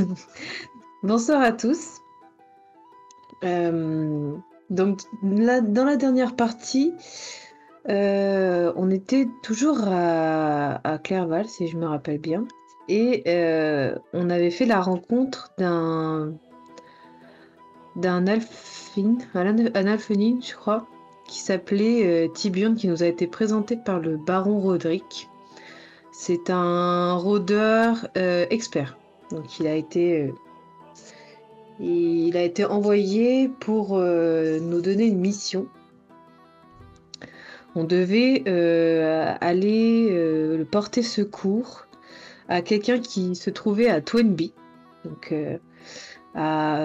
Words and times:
Bonsoir 1.02 1.42
à 1.42 1.52
tous. 1.52 2.00
Euh, 3.44 4.34
donc, 4.68 5.00
dans 5.22 5.84
la 5.84 5.96
dernière 5.96 6.36
partie, 6.36 6.92
euh, 7.88 8.72
on 8.76 8.90
était 8.90 9.28
toujours 9.42 9.78
à, 9.86 10.98
Clairval, 11.02 11.46
si 11.46 11.68
je 11.68 11.76
me 11.76 11.86
rappelle 11.86 12.18
bien. 12.18 12.46
Et 12.88 13.22
euh, 13.28 13.94
on 14.12 14.30
avait 14.30 14.50
fait 14.50 14.66
la 14.66 14.80
rencontre 14.80 15.52
d'un 15.58 16.34
d'un 17.96 18.28
alphine, 18.28 19.18
un 19.34 19.86
alphenine, 19.86 20.40
je 20.42 20.54
crois, 20.54 20.86
qui 21.26 21.40
s'appelait 21.40 22.30
Tibion, 22.34 22.74
qui 22.74 22.86
nous 22.88 23.02
a 23.02 23.06
été 23.06 23.26
présenté 23.26 23.76
par 23.76 23.98
le 23.98 24.16
baron 24.16 24.60
Roderick. 24.60 25.28
C'est 26.12 26.50
un 26.50 27.14
rôdeur 27.14 28.08
expert. 28.14 28.99
Donc 29.30 29.58
il 29.58 29.66
a 29.66 29.74
été 29.74 30.32
il 31.80 32.36
a 32.36 32.42
été 32.42 32.66
envoyé 32.66 33.48
pour 33.48 33.96
euh, 33.96 34.60
nous 34.60 34.82
donner 34.82 35.06
une 35.06 35.18
mission. 35.18 35.66
On 37.74 37.84
devait 37.84 38.42
euh, 38.46 39.32
aller 39.40 40.08
euh, 40.10 40.64
porter 40.64 41.02
secours 41.02 41.86
à 42.48 42.60
quelqu'un 42.60 42.98
qui 42.98 43.34
se 43.34 43.48
trouvait 43.48 43.88
à 43.88 44.02
Twenby, 44.02 44.52
donc 45.04 45.34
à, 46.34 46.84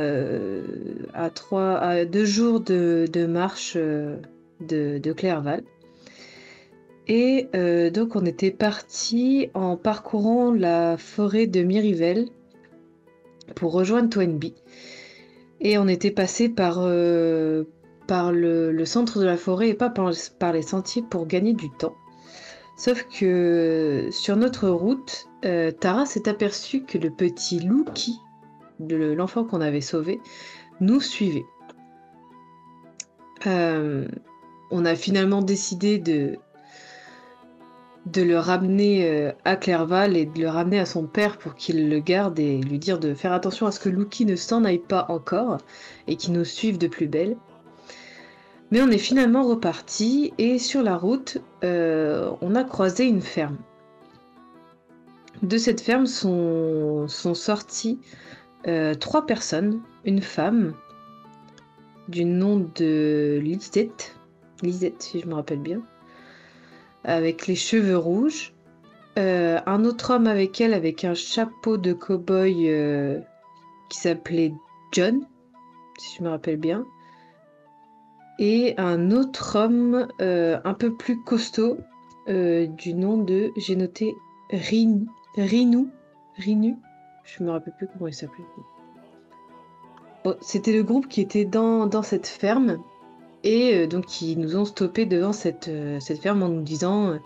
deux 2.05 2.25
jours 2.25 2.61
de, 2.61 3.25
marche 3.25 3.75
de, 3.75 4.19
de, 4.59 5.11
Clairval. 5.11 5.63
Et 7.07 7.49
donc 7.93 8.15
on 8.15 8.25
était 8.25 8.51
parti 8.51 9.49
en 9.53 9.77
parcourant 9.77 10.51
la 10.51 10.97
forêt 10.97 11.45
de 11.45 11.61
Mirivelle 11.61 12.29
pour 13.53 13.73
rejoindre 13.73 14.09
Twenby. 14.09 14.53
Et 15.61 15.77
on 15.77 15.87
était 15.87 16.11
passé 16.11 16.49
par, 16.49 16.79
euh, 16.79 17.63
par 18.07 18.31
le, 18.31 18.83
centre 18.85 19.19
de 19.19 19.25
la 19.25 19.37
forêt 19.37 19.69
et 19.69 19.73
pas 19.73 19.89
par, 19.89 20.53
les 20.53 20.61
sentiers 20.61 21.01
pour 21.01 21.27
gagner 21.27 21.53
du 21.53 21.69
temps. 21.69 21.95
Sauf 22.77 23.07
que 23.07 24.09
sur 24.11 24.35
notre 24.35 24.67
route, 24.69 25.27
euh, 25.45 25.71
Tara 25.71 26.05
s'est 26.05 26.27
aperçue 26.27 26.83
que 26.83 26.97
le 26.97 27.09
petit 27.09 27.59
Luki, 27.59 28.19
l'enfant 28.79 29.45
qu'on 29.45 29.61
avait 29.61 29.81
sauvé, 29.81 30.19
nous 30.81 30.99
suivait. 30.99 31.45
Euh, 33.47 34.07
on 34.71 34.83
a 34.83 34.95
finalement 34.95 35.41
décidé 35.41 35.99
de, 35.99 36.37
de 38.05 38.21
le 38.21 38.37
ramener 38.37 39.09
euh, 39.09 39.31
à 39.45 39.55
Clairval 39.55 40.15
et 40.15 40.25
de 40.25 40.39
le 40.39 40.49
ramener 40.49 40.79
à 40.79 40.85
son 40.85 41.07
père 41.07 41.37
pour 41.37 41.55
qu'il 41.55 41.89
le 41.89 41.99
garde 41.99 42.39
et 42.39 42.57
lui 42.57 42.77
dire 42.77 42.99
de 42.99 43.13
faire 43.13 43.33
attention 43.33 43.65
à 43.65 43.71
ce 43.71 43.79
que 43.79 43.89
Lucky 43.89 44.25
ne 44.25 44.35
s'en 44.35 44.63
aille 44.63 44.79
pas 44.79 45.05
encore 45.09 45.57
et 46.07 46.15
qu'il 46.15 46.33
nous 46.33 46.45
suive 46.45 46.77
de 46.77 46.87
plus 46.87 47.07
belle. 47.07 47.35
Mais 48.71 48.81
on 48.81 48.89
est 48.89 48.99
finalement 48.99 49.43
reparti 49.43 50.33
et 50.37 50.59
sur 50.59 50.83
la 50.83 50.97
route, 50.97 51.39
euh, 51.63 52.31
on 52.41 52.55
a 52.55 52.63
croisé 52.63 53.05
une 53.05 53.21
ferme. 53.21 53.57
De 55.41 55.57
cette 55.57 55.81
ferme 55.81 56.05
sont, 56.05 57.07
sont 57.07 57.33
sorties 57.33 57.99
euh, 58.67 58.93
trois 58.95 59.25
personnes, 59.25 59.81
une 60.05 60.21
femme 60.21 60.73
du 62.07 62.25
nom 62.25 62.67
de 62.75 63.39
Lisette, 63.41 64.15
Lisette 64.61 65.01
si 65.01 65.19
je 65.19 65.27
me 65.27 65.35
rappelle 65.35 65.59
bien, 65.59 65.81
avec 67.05 67.47
les 67.47 67.55
cheveux 67.55 67.97
rouges. 67.97 68.53
Euh, 69.17 69.59
un 69.65 69.85
autre 69.85 70.13
homme 70.13 70.27
avec 70.27 70.59
elle 70.59 70.73
avec 70.73 71.05
un 71.05 71.13
chapeau 71.13 71.77
de 71.77 71.93
cow-boy 71.93 72.69
euh, 72.69 73.19
qui 73.89 73.99
s'appelait 73.99 74.53
John, 74.91 75.25
si 75.97 76.17
je 76.17 76.23
me 76.23 76.29
rappelle 76.29 76.57
bien. 76.57 76.85
Et 78.37 78.73
un 78.77 79.11
autre 79.11 79.57
homme 79.57 80.07
euh, 80.19 80.59
un 80.65 80.73
peu 80.73 80.93
plus 80.93 81.21
costaud 81.23 81.77
du 82.27 82.95
nom 82.95 83.19
de, 83.19 83.51
j'ai 83.55 83.75
noté 83.75 84.15
Rin, 84.49 85.01
Rinu, 85.37 85.87
Rinu, 86.37 86.75
je 87.23 87.43
me 87.43 87.51
rappelle 87.51 87.75
plus 87.77 87.87
comment 87.87 88.07
il 88.07 88.15
s'appelait. 88.15 88.43
C'était 90.41 90.73
le 90.73 90.81
groupe 90.81 91.07
qui 91.07 91.21
était 91.21 91.45
dans, 91.45 91.85
dans 91.85 92.01
cette 92.01 92.25
ferme 92.25 92.79
et 93.45 93.75
euh, 93.75 93.87
donc, 93.87 94.21
ils 94.21 94.37
nous 94.39 94.57
ont 94.57 94.65
stoppé 94.65 95.05
devant 95.05 95.31
cette, 95.31 95.67
euh, 95.67 95.99
cette 96.01 96.19
ferme 96.19 96.41
en 96.41 96.49
nous 96.49 96.63
disant 96.63 97.11
euh, 97.11 97.17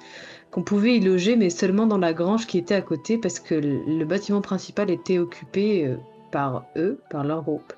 qu'on 0.52 0.64
pouvait 0.64 0.98
y 0.98 1.00
loger, 1.00 1.38
mais 1.38 1.50
seulement 1.50 1.88
dans 1.88 1.98
la 1.98 2.14
grange 2.14 2.46
qui 2.46 2.58
était 2.58 2.76
à 2.76 2.82
côté, 2.82 3.18
parce 3.18 3.40
que 3.40 3.56
le, 3.56 4.06
bâtiment 4.06 4.42
principal 4.42 4.92
était 4.92 5.18
occupé 5.18 5.96
par 6.32 6.66
eux, 6.76 7.00
par 7.10 7.24
leur 7.24 7.44
groupe. 7.44 7.74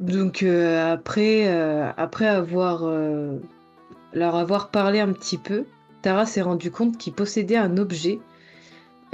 Donc, 0.00 0.42
après, 0.42 1.46
après 1.96 2.26
avoir, 2.26 2.90
leur 4.14 4.34
avoir 4.34 4.70
parlé 4.70 5.00
un 5.00 5.12
petit 5.12 5.36
peu, 5.36 5.64
Tara 6.00 6.24
s'est 6.24 6.40
rendu 6.40 6.70
compte 6.70 6.96
qu'il 6.96 7.12
possédait 7.12 7.56
un 7.56 7.76
objet 7.76 8.18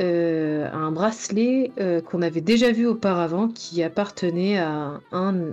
euh, 0.01 0.67
un 0.73 0.93
bracelet 0.93 1.73
euh, 1.79 2.01
qu'on 2.01 2.23
avait 2.23 2.41
déjà 2.41 2.73
vu 2.73 2.87
auparavant, 2.87 3.49
qui 3.49 3.83
appartenait 3.83 4.57
à 4.57 5.01
un, 5.13 5.51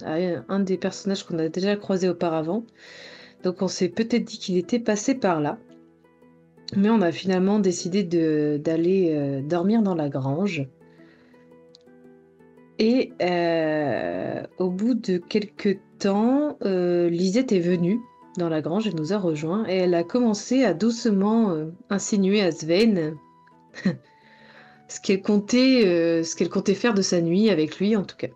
un 0.48 0.60
des 0.62 0.78
personnages 0.78 1.26
qu'on 1.26 1.38
a 1.40 1.50
déjà 1.50 1.76
croisé 1.76 2.08
auparavant. 2.08 2.64
Donc 3.44 3.62
on 3.62 3.68
s'est 3.68 3.90
peut-être 3.90 4.24
dit 4.24 4.38
qu'il 4.38 4.58
était 4.58 4.80
passé 4.80 5.16
par 5.16 5.42
là. 5.42 5.58
Mais 6.76 6.90
on 6.90 7.02
a 7.02 7.12
finalement 7.12 7.60
décidé 7.60 8.04
d'aller 8.04 9.12
euh, 9.12 9.42
dormir 9.42 9.82
dans 9.82 9.96
la 9.96 10.08
grange. 10.08 10.66
Et 12.80 13.12
au 14.60 14.70
bout 14.70 14.94
de 14.94 15.18
quelques 15.18 15.80
temps, 15.98 16.58
Lisette 16.62 17.52
est 17.52 17.60
venue 17.60 18.00
dans 18.38 18.50
la 18.50 18.62
grange 18.62 18.86
et 18.86 18.94
nous 18.94 19.14
a 19.14 19.18
rejoints. 19.18 19.66
Et 19.68 19.78
elle 19.78 19.96
a 19.96 20.04
commencé 20.04 20.64
à 20.64 20.76
doucement 20.76 21.58
insinuer 21.90 22.42
à 22.42 22.52
Sven 22.52 23.16
ce 24.88 25.02
qu'elle 25.02 25.22
comptait, 25.22 25.86
euh, 25.86 26.24
ce 26.24 26.36
qu'elle 26.36 26.50
comptait 26.50 26.74
faire 26.74 26.94
de 26.94 27.02
sa 27.02 27.22
nuit 27.22 27.50
avec 27.50 27.80
lui 27.80 27.96
en 27.96 28.04
tout 28.04 28.16
cas. 28.16 28.28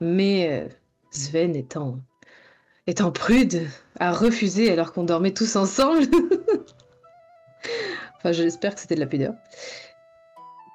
Mais 0.00 0.48
euh, 0.50 0.68
Sven 1.10 1.56
étant, 1.56 2.00
prude, 3.12 3.66
a 3.98 4.12
refusé 4.12 4.70
alors 4.70 4.92
qu'on 4.92 5.04
dormait 5.04 5.32
tous 5.32 5.56
ensemble. 5.56 6.02
enfin, 8.16 8.32
j'espère 8.32 8.74
que 8.74 8.80
c'était 8.80 8.94
de 8.94 9.00
la 9.00 9.06
pudeur. 9.06 9.34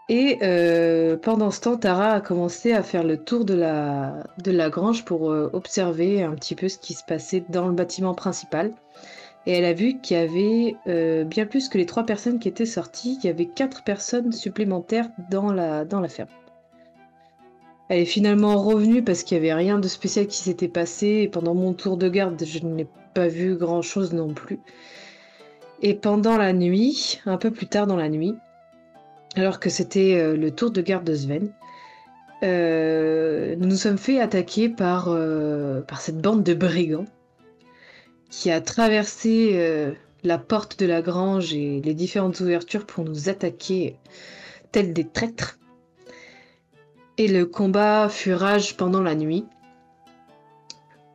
Et 0.07 0.38
euh, 0.44 1.18
pendant 1.18 1.50
ce 1.50 1.62
temps, 1.62 1.78
Tara 1.78 2.12
a 2.12 2.21
commencé 2.21 2.74
à 2.74 2.83
faire 2.83 3.04
le 3.04 3.18
tour 3.18 3.44
de 3.44 3.56
la 3.56 4.69
grange 4.69 5.04
pour 5.04 5.24
observer 5.24 6.21
un 6.21 6.36
petit 6.36 6.54
peu 6.54 6.69
ce 6.69 6.78
qui 6.78 6.94
se 6.94 7.04
passait 7.04 7.44
dans 7.50 7.68
le 7.68 7.74
bâtiment 7.74 8.13
principal. 8.13 8.71
Et 9.47 9.51
elle 9.53 9.65
a 9.65 9.74
vu 9.74 10.00
qu'il 10.00 10.18
y 10.18 10.19
avait 10.19 10.75
euh, 10.88 11.24
bien 11.24 11.45
plus 11.45 11.69
que 11.69 11.77
les 11.77 11.86
trois 11.86 12.03
personnes 12.03 12.39
qui 12.39 12.47
étaient 12.47 12.65
sorties, 12.65 13.19
il 13.21 13.27
y 13.27 13.30
avait 13.30 13.45
quatre 13.45 13.83
personnes 13.83 14.31
supplémentaires 14.31 15.09
dans 15.30 15.53
la, 15.53 15.86
dans 15.86 16.00
la 16.00 16.07
ferme. 16.07 16.30
Elle 17.88 18.00
est 18.00 18.06
finalement 18.06 18.57
revenue 18.57 19.03
parce 19.03 19.21
qu'il 19.21 19.39
n'y 19.39 19.45
avait 19.45 19.53
rien 19.53 19.77
de 19.77 19.88
spécial 19.88 20.25
qui 20.25 20.38
s'était 20.38 20.68
passé. 20.68 21.07
Et 21.21 21.27
pendant 21.27 21.53
mon 21.53 21.74
tour 21.74 21.97
de 21.97 22.09
garde, 22.09 22.44
je 22.44 22.65
n'ai 22.65 22.88
pas 23.13 23.27
vu 23.27 23.56
grand-chose 23.56 24.13
non 24.13 24.33
plus. 24.33 24.59
Et 25.83 25.94
pendant 25.94 26.38
la 26.38 26.51
nuit, 26.51 27.21
un 27.27 27.38
peu 27.38 27.51
plus 27.51 27.68
tard 27.68 27.86
dans 27.86 27.97
la 27.97 28.09
nuit, 28.09 28.36
alors 29.36 29.59
que 29.59 29.69
c'était 29.69 30.15
euh, 30.15 30.36
le 30.36 30.50
tour 30.50 30.71
de 30.71 30.81
garde 30.81 31.03
de 31.03 31.13
Sven, 31.13 31.51
euh, 32.42 33.56
nous 33.59 33.68
nous 33.68 33.75
sommes 33.75 34.00
fait 34.00 34.19
attaquer 34.19 34.69
par, 34.69 35.15
par 35.88 36.01
cette 36.01 36.18
bande 36.18 36.44
de 36.44 36.53
brigands 36.56 37.06
qui 38.38 38.52
a 38.52 38.60
traversé 38.60 39.52
euh, 39.54 39.94
la 40.24 40.38
porte 40.38 40.78
de 40.78 40.86
la 40.86 41.02
grange 41.02 41.54
et 41.54 41.80
les 41.80 41.94
différentes 41.94 42.42
ouvertures 42.42 42.86
pour 42.86 43.06
nous 43.06 43.30
attaquer 43.30 43.96
tels 44.74 44.92
des 44.92 45.08
traîtres. 45.08 45.58
Et 47.18 47.30
le 47.30 47.46
combat 47.46 48.10
fut 48.10 48.34
rage 48.34 48.76
pendant 48.76 49.02
la 49.02 49.16
nuit. 49.16 49.46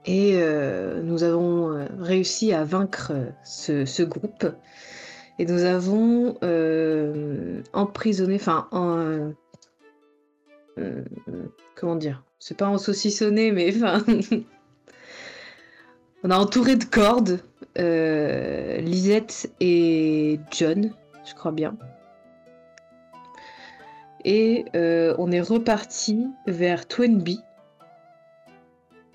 Et 0.07 0.33
euh, 0.37 1.03
nous 1.03 1.23
avons 1.23 1.73
euh, 1.73 1.85
réussi 1.99 2.55
à 2.55 2.65
vaincre 2.65 3.13
ce, 3.45 4.03
groupe. 4.03 4.47
Et 5.39 5.45
nous 5.45 5.65
avons 5.65 6.37
emprisonné, 7.75 8.37
enfin, 8.37 8.67
en, 8.73 9.33
comment 11.75 11.97
dire, 11.97 12.25
c'est 12.39 12.57
pas 12.57 12.69
en 12.69 12.79
saucissonné, 12.79 13.53
mais 13.53 13.75
enfin, 13.77 14.03
On 16.23 16.31
a 16.31 16.37
entouré 16.39 16.77
de 16.77 16.85
cordes 16.85 17.41
euh, 17.79 18.79
Lisette 18.81 19.51
et 19.61 20.39
John, 20.51 20.93
je 21.25 21.35
crois 21.35 21.53
bien. 21.53 21.77
Et 24.25 24.67
euh, 24.75 25.15
on 25.19 25.33
est 25.33 25.41
reparti 25.41 26.27
vers 26.47 26.87
Twenby. 26.87 27.41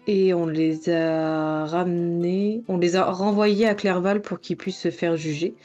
Et 0.07 0.33
on 0.33 0.47
les 0.47 0.89
a 0.89 1.65
ramenés, 1.65 2.63
on 2.67 2.77
les 2.77 2.95
a 2.95 3.11
renvoyés 3.11 3.67
à 3.67 3.75
Clairval 3.75 4.21
pour 4.21 4.39
qu'ils 4.39 4.57
puissent 4.57 4.79
se 4.79 4.91
faire 4.91 5.15
juger. 5.15 5.55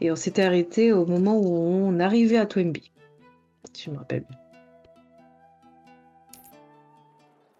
Et 0.00 0.10
on 0.10 0.16
s'était 0.16 0.42
arrêté 0.42 0.92
au 0.92 1.06
moment 1.06 1.38
où 1.38 1.54
on 1.54 2.00
arrivait 2.00 2.38
à 2.38 2.46
Twenby. 2.46 2.90
Je 3.78 3.90
me 3.90 3.96
rappelle 3.96 4.24
bien. 4.28 4.38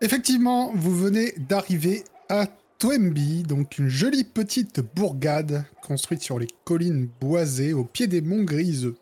Effectivement, 0.02 0.72
vous 0.74 0.94
venez 0.94 1.32
d'arriver 1.38 2.02
à 2.28 2.46
Twemby, 2.82 3.44
donc 3.44 3.78
une 3.78 3.86
jolie 3.86 4.24
petite 4.24 4.80
bourgade 4.80 5.64
construite 5.82 6.20
sur 6.20 6.40
les 6.40 6.48
collines 6.64 7.08
boisées 7.20 7.74
au 7.74 7.84
pied 7.84 8.08
des 8.08 8.20
monts 8.20 8.42
griseux 8.42 8.96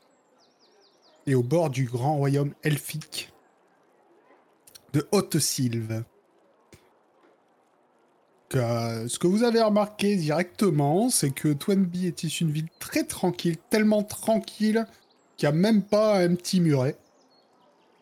et 1.26 1.34
au 1.34 1.42
bord 1.42 1.70
du 1.70 1.86
grand 1.86 2.16
royaume 2.16 2.52
elfique 2.62 3.32
de 4.92 5.08
Haute-Sylve. 5.12 6.04
Euh, 8.54 9.08
ce 9.08 9.18
que 9.18 9.26
vous 9.26 9.44
avez 9.44 9.62
remarqué 9.62 10.14
directement, 10.16 11.08
c'est 11.08 11.30
que 11.30 11.50
Twenby 11.50 12.06
est 12.06 12.26
d'une 12.26 12.50
ville 12.50 12.68
très 12.80 13.04
tranquille, 13.04 13.56
tellement 13.70 14.02
tranquille 14.02 14.84
qu'il 15.38 15.48
n'y 15.48 15.54
a 15.54 15.56
même 15.56 15.82
pas 15.82 16.18
un 16.18 16.34
petit 16.34 16.60
muret. 16.60 16.98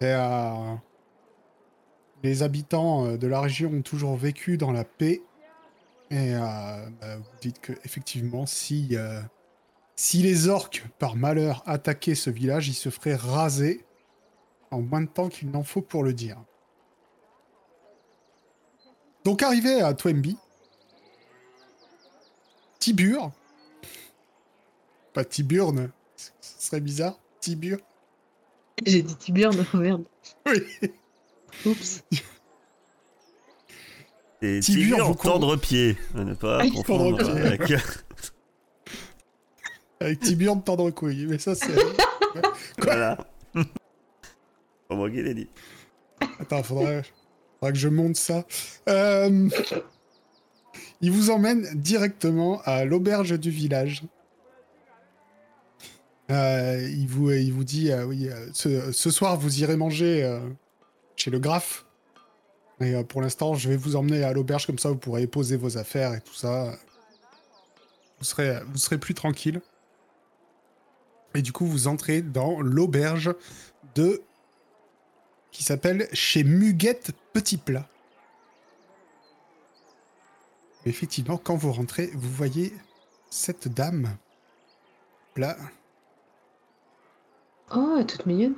Et, 0.01 0.07
euh, 0.07 0.75
les 2.25 2.43
habitants 2.43 3.07
euh, 3.07 3.17
de 3.17 3.29
la 3.29 3.41
région 3.41 3.71
ont 3.71 3.83
toujours 3.83 4.17
vécu 4.17 4.59
dans 4.59 4.73
la 4.73 4.83
paix. 4.83 5.23
Et 6.11 6.33
bah, 6.33 7.17
vous 7.17 7.39
dites 7.41 7.61
que 7.61 7.73
effectivement, 7.85 8.47
si, 8.47 8.97
si 9.97 10.23
les 10.23 10.49
orques, 10.49 10.85
par 10.99 11.17
malheur, 11.17 11.63
attaquaient 11.67 12.15
ce 12.15 12.31
village, 12.31 12.69
ils 12.69 12.75
se 12.75 12.89
feraient 12.89 13.17
raser 13.17 13.85
en 14.71 14.81
moins 14.81 15.01
de 15.01 15.07
temps 15.07 15.29
qu'il 15.29 15.51
n'en 15.51 15.63
faut 15.63 15.83
pour 15.83 16.03
le 16.03 16.13
dire. 16.13 16.39
Donc 19.25 19.43
arrivé 19.43 19.81
à 19.81 19.93
Twemby, 19.95 20.37
Tibur, 22.79 23.33
pas 25.13 25.25
Tiburne, 25.25 25.91
ce 26.17 26.31
serait 26.41 26.81
bizarre, 26.81 27.19
Tibur. 27.41 27.79
J'ai 28.87 29.03
dit 29.03 29.17
Tiburne, 29.17 29.67
merde. 29.75 30.05
Oui. 30.47 30.91
Oups. 31.67 32.05
Et 34.41 34.61
Tibur, 34.61 35.17
tendre 35.17 35.57
pied, 35.57 35.97
ne 36.15 36.35
pas 36.35 36.61
Ah, 36.63 36.67
confondre 36.75 37.19
tendre 37.19 37.35
pied. 37.35 37.47
avec... 37.47 37.73
Avec 40.01 40.21
Tiburne 40.21 40.63
tendre 40.63 40.91
couille, 40.91 41.27
mais 41.27 41.39
ça 41.39 41.55
c'est... 41.57 41.75
voilà. 42.79 43.19
Qui 43.55 45.23
l'ai 45.23 45.35
dit. 45.35 45.49
Attends, 46.39 46.63
faudrait, 46.63 47.03
faudrait 47.59 47.73
que 47.73 47.79
je 47.79 47.89
monte 47.89 48.15
ça. 48.17 48.45
Euh, 48.89 49.49
Il 51.01 51.11
vous 51.11 51.31
emmène 51.31 51.67
directement 51.75 52.61
à 52.65 52.85
l'auberge 52.85 53.39
du 53.39 53.51
village. 53.51 54.05
Euh, 56.31 56.89
il, 56.91 57.09
vous, 57.09 57.33
il 57.33 57.53
vous 57.53 57.65
dit, 57.65 57.91
euh, 57.91 58.05
oui, 58.05 58.29
euh, 58.29 58.47
ce, 58.53 58.93
ce 58.93 59.11
soir 59.11 59.37
vous 59.39 59.61
irez 59.63 59.77
manger 59.77 60.23
euh, 60.23 60.41
chez 61.17 61.31
le 61.31 61.39
graphe. 61.41 61.87
Et 62.81 62.95
euh, 62.95 63.03
pour 63.03 63.23
l'instant, 63.23 63.55
je 63.55 63.69
vais 63.69 63.77
vous 63.77 63.97
emmener 63.97 64.23
à 64.25 64.33
l'auberge, 64.33 64.67
comme 64.67 64.79
ça 64.79 64.89
vous 64.89 64.97
pourrez 64.97 65.27
poser 65.27 65.57
vos 65.57 65.79
affaires 65.79 66.15
et 66.15 66.21
tout 66.21 66.35
ça. 66.35 66.73
Vous 68.19 68.25
serez, 68.25 68.61
vous 68.67 68.79
serez 68.79 68.99
plus 68.99 69.15
tranquille. 69.15 69.61
Et 71.35 71.43
du 71.43 71.53
coup, 71.53 71.67
vous 71.67 71.89
entrez 71.89 72.23
dans 72.23 72.61
l'auberge 72.61 73.35
de 73.95 74.23
qui 75.51 75.63
s'appelle 75.63 76.09
chez 76.13 76.45
Muguette 76.45 77.13
Petit 77.33 77.57
Plat. 77.57 77.89
Effectivement, 80.87 81.37
quand 81.37 81.57
vous 81.57 81.73
rentrez, 81.73 82.11
vous 82.15 82.31
voyez 82.31 82.73
cette 83.31 83.69
dame 83.69 84.17
là. 85.37 85.57
Oh, 87.75 87.95
elle 87.97 88.03
est 88.03 88.07
toute 88.07 88.27
mignonne. 88.27 88.55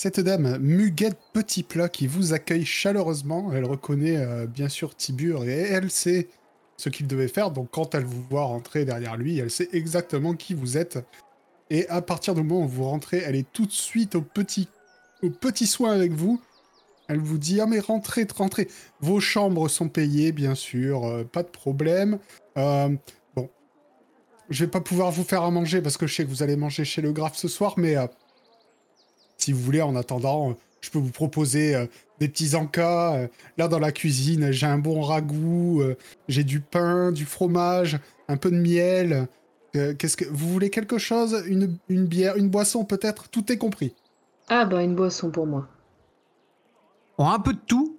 Cette 0.00 0.20
dame, 0.20 0.58
Muguette 0.60 1.18
Petit 1.32 1.64
Plat, 1.64 1.88
qui 1.88 2.06
vous 2.06 2.32
accueille 2.32 2.64
chaleureusement. 2.64 3.50
Elle 3.52 3.64
reconnaît 3.64 4.16
euh, 4.16 4.46
bien 4.46 4.68
sûr 4.68 4.94
Tibur 4.94 5.42
et 5.42 5.58
elle 5.58 5.90
sait 5.90 6.28
ce 6.76 6.88
qu'il 6.88 7.08
devait 7.08 7.26
faire. 7.26 7.50
Donc 7.50 7.70
quand 7.72 7.96
elle 7.96 8.04
vous 8.04 8.22
voit 8.30 8.44
rentrer 8.44 8.84
derrière 8.84 9.16
lui, 9.16 9.38
elle 9.38 9.50
sait 9.50 9.68
exactement 9.72 10.34
qui 10.34 10.54
vous 10.54 10.78
êtes. 10.78 11.00
Et 11.68 11.88
à 11.88 12.00
partir 12.00 12.36
du 12.36 12.44
moment 12.44 12.64
où 12.64 12.68
vous 12.68 12.84
rentrez, 12.84 13.24
elle 13.26 13.34
est 13.34 13.52
tout 13.52 13.66
de 13.66 13.72
suite 13.72 14.14
au 14.14 14.22
petit, 14.22 14.68
au 15.24 15.30
petit 15.30 15.66
soin 15.66 15.90
avec 15.90 16.12
vous. 16.12 16.40
Elle 17.08 17.18
vous 17.18 17.38
dit 17.38 17.60
Ah, 17.60 17.66
mais 17.66 17.80
rentrez, 17.80 18.24
rentrez. 18.36 18.68
Vos 19.00 19.18
chambres 19.18 19.66
sont 19.66 19.88
payées, 19.88 20.30
bien 20.30 20.54
sûr, 20.54 21.06
euh, 21.06 21.24
pas 21.24 21.42
de 21.42 21.48
problème. 21.48 22.20
Euh, 22.56 22.88
bon, 23.34 23.50
je 24.48 24.64
vais 24.64 24.70
pas 24.70 24.80
pouvoir 24.80 25.10
vous 25.10 25.24
faire 25.24 25.42
à 25.42 25.50
manger 25.50 25.82
parce 25.82 25.96
que 25.96 26.06
je 26.06 26.14
sais 26.14 26.24
que 26.24 26.30
vous 26.30 26.44
allez 26.44 26.54
manger 26.54 26.84
chez 26.84 27.02
le 27.02 27.10
graphe 27.10 27.36
ce 27.36 27.48
soir, 27.48 27.74
mais 27.78 27.96
si 29.38 29.52
vous 29.52 29.60
voulez, 29.62 29.82
en 29.82 29.96
attendant, 29.96 30.50
euh, 30.50 30.54
je 30.80 30.90
peux 30.90 30.98
vous 30.98 31.10
proposer 31.10 31.74
euh, 31.74 31.86
des 32.20 32.28
petits 32.28 32.54
encas. 32.54 33.14
euh, 33.16 33.28
là, 33.56 33.68
dans 33.68 33.78
la 33.78 33.92
cuisine, 33.92 34.50
j'ai 34.52 34.66
un 34.66 34.78
bon 34.78 35.00
ragoût, 35.00 35.80
euh, 35.82 35.96
j'ai 36.28 36.44
du 36.44 36.60
pain, 36.60 37.12
du 37.12 37.24
fromage, 37.24 37.98
un 38.28 38.36
peu 38.36 38.50
de 38.50 38.56
miel. 38.56 39.28
Euh, 39.76 39.94
Qu'est-ce 39.94 40.16
que 40.16 40.24
vous 40.24 40.48
voulez 40.48 40.70
quelque 40.70 40.98
chose? 40.98 41.42
Une, 41.46 41.78
une 41.88 42.06
bière, 42.06 42.36
une 42.36 42.48
boisson 42.48 42.84
peut-être? 42.84 43.28
Tout 43.28 43.50
est 43.52 43.58
compris. 43.58 43.94
Ah, 44.48 44.64
bah, 44.64 44.82
une 44.82 44.94
boisson 44.94 45.30
pour 45.30 45.46
moi. 45.46 45.68
Oh, 47.18 47.24
un 47.24 47.38
peu 47.40 47.52
de 47.52 47.58
tout. 47.66 47.96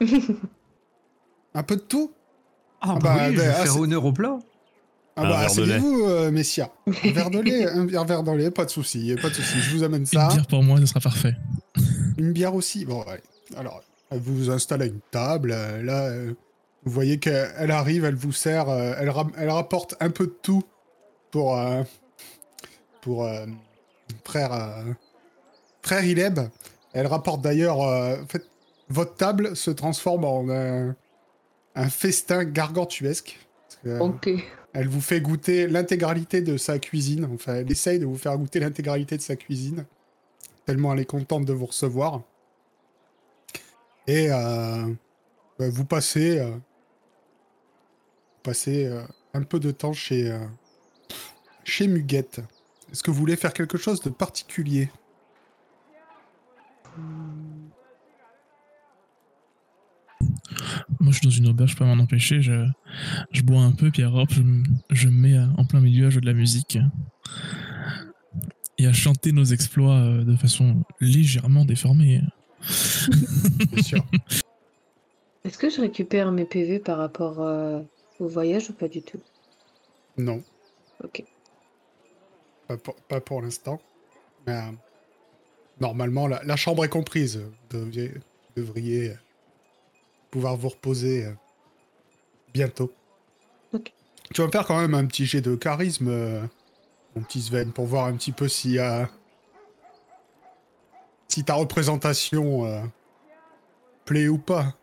Un 1.54 1.62
peu 1.62 1.76
de 1.76 1.80
tout? 1.82 2.12
Ah, 2.80 2.96
Ah 2.96 2.98
bah, 3.00 3.14
bah, 3.16 3.28
oui, 3.28 3.32
je 3.32 3.38
bah, 3.38 3.42
vais 3.42 3.54
ah, 3.56 3.62
faire 3.62 3.76
honneur 3.78 4.04
au 4.04 4.12
plat. 4.12 4.38
Ah 5.16 5.22
Un 5.22 5.28
bah, 5.28 5.40
verre 5.46 5.54
de 5.54 5.62
lait. 5.62 5.74
asseyez-vous, 5.74 6.04
euh, 6.06 6.30
messia. 6.30 6.70
Un 7.04 7.12
verre 7.12 7.30
de 7.30 7.38
lait, 7.40 7.66
un, 7.96 8.04
verre 8.04 8.22
de 8.24 8.32
lait, 8.32 8.50
pas 8.50 8.64
de 8.64 8.70
souci, 8.70 9.14
pas 9.20 9.28
de 9.28 9.34
souci. 9.34 9.58
Je 9.60 9.76
vous 9.76 9.82
amène 9.84 10.06
ça. 10.06 10.22
Une 10.24 10.28
bière 10.34 10.46
pour 10.46 10.62
moi, 10.62 10.78
ce 10.80 10.86
sera 10.86 11.00
parfait. 11.00 11.34
Une 12.18 12.32
bière 12.32 12.54
aussi. 12.54 12.84
Bon, 12.84 13.02
allez. 13.02 13.20
Alors, 13.56 13.82
elle 14.10 14.18
vous 14.20 14.34
vous 14.36 14.50
installe 14.50 14.82
à 14.82 14.86
une 14.86 15.00
table. 15.10 15.52
euh, 15.54 15.82
là, 15.82 16.06
euh, 16.06 16.32
vous 16.84 16.92
voyez 16.92 17.18
qu'elle 17.18 17.70
arrive, 17.70 18.04
elle 18.04 18.14
vous 18.16 18.32
sert, 18.32 18.68
elle, 18.68 19.10
rapporte 19.50 19.94
un 20.00 20.10
peu 20.10 20.26
de 20.26 20.36
tout 20.42 20.62
pour 21.30 21.58
euh, 21.58 21.82
pour 23.00 23.24
euh, 23.24 23.46
frère 24.24 24.52
euh, 24.52 24.92
frère 25.82 26.04
Ileb. 26.04 26.40
Elle 26.92 27.06
rapporte 27.06 27.40
d'ailleurs, 27.40 27.80
euh, 27.82 28.16
en 28.22 28.26
fait, 28.26 28.44
votre 28.88 29.14
table 29.16 29.56
se 29.56 29.70
transforme 29.70 30.24
en 30.24 30.46
euh, 30.48 30.92
un 31.74 31.88
festin 31.88 32.44
gargantuesque. 32.44 33.38
Parce 33.68 33.80
que, 33.82 33.88
euh, 33.88 33.98
Ok. 34.00 34.30
Elle 34.74 34.88
vous 34.88 35.00
fait 35.00 35.20
goûter 35.20 35.68
l'intégralité 35.68 36.42
de 36.42 36.56
sa 36.56 36.78
cuisine. 36.80 37.28
Enfin, 37.32 37.54
elle 37.54 37.70
essaye 37.70 38.00
de 38.00 38.06
vous 38.06 38.18
faire 38.18 38.36
goûter 38.36 38.58
l'intégralité 38.58 39.16
de 39.16 39.22
sa 39.22 39.36
cuisine. 39.36 39.86
Tellement 40.66 40.92
elle 40.92 41.00
est 41.00 41.04
contente 41.04 41.44
de 41.44 41.52
vous 41.52 41.66
recevoir. 41.66 42.22
Et 44.06 44.30
euh, 44.30 44.86
bah, 45.58 45.70
vous 45.70 45.84
passez, 45.84 46.38
euh, 46.38 46.56
euh, 48.66 49.06
un 49.32 49.42
peu 49.42 49.60
de 49.60 49.70
temps 49.70 49.92
chez, 49.92 50.36
chez 51.62 51.86
Muguette. 51.86 52.40
Est-ce 52.92 53.02
que 53.02 53.10
vous 53.10 53.18
voulez 53.18 53.36
faire 53.36 53.52
quelque 53.52 53.78
chose 53.78 54.00
de 54.02 54.10
particulier? 54.10 54.90
Moi, 61.04 61.12
je 61.12 61.18
suis 61.18 61.26
dans 61.28 61.34
une 61.34 61.48
auberge, 61.48 61.72
je 61.72 61.76
peux 61.76 61.84
m'en 61.84 62.02
empêcher. 62.02 62.40
Je, 62.40 62.64
je 63.30 63.42
bois 63.42 63.60
un 63.60 63.72
peu, 63.72 63.90
puis 63.90 64.02
hop, 64.04 64.28
je, 64.32 64.40
me- 64.42 64.64
je 64.90 65.08
me 65.08 65.12
mets 65.20 65.36
euh, 65.36 65.46
en 65.58 65.66
plein 65.66 65.80
milieu 65.80 66.06
à 66.06 66.10
jouer 66.10 66.22
de 66.22 66.26
la 66.26 66.32
musique 66.32 66.78
et 68.78 68.86
à 68.86 68.92
chanter 68.94 69.30
nos 69.32 69.44
exploits 69.44 69.96
euh, 69.98 70.24
de 70.24 70.34
façon 70.34 70.82
légèrement 71.00 71.66
déformée. 71.66 72.22
Bien 73.70 73.82
sûr. 73.82 74.04
Est-ce 75.44 75.58
que 75.58 75.68
je 75.68 75.82
récupère 75.82 76.32
mes 76.32 76.46
PV 76.46 76.78
par 76.78 76.96
rapport 76.96 77.42
euh, 77.42 77.80
au 78.18 78.26
voyage 78.26 78.70
ou 78.70 78.72
pas 78.72 78.88
du 78.88 79.02
tout? 79.02 79.20
Non, 80.16 80.42
Ok. 81.02 81.22
pas 82.66 82.78
pour, 82.78 82.94
pas 82.94 83.20
pour 83.20 83.42
l'instant. 83.42 83.78
Mais, 84.46 84.54
euh, 84.54 84.72
normalement, 85.80 86.26
la, 86.28 86.42
la 86.44 86.56
chambre 86.56 86.82
est 86.84 86.88
comprise. 86.88 87.42
Vous 87.70 87.90
devriez 88.56 89.12
pouvoir 90.34 90.56
vous 90.56 90.68
reposer 90.68 91.26
euh, 91.26 91.32
bientôt. 92.52 92.92
Ok. 93.72 93.92
Tu 94.32 94.40
vas 94.40 94.48
me 94.48 94.52
faire 94.52 94.66
quand 94.66 94.80
même 94.80 94.94
un 94.94 95.06
petit 95.06 95.26
jet 95.26 95.40
de 95.40 95.54
charisme, 95.54 96.08
euh, 96.08 96.42
mon 97.14 97.22
petit 97.22 97.40
Sven, 97.40 97.70
pour 97.72 97.86
voir 97.86 98.06
un 98.06 98.14
petit 98.16 98.32
peu 98.32 98.48
si, 98.48 98.80
euh, 98.80 99.04
si 101.28 101.44
ta 101.44 101.54
représentation 101.54 102.66
euh, 102.66 102.80
plaît 104.04 104.26
ou 104.26 104.38
pas. 104.38 104.74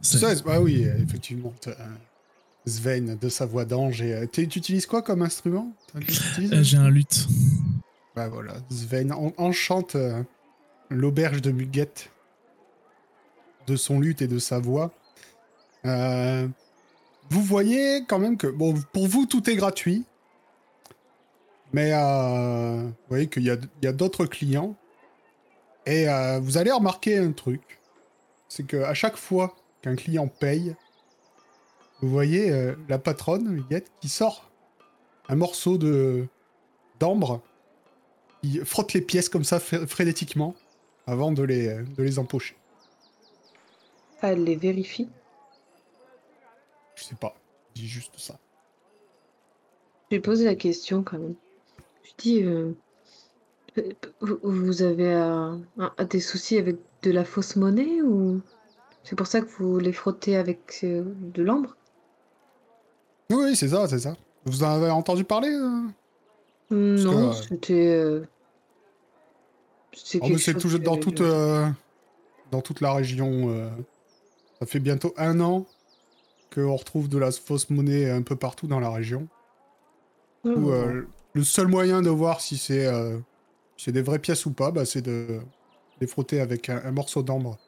C'est- 0.00 0.18
16, 0.18 0.42
bah 0.42 0.60
oui, 0.60 0.82
effectivement. 1.02 1.54
Sven 2.66 3.16
de 3.16 3.28
sa 3.28 3.46
voix 3.46 3.64
d'ange. 3.64 4.02
Et, 4.02 4.26
tu 4.32 4.42
utilises 4.42 4.86
quoi 4.86 5.00
comme 5.02 5.22
instrument 5.22 5.72
Euh, 5.94 6.00
J'ai 6.62 6.76
un 6.76 6.90
lutte. 6.90 7.28
Bah 8.16 8.28
voilà, 8.28 8.54
Sven 8.68 9.12
en- 9.12 9.32
enchante 9.36 9.94
euh, 9.94 10.24
l'auberge 10.90 11.40
de 11.40 11.52
Muguette 11.52 12.10
de 13.66 13.76
son 13.76 14.00
luth 14.00 14.22
et 14.22 14.28
de 14.28 14.38
sa 14.38 14.58
voix. 14.58 14.92
Euh, 15.84 16.48
vous 17.30 17.42
voyez 17.42 18.04
quand 18.06 18.18
même 18.18 18.36
que, 18.36 18.46
bon, 18.46 18.74
pour 18.92 19.06
vous, 19.06 19.26
tout 19.26 19.48
est 19.50 19.56
gratuit. 19.56 20.04
Mais 21.72 21.90
euh, 21.92 22.82
vous 22.82 23.08
voyez 23.08 23.28
qu'il 23.28 23.42
y 23.42 23.50
a, 23.50 23.92
d'autres 23.92 24.26
clients. 24.26 24.76
Et 25.84 26.08
euh, 26.08 26.38
vous 26.40 26.58
allez 26.58 26.72
remarquer 26.72 27.18
un 27.18 27.32
truc. 27.32 27.80
C'est 28.48 28.64
que 28.64 28.78
à 28.78 28.94
chaque 28.94 29.16
fois 29.16 29.56
qu'un 29.82 29.96
client 29.96 30.28
paye, 30.28 30.74
vous 32.00 32.08
voyez 32.08 32.74
la 32.88 32.98
patronne, 32.98 33.64
qui 34.00 34.08
sort 34.08 34.50
un 35.28 35.36
morceau 35.36 35.78
de 35.78 36.28
d'ambre, 37.00 37.42
qui 38.42 38.58
frotte 38.64 38.92
les 38.92 39.00
pièces 39.00 39.28
comme 39.28 39.44
ça 39.44 39.58
fr- 39.58 39.86
frénétiquement 39.86 40.54
avant 41.06 41.32
de 41.32 41.42
les, 41.42 41.68
de 41.68 42.02
les 42.02 42.18
empocher. 42.18 42.56
Ah, 44.22 44.32
elle 44.32 44.44
les 44.44 44.56
vérifie. 44.56 45.08
Je 46.96 47.04
sais 47.04 47.14
pas, 47.14 47.34
je 47.74 47.82
dis 47.82 47.88
juste 47.88 48.18
ça. 48.18 48.38
J'ai 50.10 50.20
posé 50.20 50.44
la 50.44 50.54
question 50.54 51.02
quand 51.02 51.18
même. 51.18 51.34
Je 52.04 52.10
dis, 52.18 52.42
euh, 52.42 52.72
vous- 54.20 54.82
avez 54.82 55.12
euh, 55.12 55.56
des 56.10 56.20
soucis 56.20 56.58
avec 56.58 56.76
de 57.02 57.10
la 57.10 57.24
fausse 57.24 57.56
monnaie 57.56 58.02
ou 58.02 58.40
c'est 59.04 59.16
pour 59.16 59.26
ça 59.26 59.40
que 59.40 59.46
vous 59.46 59.78
les 59.78 59.92
frottez 59.92 60.36
avec 60.36 60.80
euh, 60.84 61.04
de 61.34 61.42
l'ambre? 61.42 61.76
Oui, 63.30 63.36
oui, 63.44 63.56
c'est 63.56 63.68
ça, 63.68 63.88
c'est 63.88 63.98
ça. 64.00 64.16
Vous 64.44 64.62
en 64.62 64.70
avez 64.70 64.90
entendu 64.90 65.24
parler 65.24 65.50
euh? 65.50 65.82
Non, 66.70 67.32
c'était. 67.32 67.74
euh, 67.74 68.24
c'est 69.92 70.20
Oh, 70.22 70.28
que 70.28 70.76
dans 70.78 70.96
toute, 70.96 71.22
dans 72.50 72.60
toute 72.60 72.80
la 72.80 72.94
région. 72.94 73.70
Ça 74.60 74.66
fait 74.66 74.80
bientôt 74.80 75.14
un 75.16 75.40
an 75.40 75.66
qu'on 76.54 76.76
retrouve 76.76 77.08
de 77.08 77.18
la 77.18 77.32
fausse 77.32 77.70
monnaie 77.70 78.10
un 78.10 78.22
peu 78.22 78.36
partout 78.36 78.66
dans 78.68 78.80
la 78.80 78.90
région. 78.90 79.28
Où, 80.54 80.70
euh, 80.70 81.02
le 81.34 81.44
seul 81.44 81.66
moyen 81.68 82.02
de 82.02 82.10
voir 82.10 82.40
si 82.40 82.56
c'est 82.56 82.86
euh, 82.86 83.18
si 83.76 83.92
des 83.92 84.02
vraies 84.02 84.18
pièces 84.20 84.46
ou 84.46 84.52
pas, 84.54 84.70
bah, 84.70 84.84
c'est 84.86 85.02
de 85.02 85.40
les 86.00 86.06
frotter 86.06 86.40
avec 86.40 86.68
un, 86.70 86.82
un 86.84 86.92
morceau 86.92 87.22
d'ambre. 87.22 87.58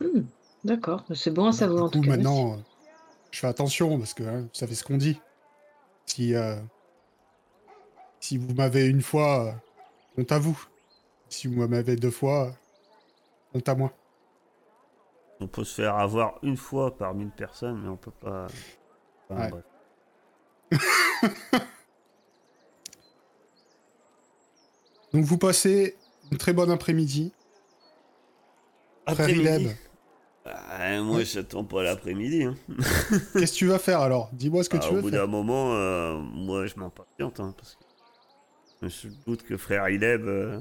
Hmm, 0.00 0.22
D'accord, 0.64 1.04
c'est 1.14 1.30
bon 1.30 1.46
à 1.46 1.52
savoir 1.52 1.84
en 1.84 1.88
du 1.88 1.90
tout 1.90 2.00
coup, 2.00 2.02
cas. 2.02 2.16
maintenant, 2.16 2.54
euh, 2.54 2.56
je 3.32 3.40
fais 3.40 3.46
attention 3.48 3.98
parce 3.98 4.14
que 4.14 4.24
hein, 4.24 4.42
vous 4.42 4.50
savez 4.54 4.74
ce 4.76 4.84
qu'on 4.84 4.98
dit. 4.98 5.20
Si, 6.06 6.34
si 8.20 8.38
vous 8.38 8.54
m'avez 8.54 8.86
une 8.86 9.02
fois, 9.02 9.62
honte 10.16 10.32
à 10.32 10.38
vous. 10.38 10.58
Si 11.28 11.48
vous 11.48 11.66
m'avez 11.68 11.96
deux 11.96 12.10
fois, 12.10 12.54
honte 13.54 13.68
à 13.68 13.74
moi. 13.76 13.92
On 15.40 15.46
peut 15.48 15.64
se 15.64 15.74
faire 15.82 15.96
avoir 15.96 16.38
une 16.42 16.56
fois 16.56 16.96
par 16.96 17.14
mille 17.14 17.30
personnes, 17.30 17.80
mais 17.82 17.88
on 17.88 17.96
peut 17.96 18.10
pas. 18.10 18.46
Enfin, 19.30 19.42
Ouais. 19.42 19.50
bref. 19.50 19.64
Donc 25.12 25.24
vous 25.24 25.38
passez 25.38 25.96
une 26.30 26.38
très 26.38 26.52
bonne 26.52 26.70
après-midi. 26.70 27.32
Frère 29.06 29.12
Après-midi. 29.28 29.70
Ah, 30.44 31.00
moi, 31.02 31.22
j'attends 31.24 31.64
pas 31.64 31.82
l'après-midi. 31.82 32.44
Hein. 32.44 32.54
qu'est-ce 33.32 33.52
que 33.52 33.58
tu 33.58 33.66
vas 33.66 33.78
faire 33.78 34.00
alors? 34.00 34.30
Dis-moi 34.32 34.62
ce 34.64 34.68
que 34.70 34.76
Ah, 34.76 34.80
tu 34.80 34.90
au 34.90 34.94
veux 34.96 35.02
bout 35.02 35.10
faire. 35.10 35.20
d'un 35.22 35.26
moment, 35.26 35.74
euh, 35.74 36.16
moi, 36.18 36.66
je 36.66 36.74
m'impatiente. 36.76 37.40
Hein, 37.40 37.54
parce 37.56 37.76
que 38.80 38.88
je 38.88 39.08
doute 39.26 39.42
que 39.42 39.56
frère 39.56 39.88
Ileb. 39.88 40.26
euh, 40.26 40.60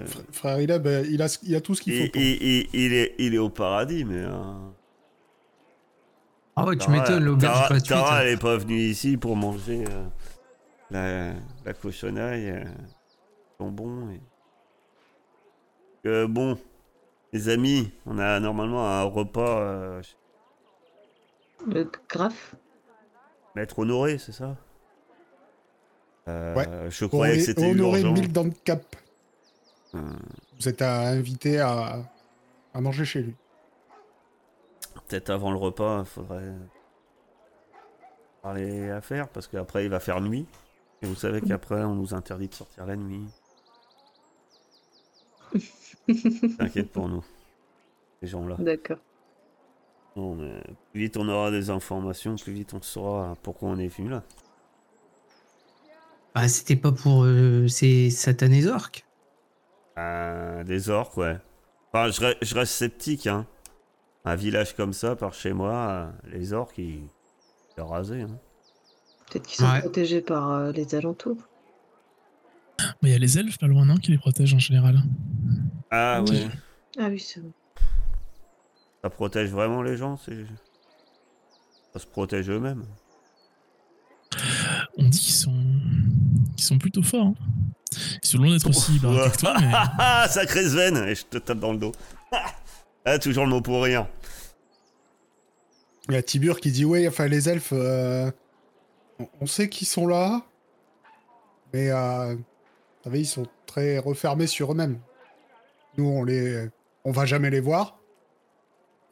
euh, 0.00 0.04
Fr- 0.04 0.32
Frère 0.32 0.56
euh, 0.56 0.62
il 1.08 1.22
a, 1.22 1.38
il 1.42 1.54
a 1.56 1.60
tout 1.60 1.74
ce 1.74 1.82
qu'il 1.82 1.94
faut. 1.94 2.04
il, 2.04 2.10
pour- 2.10 2.20
il- 2.22 2.42
il- 2.42 2.68
il 2.72 2.92
est, 2.92 3.14
il 3.18 3.34
est 3.34 3.38
au 3.38 3.50
paradis, 3.50 4.04
mais. 4.04 4.22
euh, 4.22 4.32
Ah 6.56 6.64
ouais, 6.64 6.76
tu 6.76 6.90
m'étonnes, 6.90 7.24
l'auberge 7.24 7.52
Tara- 7.54 7.68
gratuite. 7.68 7.88
Tara, 7.88 8.22
elle 8.24 8.32
est 8.34 8.40
pas 8.40 8.56
venue 8.56 8.78
ici 8.78 9.16
pour 9.16 9.36
manger 9.36 9.84
euh, 9.88 10.04
la, 10.90 11.32
la 11.64 11.72
cochonaille, 11.74 12.50
euh, 12.50 12.64
jambon. 13.60 14.10
Et... 14.10 14.20
Euh, 16.08 16.26
bon, 16.26 16.58
les 17.32 17.48
amis, 17.48 17.90
on 18.06 18.18
a 18.18 18.38
normalement 18.40 18.86
un 18.86 19.04
repas 19.04 19.60
euh, 19.60 20.02
Le 21.66 21.90
graphe 22.08 22.54
Maître 23.54 23.78
Honoré, 23.78 24.18
c'est 24.18 24.32
ça? 24.32 24.56
Euh, 26.28 26.56
Ouais. 26.56 26.90
Je 26.90 27.04
croyais 27.06 27.36
que 27.36 27.60
Honoré, 27.60 28.00
c'était 28.00 28.10
Honoré. 28.10 28.20
Milk 28.20 28.32
dans 28.32 28.44
le 28.44 28.52
cap. 28.64 28.96
Vous 29.92 30.68
êtes 30.68 30.82
à- 30.82 31.08
invité 31.08 31.60
à, 31.60 32.02
à 32.74 32.80
manger 32.80 33.04
chez 33.04 33.22
lui. 33.22 33.34
Peut-être 35.08 35.30
avant 35.30 35.50
le 35.50 35.58
repas, 35.58 36.00
il 36.00 36.06
faudrait 36.06 36.52
parler 38.42 38.90
à 38.90 39.00
faire, 39.00 39.28
parce 39.28 39.46
qu'après 39.46 39.84
il 39.84 39.90
va 39.90 40.00
faire 40.00 40.20
nuit. 40.20 40.46
Et 41.02 41.06
vous 41.06 41.14
savez 41.14 41.40
qu'après 41.40 41.82
on 41.82 41.94
nous 41.94 42.14
interdit 42.14 42.48
de 42.48 42.54
sortir 42.54 42.86
la 42.86 42.96
nuit. 42.96 43.24
T'inquiète 46.58 46.90
pour 46.90 47.08
nous, 47.08 47.24
ces 48.20 48.28
gens-là. 48.28 48.56
D'accord. 48.58 48.98
Non, 50.16 50.34
mais 50.34 50.62
plus 50.92 51.00
vite 51.00 51.16
on 51.16 51.28
aura 51.28 51.50
des 51.50 51.70
informations, 51.70 52.36
plus 52.36 52.52
vite 52.52 52.74
on 52.74 52.82
saura 52.82 53.36
pourquoi 53.42 53.70
on 53.70 53.78
est 53.78 53.88
venu 53.88 54.08
là. 54.10 54.22
Ah, 56.34 56.48
c'était 56.48 56.76
pas 56.76 56.92
pour 56.92 57.24
euh, 57.24 57.68
ces 57.68 58.10
satanés 58.10 58.66
orques. 58.66 59.04
Euh, 59.98 60.64
des 60.64 60.88
orques, 60.90 61.16
ouais. 61.16 61.38
Enfin, 61.92 62.10
je, 62.10 62.20
re- 62.20 62.36
je 62.40 62.54
reste 62.54 62.72
sceptique, 62.72 63.26
hein. 63.26 63.46
Un 64.24 64.36
village 64.36 64.74
comme 64.76 64.92
ça, 64.92 65.16
par 65.16 65.34
chez 65.34 65.52
moi, 65.52 65.72
euh, 65.72 66.10
les 66.32 66.52
orques, 66.52 66.78
ils... 66.78 67.08
ils 67.76 67.82
rasés, 67.82 68.22
hein. 68.22 68.38
Peut-être 69.30 69.46
qu'ils 69.46 69.58
sont 69.64 69.70
Ouais. 69.70 69.80
protégés 69.80 70.20
par 70.20 70.50
euh, 70.50 70.72
les 70.72 70.94
alentours. 70.94 71.38
Mais 73.02 73.10
il 73.10 73.12
y 73.12 73.14
a 73.14 73.18
les 73.18 73.38
elfes 73.38 73.58
pas 73.58 73.66
loin, 73.66 73.84
non, 73.84 73.96
qui 73.96 74.10
les 74.10 74.18
protègent 74.18 74.54
en 74.54 74.58
général. 74.58 75.02
Ah 75.90 76.20
Ok. 76.22 76.30
ouais. 76.30 76.48
Ah 76.98 77.08
oui, 77.08 77.18
c'est 77.20 77.40
bon. 77.40 77.52
Ça 79.02 79.10
protège 79.10 79.50
vraiment 79.50 79.82
les 79.82 79.96
gens, 79.96 80.16
c'est... 80.16 80.44
Ça 81.92 81.98
se 81.98 82.06
protège 82.06 82.48
eux-mêmes. 82.48 82.84
On 84.96 85.04
dit 85.08 85.18
qu'ils 85.18 85.34
sont, 85.34 85.62
qu'ils 86.56 86.64
sont 86.64 86.78
plutôt 86.78 87.02
forts. 87.02 87.26
hein. 87.26 87.34
Ils 88.22 88.26
sont 88.28 88.38
loin 88.38 88.50
d'être 88.50 88.68
aussi 88.68 88.98
baraques 88.98 89.32
que 89.32 89.38
toi, 89.38 89.54
mais 89.60 89.70
Ah, 89.98 90.26
sacré 90.28 90.68
Sven 90.68 90.96
Et 91.08 91.14
je 91.14 91.24
te 91.24 91.38
tape 91.38 91.58
dans 91.58 91.72
le 91.72 91.78
dos. 91.78 91.92
ah, 93.04 93.18
toujours 93.18 93.44
le 93.44 93.50
mot 93.50 93.60
pour 93.60 93.82
rien. 93.82 94.08
Il 96.08 96.14
y 96.14 96.16
a 96.16 96.22
Tibur 96.22 96.60
qui 96.60 96.72
dit 96.72 96.84
Ouais, 96.84 97.06
enfin, 97.06 97.28
les 97.28 97.48
elfes, 97.48 97.72
euh, 97.72 98.30
on- 99.40 99.46
sait 99.46 99.68
qu'ils 99.68 99.86
sont 99.86 100.06
là, 100.06 100.42
mais 101.72 101.90
euh, 101.90 102.34
vous 102.34 102.42
savez, 103.04 103.20
ils 103.20 103.26
sont 103.26 103.46
très 103.66 103.98
refermés 103.98 104.46
sur 104.48 104.72
eux-mêmes. 104.72 104.98
Nous, 105.96 106.04
on 106.06 106.24
les, 106.24 106.68
on 107.04 107.12
va 107.12 107.24
jamais 107.24 107.50
les 107.50 107.60
voir. 107.60 107.98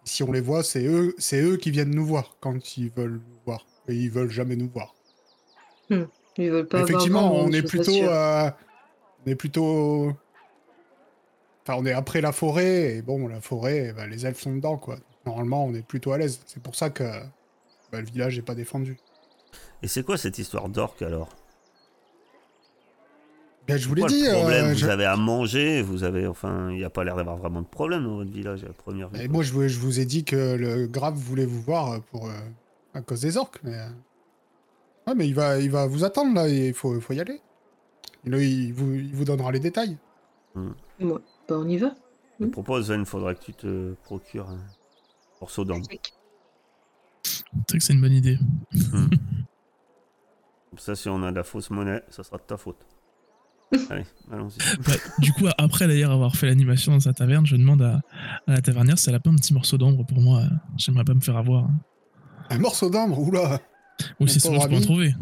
Si 0.04 0.22
on 0.22 0.32
les 0.32 0.40
voit, 0.40 0.64
c'est 0.64 0.84
eux, 0.84 1.14
c'est 1.18 1.40
eux 1.40 1.56
qui 1.56 1.70
viennent 1.70 1.94
nous 1.94 2.06
voir 2.06 2.36
quand 2.40 2.76
ils 2.76 2.90
veulent 2.90 3.20
nous 3.28 3.38
voir. 3.44 3.66
Et 3.86 3.94
ils 3.94 4.10
veulent 4.10 4.30
jamais 4.30 4.56
nous 4.56 4.68
voir. 4.68 4.94
Ils 5.90 6.50
veulent 6.50 6.66
pas 6.66 6.80
Effectivement, 6.80 7.34
on 7.34 7.52
est 7.52 7.62
plutôt, 7.62 7.92
euh, 7.94 8.50
on 9.26 9.30
est 9.30 9.34
plutôt, 9.34 10.12
enfin, 11.62 11.78
on 11.78 11.86
est 11.86 11.92
après 11.92 12.20
la 12.20 12.32
forêt 12.32 12.96
et 12.96 13.02
bon, 13.02 13.28
la 13.28 13.40
forêt, 13.40 13.92
ben, 13.94 14.08
les 14.08 14.26
elfes 14.26 14.40
sont 14.40 14.54
dedans 14.54 14.76
quoi. 14.76 14.96
Normalement, 15.26 15.64
on 15.66 15.74
est 15.74 15.86
plutôt 15.86 16.12
à 16.12 16.18
l'aise. 16.18 16.40
C'est 16.46 16.62
pour 16.62 16.74
ça 16.74 16.88
que 16.90 17.04
bah, 17.92 18.00
le 18.00 18.06
village 18.06 18.38
est 18.38 18.42
pas 18.42 18.54
défendu. 18.54 18.96
Et 19.82 19.88
c'est 19.88 20.02
quoi 20.02 20.16
cette 20.16 20.38
histoire 20.38 20.68
d'orque 20.68 21.02
alors? 21.02 21.28
Ben, 23.68 23.76
je 23.76 23.86
vous 23.86 23.94
l'ai 23.94 24.04
dit. 24.04 24.22
le 24.24 24.32
problème? 24.32 24.64
euh, 24.66 24.72
Vous 24.72 24.78
je- 24.78 24.86
avez 24.86 25.04
à 25.04 25.16
manger, 25.16 25.82
vous 25.82 26.02
avez... 26.02 26.26
Enfin, 26.26 26.70
il 26.70 26.78
n'y 26.78 26.84
a 26.84 26.90
pas 26.90 27.04
l'air 27.04 27.14
d'avoir 27.16 27.36
vraiment 27.36 27.60
de 27.62 27.66
problème 27.66 28.04
dans 28.04 28.16
votre 28.16 28.30
village 28.32 28.64
à 28.64 28.68
la 28.68 28.72
première 28.72 29.08
vue. 29.10 29.20
Et 29.20 29.28
moi, 29.28 29.42
je 29.44 29.52
vous, 29.52 29.68
je 29.68 29.78
vous 29.78 30.00
ai 30.00 30.04
dit 30.06 30.24
que 30.24 30.54
le 30.56 30.86
grave 30.86 31.14
voulait 31.14 31.44
vous 31.46 31.60
voir 31.60 31.92
euh, 31.92 31.98
pour 32.10 32.26
euh, 32.28 32.32
à 32.94 33.02
cause 33.02 33.20
des 33.20 33.36
orques, 33.36 33.60
mais 33.62 33.76
ouais, 35.06 35.14
mais 35.14 35.28
il 35.28 35.34
va, 35.34 35.58
il 35.58 35.70
va 35.70 35.86
vous 35.86 36.02
attendre 36.04 36.34
là. 36.34 36.48
Il 36.48 36.74
faut, 36.74 36.94
il 36.96 37.00
faut 37.00 37.12
y 37.12 37.20
aller. 37.20 37.40
Et 38.24 38.30
là, 38.30 38.38
il 38.38 38.72
vous, 38.72 38.92
il 38.94 39.14
vous 39.14 39.24
donnera 39.24 39.50
les 39.52 39.60
détails. 39.60 39.96
Ouais. 40.54 40.72
Bah, 41.00 41.14
on 41.50 41.68
y 41.68 41.78
va. 41.78 41.94
Je 42.38 42.46
te 42.46 42.50
propose, 42.50 42.86
Sven, 42.86 43.00
il 43.00 43.06
faudrait 43.06 43.34
que 43.34 43.44
tu 43.44 43.52
te 43.54 43.94
procures 44.04 44.48
un 44.48 44.58
morceau 45.40 45.64
d'ambre. 45.64 45.86
c'est 47.68 47.78
que 47.78 47.82
c'est 47.84 47.92
une 47.92 48.00
bonne 48.00 48.12
idée. 48.12 48.38
Comme 50.70 50.78
ça, 50.78 50.94
si 50.94 51.08
on 51.08 51.22
a 51.22 51.30
de 51.30 51.36
la 51.36 51.44
fausse 51.44 51.70
monnaie, 51.70 52.02
ça 52.10 52.22
sera 52.22 52.36
de 52.38 52.42
ta 52.42 52.56
faute. 52.56 52.78
Allez, 53.90 54.04
allons-y. 54.32 54.58
Bah, 54.86 54.92
du 55.18 55.32
coup, 55.32 55.46
après 55.58 55.86
d'ailleurs 55.86 56.10
avoir 56.10 56.34
fait 56.34 56.46
l'animation 56.46 56.92
dans 56.92 57.00
sa 57.00 57.12
taverne, 57.12 57.46
je 57.46 57.54
demande 57.56 57.82
à, 57.82 58.00
à 58.46 58.52
la 58.54 58.60
tavernière 58.62 58.98
si 58.98 59.08
elle 59.08 59.14
a 59.14 59.20
pas 59.20 59.30
un 59.30 59.36
petit 59.36 59.54
morceau 59.54 59.78
d'ombre 59.78 60.04
pour 60.04 60.20
moi. 60.20 60.42
J'aimerais 60.76 61.04
pas 61.04 61.14
me 61.14 61.20
faire 61.20 61.36
avoir. 61.36 61.68
Un 62.50 62.58
morceau 62.58 62.90
d'ambre, 62.90 63.18
oula, 63.20 63.60
Ou 64.18 64.26
si 64.26 64.40
pauvre 64.40 64.54
sinon 64.54 64.60
je 64.60 64.68
peux 64.68 64.74
en 64.76 64.80
trouver. 64.80 65.14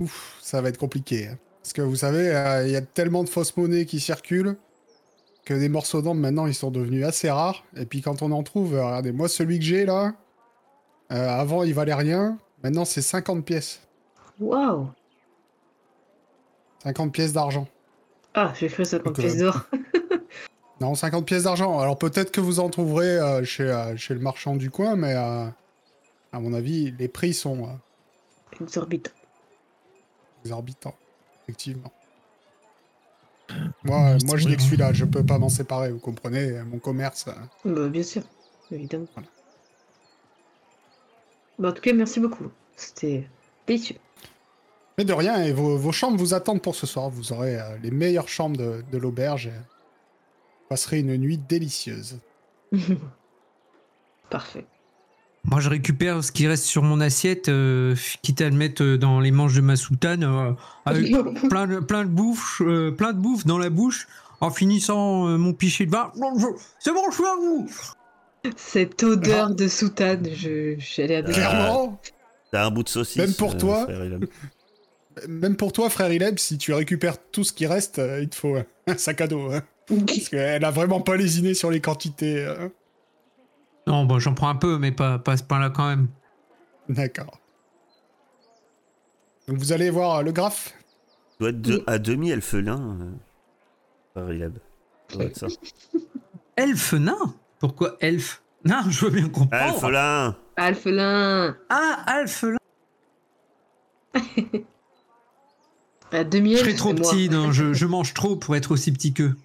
ouf, 0.00 0.38
ça 0.42 0.60
va 0.60 0.68
être 0.70 0.78
compliqué. 0.78 1.28
hein. 1.28 1.38
Parce 1.66 1.72
que 1.72 1.82
vous 1.82 1.96
savez, 1.96 2.28
euh, 2.32 2.64
il 2.64 2.70
y 2.70 2.76
a 2.76 2.80
tellement 2.80 3.24
de 3.24 3.28
fausses 3.28 3.56
monnaies 3.56 3.86
qui 3.86 3.98
circulent 3.98 4.56
que 5.44 5.52
des 5.52 5.68
morceaux 5.68 6.00
d'ambre 6.00 6.20
maintenant 6.20 6.46
ils 6.46 6.54
sont 6.54 6.70
devenus 6.70 7.04
assez 7.04 7.28
rares. 7.28 7.64
Et 7.76 7.86
puis 7.86 8.02
quand 8.02 8.22
on 8.22 8.30
en 8.30 8.44
trouve, 8.44 8.76
euh, 8.76 8.86
regardez, 8.86 9.10
moi 9.10 9.26
celui 9.26 9.58
que 9.58 9.64
j'ai 9.64 9.84
là, 9.84 10.14
euh, 11.10 11.28
avant 11.28 11.64
il 11.64 11.74
valait 11.74 11.92
rien, 11.92 12.38
maintenant 12.62 12.84
c'est 12.84 13.02
50 13.02 13.44
pièces. 13.44 13.80
Waouh 14.38 14.90
50 16.84 17.12
pièces 17.12 17.32
d'argent. 17.32 17.66
Ah, 18.34 18.52
j'ai 18.54 18.68
cru 18.68 18.84
50 18.84 19.04
Donc, 19.04 19.18
euh, 19.18 19.22
pièces 19.22 19.38
d'or. 19.38 19.62
Non, 20.80 20.94
50 20.94 21.26
pièces 21.26 21.42
d'argent. 21.44 21.80
Alors 21.80 21.98
peut-être 21.98 22.30
que 22.30 22.40
vous 22.40 22.60
en 22.60 22.68
trouverez 22.70 23.44
chez, 23.44 23.94
chez 23.96 24.14
le 24.14 24.20
marchand 24.20 24.54
du 24.54 24.70
coin, 24.70 24.94
mais 24.94 25.14
à 25.14 25.52
mon 26.32 26.52
avis, 26.52 26.92
les 26.96 27.08
prix 27.08 27.34
sont 27.34 27.64
euh, 27.64 28.62
Exorbitant. 28.62 29.10
exorbitants. 30.44 30.94
Effectivement. 31.48 31.92
Moi, 33.84 33.98
euh, 34.00 34.16
c'est 34.18 34.26
moi 34.26 34.36
je 34.36 34.48
n'ai 34.48 34.56
que 34.56 34.62
celui-là, 34.62 34.92
je 34.92 35.04
peux 35.04 35.24
pas 35.24 35.38
m'en 35.38 35.48
séparer, 35.48 35.90
vous 35.92 36.00
comprenez 36.00 36.62
Mon 36.64 36.78
commerce. 36.80 37.26
euh, 37.28 37.72
Bah, 37.72 37.88
bien 37.88 38.02
sûr, 38.02 38.22
évidemment. 38.72 39.06
Bah, 41.58 41.68
en 41.68 41.72
tout 41.72 41.80
cas, 41.82 41.92
merci 41.92 42.18
beaucoup. 42.20 42.50
C'était 42.74 43.28
délicieux. 43.66 43.96
Mais 44.98 45.04
de 45.04 45.12
rien, 45.12 45.44
et 45.44 45.52
vos, 45.52 45.76
vos 45.76 45.92
chambres 45.92 46.18
vous 46.18 46.34
attendent 46.34 46.62
pour 46.62 46.74
ce 46.74 46.86
soir. 46.86 47.08
Vous 47.10 47.32
aurez 47.32 47.56
euh, 47.60 47.76
les 47.82 47.90
meilleures 47.90 48.28
chambres 48.28 48.56
de, 48.56 48.82
de 48.90 48.98
l'auberge. 48.98 49.46
et 49.46 49.50
Vous 49.50 50.66
passerez 50.68 50.98
une 51.00 51.16
nuit 51.16 51.38
délicieuse. 51.38 52.18
Parfait. 54.30 54.66
Moi, 55.48 55.60
je 55.60 55.68
récupère 55.68 56.24
ce 56.24 56.32
qui 56.32 56.46
reste 56.48 56.64
sur 56.64 56.82
mon 56.82 57.00
assiette, 57.00 57.48
euh, 57.48 57.94
quitte 58.22 58.40
à 58.40 58.48
le 58.50 58.56
mettre 58.56 58.82
euh, 58.82 58.98
dans 58.98 59.20
les 59.20 59.30
manches 59.30 59.54
de 59.54 59.60
ma 59.60 59.76
soutane, 59.76 60.24
euh, 60.24 60.52
avec 60.84 61.10
plein 61.48 61.66
de, 61.66 61.78
plein 61.78 62.04
de 62.04 62.10
bouffe, 62.10 62.60
euh, 62.64 62.90
plein 62.90 63.12
de 63.12 63.18
bouffe 63.18 63.46
dans 63.46 63.58
la 63.58 63.70
bouche, 63.70 64.08
en 64.40 64.50
finissant 64.50 65.28
euh, 65.28 65.36
mon 65.38 65.52
pichet 65.52 65.86
de 65.86 65.92
vin. 65.92 66.12
C'est 66.80 66.92
bon, 66.92 67.02
je 67.10 67.14
suis 67.14 67.24
à 67.24 67.36
vous. 67.36 67.68
Cette 68.56 69.02
odeur 69.02 69.50
de 69.54 69.68
soutane, 69.68 70.28
je 70.34 70.74
j'allais 70.78 71.16
à 71.16 71.18
Euh, 71.20 71.32
Clairement, 71.32 72.00
T'as 72.52 72.66
un 72.66 72.70
bout 72.70 72.82
de 72.82 72.88
saucisse. 72.88 73.16
Même 73.16 73.34
pour 73.34 73.54
euh, 73.54 73.58
toi 73.58 73.86
même 75.28 75.56
pour 75.56 75.72
toi, 75.72 75.88
frère 75.90 76.12
Ileb, 76.12 76.38
si 76.38 76.58
tu 76.58 76.72
récupères 76.74 77.16
tout 77.32 77.42
ce 77.44 77.52
qui 77.52 77.66
reste, 77.66 77.98
euh, 78.00 78.20
il 78.22 78.28
te 78.28 78.36
faut 78.36 78.56
un 78.86 78.96
sac 78.98 79.20
à 79.20 79.26
dos. 79.26 79.50
hein. 79.52 79.62
Parce 79.88 80.28
qu'elle 80.28 80.64
a 80.64 80.70
vraiment 80.72 81.00
pas 81.00 81.16
lésiné 81.16 81.54
sur 81.54 81.70
les 81.70 81.80
quantités. 81.80 82.38
euh. 82.44 82.68
Non, 83.86 84.04
bon, 84.04 84.18
j'en 84.18 84.34
prends 84.34 84.48
un 84.48 84.56
peu, 84.56 84.78
mais 84.78 84.90
pas, 84.92 85.18
pas 85.18 85.32
à 85.32 85.36
ce 85.36 85.44
point-là 85.44 85.70
quand 85.70 85.86
même. 85.88 86.08
D'accord. 86.88 87.38
Donc 89.48 89.58
vous 89.58 89.72
allez 89.72 89.90
voir 89.90 90.16
euh, 90.18 90.22
le 90.22 90.32
graphe? 90.32 90.74
Tu 91.32 91.36
dois 91.40 91.50
être 91.50 91.60
de- 91.60 91.84
à 91.86 91.98
demi 91.98 92.30
elfelin. 92.30 92.98
Euh, 94.16 94.34
Ilham. 94.34 94.54
Ça 95.10 95.16
doit 95.16 95.26
être 95.26 95.36
ça. 95.36 95.46
Elfe 96.56 96.94
nain 96.94 97.34
Pourquoi 97.60 97.96
elfe? 98.00 98.42
Non, 98.64 98.80
je 98.88 99.04
veux 99.04 99.10
bien 99.12 99.28
comprendre. 99.28 99.54
Elfelin 99.74 100.36
Alphelin 100.56 101.56
Ah, 101.68 102.04
elfe 102.20 102.44
nain 102.44 102.56
À 106.12 106.24
demi 106.24 106.52
Je 106.54 106.60
serais 106.60 106.74
trop 106.74 106.94
petit, 106.94 107.28
non, 107.28 107.52
je, 107.52 107.72
je 107.74 107.86
mange 107.86 108.14
trop 108.14 108.36
pour 108.36 108.56
être 108.56 108.70
aussi 108.72 108.90
petit 108.92 109.12
qu'eux. 109.12 109.36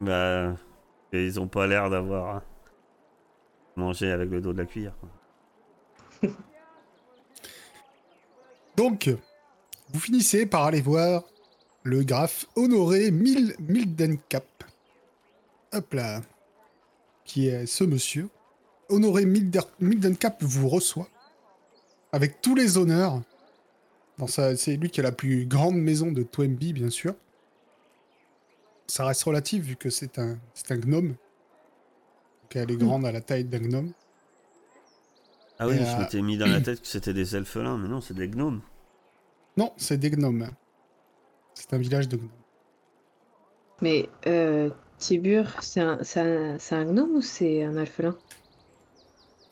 Bah. 0.00 0.54
ils 1.12 1.40
ont 1.40 1.48
pas 1.48 1.66
l'air 1.66 1.88
d'avoir 1.90 2.42
mangé 3.80 4.12
avec 4.12 4.30
le 4.30 4.40
dos 4.40 4.52
de 4.52 4.58
la 4.58 4.66
cuillère. 4.66 4.94
Donc, 8.76 9.10
vous 9.92 10.00
finissez 10.00 10.46
par 10.46 10.64
aller 10.64 10.80
voir 10.80 11.24
le 11.82 12.04
graphe 12.04 12.46
Honoré 12.54 13.10
Mil 13.10 13.54
Mildencap. 13.58 14.46
Hop 15.72 15.94
là. 15.94 16.20
Qui 17.24 17.48
est 17.48 17.66
ce 17.66 17.84
monsieur. 17.84 18.28
Honoré 18.88 19.24
Milder 19.24 19.60
Mildencap 19.80 20.42
vous 20.42 20.68
reçoit. 20.68 21.08
Avec 22.12 22.40
tous 22.40 22.54
les 22.54 22.76
honneurs. 22.76 23.22
C'est 24.28 24.76
lui 24.76 24.90
qui 24.90 25.00
a 25.00 25.02
la 25.02 25.12
plus 25.12 25.46
grande 25.46 25.76
maison 25.76 26.12
de 26.12 26.22
Toemby, 26.22 26.74
bien 26.74 26.90
sûr. 26.90 27.14
Ça 28.86 29.06
reste 29.06 29.22
relatif 29.22 29.64
vu 29.64 29.76
que 29.76 29.88
c'est 29.88 30.18
un 30.18 30.38
gnome. 30.70 31.14
Donc 32.50 32.56
elle 32.56 32.70
est 32.72 32.76
grande 32.76 33.06
à 33.06 33.12
la 33.12 33.20
taille 33.22 33.44
d'un 33.44 33.60
gnome. 33.60 33.92
Ah 35.60 35.68
oui, 35.68 35.76
Et, 35.76 35.84
je 35.84 35.96
euh, 35.96 35.98
m'étais 36.00 36.22
mis 36.22 36.36
dans 36.38 36.48
la 36.48 36.60
tête 36.60 36.80
que 36.80 36.88
c'était 36.88 37.14
des 37.14 37.36
elfelins, 37.36 37.78
mais 37.78 37.86
non, 37.88 38.00
c'est 38.00 38.14
des 38.14 38.28
gnomes. 38.28 38.62
Non, 39.56 39.72
c'est 39.76 39.96
des 39.98 40.10
gnomes. 40.10 40.50
C'est 41.54 41.72
un 41.74 41.78
village 41.78 42.08
de 42.08 42.16
gnomes. 42.16 42.30
Mais 43.82 44.08
euh, 44.26 44.70
Tibur, 44.98 45.62
c'est 45.62 45.80
un, 45.80 45.98
c'est 46.02 46.20
un, 46.20 46.58
c'est 46.58 46.74
un 46.76 46.84
gnome 46.84 47.16
ou 47.16 47.20
c'est 47.22 47.62
un 47.64 47.76
alphelin? 47.76 48.16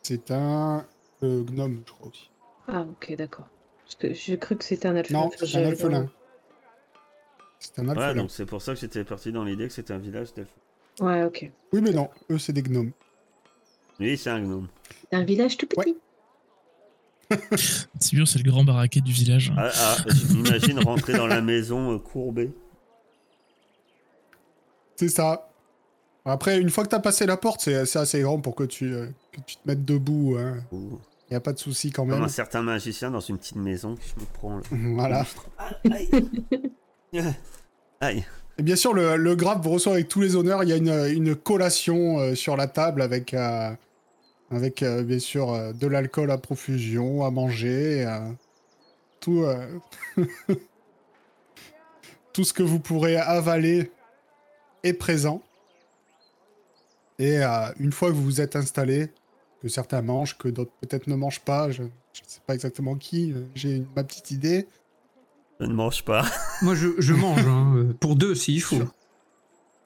C'est 0.03 0.33
un 0.33 0.89
euh, 1.23 1.45
gnome, 1.45 1.85
je 1.87 1.93
crois 1.93 2.09
aussi. 2.09 2.33
Ah, 2.69 2.83
ok, 2.83 3.15
d'accord. 3.17 3.49
Parce 3.85 3.97
que 3.97 4.13
j'ai 4.15 4.39
cru 4.39 4.57
que 4.57 4.65
c'était 4.65 4.87
un 4.89 4.95
alphelin. 4.97 5.25
Non, 5.25 5.31
c'est 5.37 5.57
un 5.57 5.65
alphelin. 5.65 6.09
C'est 7.61 7.79
un 7.79 7.89
Ouais, 7.95 7.95
alphelin. 8.05 8.23
donc 8.23 8.31
c'est 8.31 8.47
pour 8.47 8.63
ça 8.63 8.73
que 8.75 8.81
j'étais 8.81 9.05
parti 9.05 9.31
dans 9.31 9.45
l'idée 9.45 9.69
que 9.69 9.75
c'était 9.75 9.93
un 9.93 9.99
village 9.99 10.33
d'elfes. 10.33 10.55
Ouais, 11.01 11.25
ok. 11.25 11.51
Oui, 11.73 11.81
mais 11.83 11.93
non, 11.93 12.09
eux, 12.31 12.39
c'est 12.39 12.53
des 12.53 12.63
gnomes. 12.63 12.93
Oui, 14.01 14.17
c'est 14.17 14.31
un 14.31 14.41
gnome. 14.41 14.69
C'est 15.11 15.17
un 15.17 15.25
village 15.25 15.57
tout 15.57 15.67
petit. 15.67 15.97
Tibur, 17.99 18.27
c'est 18.29 18.39
le 18.43 18.51
grand 18.51 18.65
baraquet 18.65 19.01
du 19.01 19.13
village. 19.13 19.53
Ah, 19.57 19.71
ah, 19.75 19.97
je 20.09 20.35
m'imagine 20.35 20.79
rentrer 20.81 21.15
dans 21.15 21.27
la 21.27 21.41
maison 21.41 21.95
euh, 21.95 21.99
courbée. 21.99 22.51
C'est 24.97 25.09
ça. 25.09 25.51
Après, 26.25 26.61
une 26.61 26.71
fois 26.71 26.85
que 26.85 26.89
t'as 26.91 27.01
passé 27.01 27.27
la 27.27 27.37
porte, 27.37 27.61
c'est 27.61 27.87
c'est 27.87 27.99
assez 27.99 28.21
grand 28.23 28.41
pour 28.41 28.55
que 28.55 28.65
tu, 28.65 28.93
euh, 28.93 29.07
que 29.33 29.41
tu 29.47 29.57
te 29.57 29.61
mettes 29.67 29.85
debout. 29.85 30.37
Hein. 30.39 30.59
ou 30.73 30.99
Y 31.31 31.35
a 31.35 31.41
pas 31.41 31.53
de 31.53 31.59
souci 31.59 31.91
quand 31.91 32.03
Comme 32.03 32.15
même. 32.15 32.23
un 32.23 32.29
certain 32.29 32.63
magicien 32.63 33.11
dans 33.11 33.21
une 33.21 33.39
petite 33.39 33.57
maison 33.57 33.95
qui 33.97 34.09
je 34.15 34.21
me 34.21 34.27
prends. 34.27 34.57
là. 34.59 34.63
Voilà. 34.71 35.27
Aïe. 35.91 36.11
Aïe. 38.01 38.25
Et 38.59 38.63
bien 38.63 38.75
sûr, 38.75 38.93
le, 38.93 39.17
le 39.17 39.35
vous 39.35 39.71
reçoit 39.71 39.93
avec 39.93 40.09
tous 40.09 40.21
les 40.21 40.35
honneurs. 40.35 40.65
Il 40.65 40.69
y 40.69 40.73
a 40.73 40.77
une, 40.77 41.17
une 41.17 41.37
collation 41.37 42.19
euh, 42.19 42.35
sur 42.35 42.57
la 42.57 42.67
table 42.67 43.03
avec, 43.03 43.33
euh, 43.33 43.71
avec 44.51 44.83
euh, 44.83 45.05
bien 45.05 45.21
sûr, 45.21 45.73
de 45.75 45.87
l'alcool 45.87 46.33
à 46.33 46.39
profusion, 46.39 47.25
à 47.25 47.31
manger. 47.31 48.05
tout, 49.21 49.45
tout 52.33 52.45
ce 52.45 52.53
que 52.53 52.65
vous 52.65 52.81
pourrez 52.81 53.17
avaler 53.17 53.93
est 54.83 54.93
présent. 54.93 55.41
Et 57.21 57.41
une 57.81 57.91
fois 57.93 58.11
que 58.11 58.15
vous 58.15 58.25
vous 58.25 58.41
êtes 58.41 58.55
installé, 58.55 59.11
que 59.61 59.69
certains 59.69 60.03
mangent, 60.03 60.39
que 60.39 60.49
d'autres 60.49 60.71
peut-être 60.81 61.09
ne 61.09 61.17
mangent 61.17 61.41
pas, 61.41 61.71
je 61.71 61.83
ne 61.83 61.89
sais 62.27 62.41
pas 62.47 62.55
exactement 62.55 62.95
qui, 62.95 63.35
j'ai 63.57 63.85
ma 63.97 64.05
petite 64.05 64.31
idée. 64.31 64.67
Je 65.61 65.67
ne 65.67 65.75
mange 65.75 66.05
pas. 66.05 66.25
Moi, 66.63 66.75
je, 66.75 66.89
je 66.99 67.15
mange, 67.15 67.45
hein, 67.47 67.75
euh, 67.77 67.93
pour 67.95 68.15
deux 68.17 68.35
s'il 68.35 68.63
faut. 68.63 68.83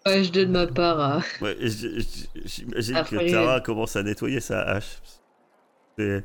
Ouais, 0.04 0.24
je 0.24 0.32
donne 0.32 0.50
ma 0.50 0.66
part 0.66 0.98
à. 1.00 1.22
Ouais, 1.40 1.56
J'imagine 1.60 3.02
que 3.04 3.16
Tara 3.30 3.60
commence 3.60 3.96
à 3.96 4.02
nettoyer 4.02 4.40
sa 4.40 4.62
hache. 4.62 5.00
Des 5.96 6.22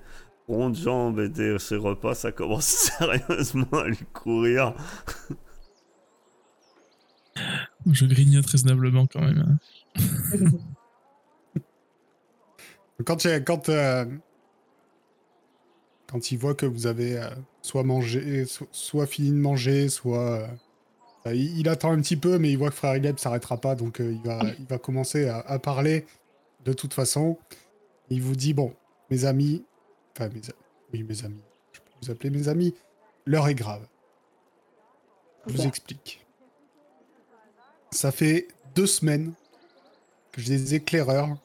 rondes 0.48 0.76
jambes 0.76 1.20
et 1.20 1.30
des, 1.30 1.60
ses 1.60 1.76
repas, 1.76 2.16
ça 2.16 2.32
commence 2.32 2.66
sérieusement 2.98 3.68
à 3.74 3.88
lui 3.88 4.06
courir. 4.14 4.74
Je 7.92 8.06
grignote 8.06 8.48
raisonnablement 8.48 9.06
quand 9.08 9.22
même. 9.22 9.60
hein. 9.96 10.02
Quand, 13.06 13.24
il- 13.26 13.44
quand, 13.44 13.70
euh, 13.70 14.06
quand 16.10 16.32
il 16.32 16.38
voit 16.38 16.56
que 16.56 16.66
vous 16.66 16.88
avez 16.88 17.18
euh, 17.18 17.30
soit 17.62 17.84
mangé, 17.84 18.46
so- 18.46 18.68
soit 18.72 19.06
fini 19.08 19.30
de 19.32 19.36
manger, 19.36 19.90
soit. 19.90 20.32
euh, 20.42 20.48
bah, 21.26 21.34
il, 21.34 21.60
il 21.60 21.68
attend 21.70 21.92
un 21.92 22.02
petit 22.02 22.16
peu, 22.18 22.38
mais 22.40 22.50
il 22.52 22.58
voit 22.58 22.70
que 22.70 22.76
Frère 22.76 22.96
Ileb 22.96 23.18
s'arrêtera 23.20 23.58
pas, 23.58 23.76
donc 23.76 24.00
euh, 24.00 24.12
il, 24.14 24.22
va, 24.22 24.40
il 24.60 24.66
va 24.66 24.78
commencer 24.78 25.28
à, 25.28 25.40
à 25.40 25.60
parler 25.60 26.06
de 26.66 26.74
toute 26.74 26.94
façon. 26.94 27.38
Il 28.10 28.22
vous 28.22 28.36
dit 28.36 28.54
Bon, 28.54 28.74
mes 29.10 29.26
amis. 29.26 29.64
Enfin, 30.16 30.30
mes, 30.30 30.42
oui, 30.94 31.04
mes 31.04 31.26
amis. 31.26 31.42
Je 31.74 31.80
peux 31.80 31.92
vous 32.02 32.12
appeler 32.12 32.30
mes 32.30 32.48
amis. 32.48 32.74
L'heure 33.26 33.48
est 33.50 33.56
grave. 33.56 33.86
Je 35.48 35.54
vous 35.54 35.66
explique. 35.68 36.26
Ça 37.92 38.12
fait 38.12 38.48
deux 38.76 38.88
semaines 38.88 39.34
que 40.32 40.42
j'ai 40.42 40.58
des 40.58 40.76
éclaireurs 40.76 41.36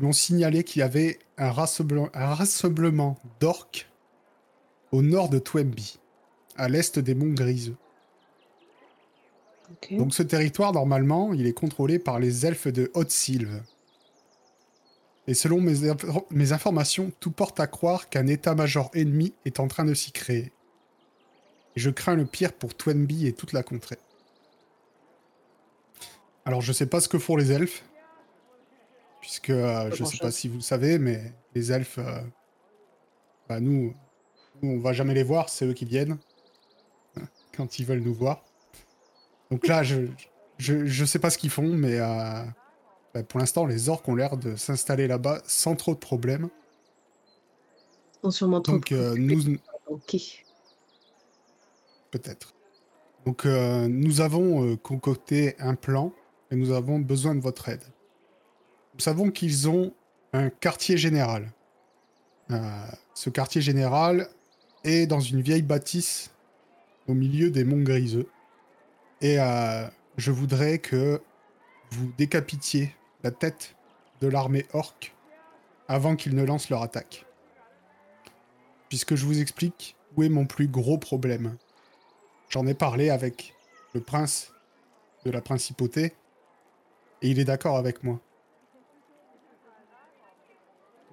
qui 0.00 0.06
m'ont 0.06 0.12
signalé 0.12 0.64
qu'il 0.64 0.80
y 0.80 0.82
avait 0.82 1.18
un 1.36 1.52
rassemblement, 1.52 2.08
un 2.14 2.34
rassemblement 2.34 3.18
d'orques 3.38 3.86
au 4.92 5.02
nord 5.02 5.28
de 5.28 5.38
Twemby, 5.38 5.98
à 6.56 6.68
l'est 6.68 6.98
des 6.98 7.14
monts 7.14 7.34
Griseux. 7.34 7.76
Ok. 9.70 9.94
Donc 9.96 10.14
ce 10.14 10.22
territoire, 10.22 10.72
normalement, 10.72 11.34
il 11.34 11.46
est 11.46 11.52
contrôlé 11.52 11.98
par 11.98 12.18
les 12.18 12.46
elfes 12.46 12.68
de 12.68 12.90
Haute-Sylve. 12.94 13.62
Et 15.26 15.34
selon 15.34 15.60
mes, 15.60 15.82
inf- 15.82 16.24
mes 16.30 16.52
informations, 16.52 17.12
tout 17.20 17.30
porte 17.30 17.60
à 17.60 17.66
croire 17.66 18.08
qu'un 18.08 18.26
état-major 18.26 18.90
ennemi 18.94 19.34
est 19.44 19.60
en 19.60 19.68
train 19.68 19.84
de 19.84 19.94
s'y 19.94 20.12
créer. 20.12 20.50
Et 21.76 21.80
je 21.80 21.90
crains 21.90 22.16
le 22.16 22.24
pire 22.24 22.54
pour 22.54 22.74
Twenby 22.74 23.26
et 23.26 23.32
toute 23.32 23.52
la 23.52 23.62
contrée. 23.62 23.98
Alors 26.46 26.62
je 26.62 26.72
sais 26.72 26.86
pas 26.86 27.00
ce 27.00 27.08
que 27.08 27.18
font 27.18 27.36
les 27.36 27.52
elfes, 27.52 27.84
puisque 29.20 29.50
euh, 29.50 29.90
je 29.92 30.04
sais 30.04 30.18
pas 30.18 30.30
si 30.30 30.48
vous 30.48 30.56
le 30.56 30.62
savez, 30.62 30.98
mais 30.98 31.32
les 31.54 31.72
elfes, 31.72 31.98
euh, 31.98 32.20
bah 33.48 33.60
nous, 33.60 33.94
nous, 34.62 34.72
on 34.72 34.80
va 34.80 34.92
jamais 34.92 35.14
les 35.14 35.22
voir, 35.22 35.48
c'est 35.48 35.66
eux 35.66 35.74
qui 35.74 35.84
viennent 35.84 36.18
quand 37.56 37.78
ils 37.78 37.84
veulent 37.84 38.00
nous 38.00 38.14
voir. 38.14 38.44
Donc 39.50 39.66
là, 39.66 39.82
je, 39.82 40.06
je, 40.58 40.86
je 40.86 41.04
sais 41.04 41.18
pas 41.18 41.30
ce 41.30 41.38
qu'ils 41.38 41.50
font, 41.50 41.68
mais 41.68 41.98
euh, 41.98 42.44
bah, 43.14 43.22
pour 43.22 43.40
l'instant, 43.40 43.66
les 43.66 43.88
orques 43.88 44.08
ont 44.08 44.14
l'air 44.14 44.36
de 44.36 44.56
s'installer 44.56 45.06
là-bas 45.06 45.42
sans 45.46 45.76
trop 45.76 45.94
de 45.94 45.98
problèmes. 45.98 46.48
Sont 48.22 48.30
sûrement 48.30 48.60
trop 48.60 48.74
Donc, 48.74 48.90
nous, 48.90 49.56
Ok. 49.86 50.44
peut-être. 52.10 52.54
Donc, 53.26 53.44
nous 53.44 54.20
avons 54.20 54.76
concocté 54.76 55.56
un 55.58 55.74
plan 55.74 56.12
et 56.50 56.56
nous 56.56 56.70
avons 56.70 56.98
besoin 56.98 57.34
de 57.34 57.40
votre 57.40 57.68
aide. 57.68 57.82
Savons 59.00 59.30
qu'ils 59.30 59.68
ont 59.68 59.94
un 60.34 60.50
quartier 60.50 60.98
général. 60.98 61.50
Euh, 62.50 62.60
ce 63.14 63.30
quartier 63.30 63.62
général 63.62 64.28
est 64.84 65.06
dans 65.06 65.20
une 65.20 65.40
vieille 65.40 65.62
bâtisse 65.62 66.30
au 67.08 67.14
milieu 67.14 67.50
des 67.50 67.64
monts 67.64 67.82
Griseux. 67.82 68.28
Et 69.22 69.40
euh, 69.40 69.86
je 70.18 70.30
voudrais 70.30 70.78
que 70.78 71.22
vous 71.90 72.12
décapitiez 72.18 72.94
la 73.22 73.30
tête 73.30 73.74
de 74.20 74.28
l'armée 74.28 74.66
orque 74.74 75.14
avant 75.88 76.14
qu'ils 76.14 76.34
ne 76.34 76.44
lancent 76.44 76.68
leur 76.68 76.82
attaque. 76.82 77.24
Puisque 78.90 79.14
je 79.14 79.24
vous 79.24 79.40
explique 79.40 79.96
où 80.14 80.22
est 80.22 80.28
mon 80.28 80.44
plus 80.44 80.68
gros 80.68 80.98
problème. 80.98 81.56
J'en 82.50 82.66
ai 82.66 82.74
parlé 82.74 83.08
avec 83.08 83.54
le 83.94 84.02
prince 84.02 84.52
de 85.24 85.30
la 85.30 85.40
principauté 85.40 86.12
et 87.22 87.30
il 87.30 87.38
est 87.38 87.44
d'accord 87.44 87.78
avec 87.78 88.04
moi. 88.04 88.20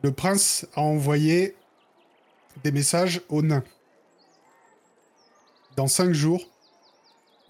Le 0.07 0.13
prince 0.13 0.65
a 0.73 0.79
envoyé 0.79 1.53
des 2.63 2.71
messages 2.71 3.21
aux 3.27 3.41
nains. 3.41 3.65
Dans 5.75 5.87
cinq 5.87 6.13
jours, 6.13 6.49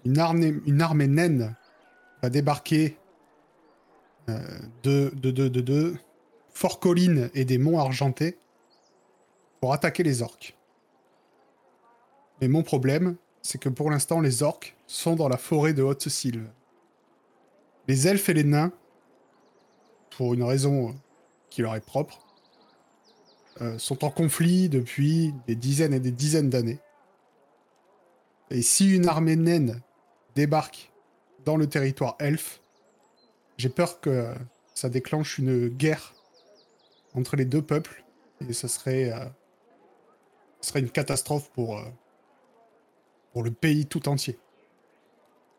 une 0.04 0.18
armée, 0.18 1.06
naine 1.06 1.54
va 2.20 2.30
débarquer 2.30 2.96
euh, 4.28 4.40
de, 4.82 5.12
de, 5.14 5.30
de, 5.30 5.46
de, 5.46 5.60
de 5.60 5.94
Fort 6.50 6.80
Colline 6.80 7.30
et 7.32 7.44
des 7.44 7.58
monts 7.58 7.78
Argentés 7.78 8.36
pour 9.60 9.72
attaquer 9.72 10.02
les 10.02 10.20
orques. 10.20 10.56
Mais 12.40 12.48
mon 12.48 12.64
problème, 12.64 13.14
c'est 13.40 13.58
que 13.58 13.68
pour 13.68 13.88
l'instant, 13.88 14.18
les 14.18 14.42
orques 14.42 14.74
sont 14.88 15.14
dans 15.14 15.28
la 15.28 15.36
forêt 15.36 15.74
de 15.74 15.84
Haute-Sylve. 15.84 16.50
Les 17.86 18.08
elfes 18.08 18.28
et 18.30 18.34
les 18.34 18.42
nains, 18.42 18.72
pour 20.10 20.34
une 20.34 20.42
raison 20.42 20.96
qui 21.50 21.62
leur 21.62 21.76
est 21.76 21.86
propre, 21.86 22.24
euh, 23.60 23.78
sont 23.78 24.04
en 24.04 24.10
conflit 24.10 24.68
depuis 24.68 25.34
des 25.46 25.54
dizaines 25.54 25.94
et 25.94 26.00
des 26.00 26.12
dizaines 26.12 26.50
d'années. 26.50 26.78
Et 28.50 28.62
si 28.62 28.94
une 28.94 29.08
armée 29.08 29.36
naine 29.36 29.80
débarque 30.34 30.92
dans 31.44 31.56
le 31.56 31.66
territoire 31.66 32.16
elfe, 32.18 32.60
j'ai 33.56 33.68
peur 33.68 34.00
que 34.00 34.32
ça 34.74 34.88
déclenche 34.88 35.38
une 35.38 35.68
guerre 35.68 36.14
entre 37.14 37.36
les 37.36 37.44
deux 37.44 37.62
peuples 37.62 38.04
et 38.48 38.52
serait, 38.52 39.12
euh, 39.12 39.24
ce 40.60 40.70
serait 40.70 40.80
une 40.80 40.90
catastrophe 40.90 41.50
pour, 41.50 41.78
euh, 41.78 41.84
pour 43.32 43.42
le 43.42 43.50
pays 43.50 43.86
tout 43.86 44.08
entier. 44.08 44.38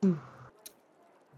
Mm. 0.04 0.14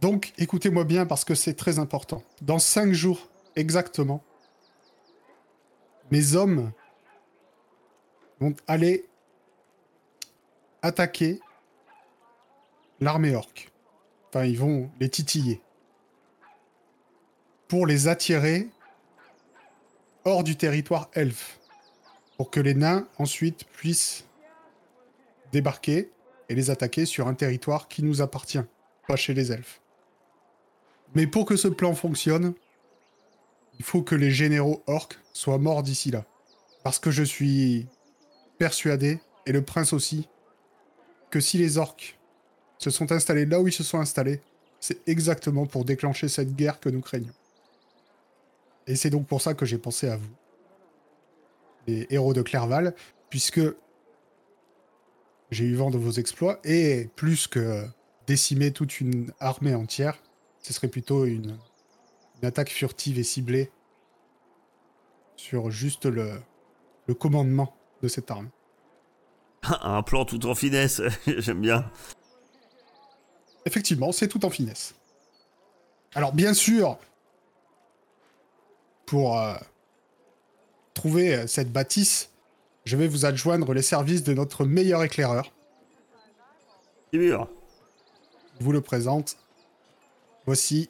Donc, 0.02 0.34
écoutez-moi 0.38 0.84
bien 0.84 1.06
parce 1.06 1.26
que 1.26 1.36
c'est 1.36 1.54
très 1.54 1.80
important. 1.80 2.24
Dans 2.42 2.60
cinq 2.60 2.94
jours 2.94 3.30
exactement, 3.56 4.24
mes 6.12 6.36
hommes 6.36 6.72
vont 8.40 8.54
aller 8.68 9.06
attaquer 10.82 11.40
l'armée 13.00 13.36
orque. 13.36 13.72
Enfin, 14.30 14.46
ils 14.46 14.60
vont 14.60 14.92
les 15.00 15.10
titiller. 15.10 15.62
Pour 17.68 17.88
les 17.88 18.08
attirer 18.08 18.70
hors 20.26 20.44
du 20.44 20.56
territoire 20.56 21.10
elfe. 21.14 21.60
Pour 22.38 22.52
que 22.52 22.60
les 22.60 22.74
nains 22.74 23.08
ensuite 23.18 23.66
puissent 23.66 24.26
débarquer 25.52 26.12
et 26.50 26.56
les 26.56 26.70
attaquer 26.70 27.06
sur 27.06 27.28
un 27.28 27.34
territoire 27.34 27.88
qui 27.88 28.04
nous 28.04 28.22
appartient, 28.22 28.64
pas 29.08 29.16
chez 29.16 29.34
les 29.34 29.52
elfes. 29.52 29.82
Mais 31.14 31.28
pour 31.28 31.46
que 31.46 31.56
ce 31.56 31.68
plan 31.68 31.94
fonctionne, 31.94 32.54
il 33.80 33.86
faut 33.86 34.02
que 34.02 34.16
les 34.16 34.32
généraux 34.32 34.84
orques 34.88 35.20
soient 35.34 35.58
morts 35.58 35.84
d'ici 35.84 36.12
là. 36.12 36.26
Parce 36.84 37.00
que 37.00 37.12
je 37.12 37.24
suis 37.24 37.88
persuadé, 38.58 39.20
et 39.46 39.52
le 39.52 39.64
prince 39.64 39.94
aussi, 39.94 40.28
que 41.30 41.40
si 41.40 41.58
les 41.58 41.78
orques 41.78 42.20
se 42.78 42.90
sont 42.90 43.12
installés 43.12 43.46
là 43.46 43.60
où 43.60 43.68
ils 43.68 43.74
se 43.74 43.84
sont 43.84 44.00
installés, 44.00 44.42
c'est 44.80 45.08
exactement 45.08 45.66
pour 45.66 45.86
déclencher 45.86 46.28
cette 46.28 46.56
guerre 46.56 46.80
que 46.80 46.90
nous 46.90 47.02
craignons. 47.02 47.34
Et 48.88 48.96
c'est 48.96 49.10
donc 49.10 49.28
pour 49.28 49.42
ça 49.42 49.54
que 49.54 49.66
j'ai 49.66 49.78
pensé 49.78 50.10
à 50.10 50.18
vous, 50.18 50.30
les 51.88 52.08
héros 52.10 52.34
de 52.34 52.42
Clerval, 52.42 52.96
puisque 53.30 53.62
j'ai 55.52 55.66
eu 55.66 55.76
vent 55.76 55.92
de 55.92 55.98
vos 55.98 56.12
exploits, 56.12 56.60
et 56.64 57.10
plus 57.16 57.48
que 57.48 57.86
décimer 58.28 58.72
toute 58.72 59.00
une 59.00 59.32
armée 59.40 59.76
entière, 59.76 60.18
ce 60.62 60.74
serait 60.74 60.88
plutôt 60.88 61.26
une, 61.26 61.58
une 62.42 62.48
attaque 62.48 62.70
furtive 62.70 63.20
et 63.20 63.24
ciblée 63.24 63.72
sur 65.36 65.72
juste 65.72 66.06
le, 66.06 66.42
le 67.08 67.14
commandement 67.14 67.76
de 68.02 68.08
cette 68.08 68.32
arme. 68.32 68.50
Un 69.82 70.02
plan 70.02 70.26
tout 70.26 70.46
en 70.46 70.56
finesse, 70.56 71.02
j'aime 71.28 71.62
bien. 71.62 71.90
Effectivement, 73.66 74.12
c'est 74.12 74.28
tout 74.28 74.44
en 74.46 74.50
finesse. 74.50 74.96
Alors 76.14 76.34
bien 76.34 76.54
sûr, 76.54 76.98
pour 79.06 79.38
euh, 79.38 79.56
trouver 80.94 81.36
euh, 81.36 81.48
cette 81.48 81.72
bâtisse, 81.72 82.32
je 82.86 82.98
vais 82.98 83.08
vous 83.08 83.26
adjoindre 83.26 83.74
les 83.74 83.84
services 83.84 84.24
de 84.24 84.34
notre 84.34 84.66
meilleur 84.66 85.04
éclaireur. 85.04 85.52
Tibur. 87.12 87.48
Je 88.60 88.64
vous 88.66 88.72
le 88.72 88.82
présente. 88.82 89.38
Voici 90.46 90.90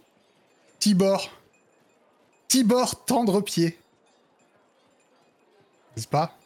Tibor. 0.80 1.41
Tibor 2.52 3.06
Tendrepied. 3.06 3.80
N'est-ce 5.96 6.06
pas? 6.06 6.38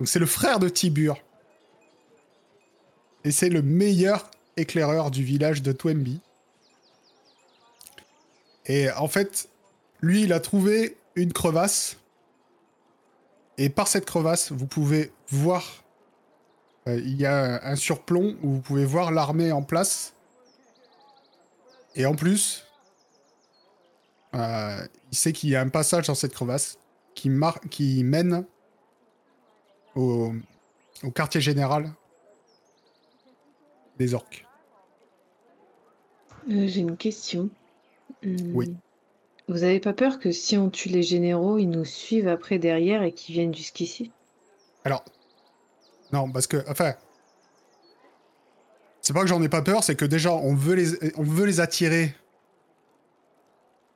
Donc 0.00 0.08
c'est 0.08 0.18
le 0.18 0.26
frère 0.26 0.58
de 0.58 0.68
Tibur. 0.68 1.16
Et 3.22 3.30
c'est 3.30 3.50
le 3.50 3.62
meilleur 3.62 4.28
éclaireur 4.56 5.12
du 5.12 5.22
village 5.22 5.62
de 5.62 5.70
Twemby. 5.70 6.18
Et 8.66 8.90
en 8.90 9.06
fait, 9.06 9.48
lui, 10.00 10.22
il 10.22 10.32
a 10.32 10.40
trouvé 10.40 10.96
une 11.14 11.32
crevasse. 11.32 11.96
Et 13.58 13.68
par 13.68 13.86
cette 13.86 14.06
crevasse, 14.06 14.50
vous 14.50 14.66
pouvez 14.66 15.12
voir. 15.28 15.84
euh, 16.88 16.98
il 16.98 17.14
y 17.14 17.26
a 17.26 17.64
un 17.64 17.76
surplomb 17.76 18.36
où 18.42 18.54
vous 18.54 18.60
pouvez 18.60 18.84
voir 18.84 19.12
l'armée 19.12 19.52
en 19.52 19.62
place. 19.62 20.14
Et 21.94 22.06
en 22.06 22.16
plus, 22.16 22.64
euh, 24.34 24.86
il 25.10 25.16
sait 25.16 25.32
qu'il 25.32 25.50
y 25.50 25.56
a 25.56 25.60
un 25.60 25.68
passage 25.68 26.06
dans 26.06 26.14
cette 26.14 26.32
crevasse 26.32 26.78
qui, 27.14 27.28
mène 27.28 28.44
au, 29.94 30.32
au 31.02 31.10
quartier 31.10 31.40
général 31.40 31.92
des 33.98 34.14
orques. 34.14 34.46
Euh, 36.50 36.66
J'ai 36.66 36.80
une 36.80 36.96
question. 36.96 37.50
Hum, 38.24 38.36
Oui. 38.54 38.74
Vous 39.48 39.64
avez 39.64 39.80
pas 39.80 39.92
peur 39.92 40.20
que 40.20 40.30
si 40.30 40.56
on 40.56 40.70
tue 40.70 40.88
les 40.90 41.02
généraux, 41.02 41.58
ils 41.58 41.68
nous 41.68 41.84
suivent 41.84 42.28
après 42.28 42.58
derrière 42.58 43.02
et 43.02 43.12
qu'ils 43.12 43.34
viennent 43.34 43.54
jusqu'ici? 43.54 44.12
Alors, 44.84 45.04
non, 46.12 46.30
parce 46.30 46.46
que, 46.46 46.64
enfin, 46.68 46.94
c'est 49.00 49.12
pas 49.12 49.22
que 49.22 49.26
j'en 49.26 49.42
ai 49.42 49.48
pas 49.48 49.62
peur, 49.62 49.82
c'est 49.82 49.96
que 49.96 50.04
déjà, 50.04 50.32
on 50.32 50.54
veut 50.54 50.74
les, 50.74 51.18
on 51.18 51.24
veut 51.24 51.46
les 51.46 51.58
attirer 51.58 52.14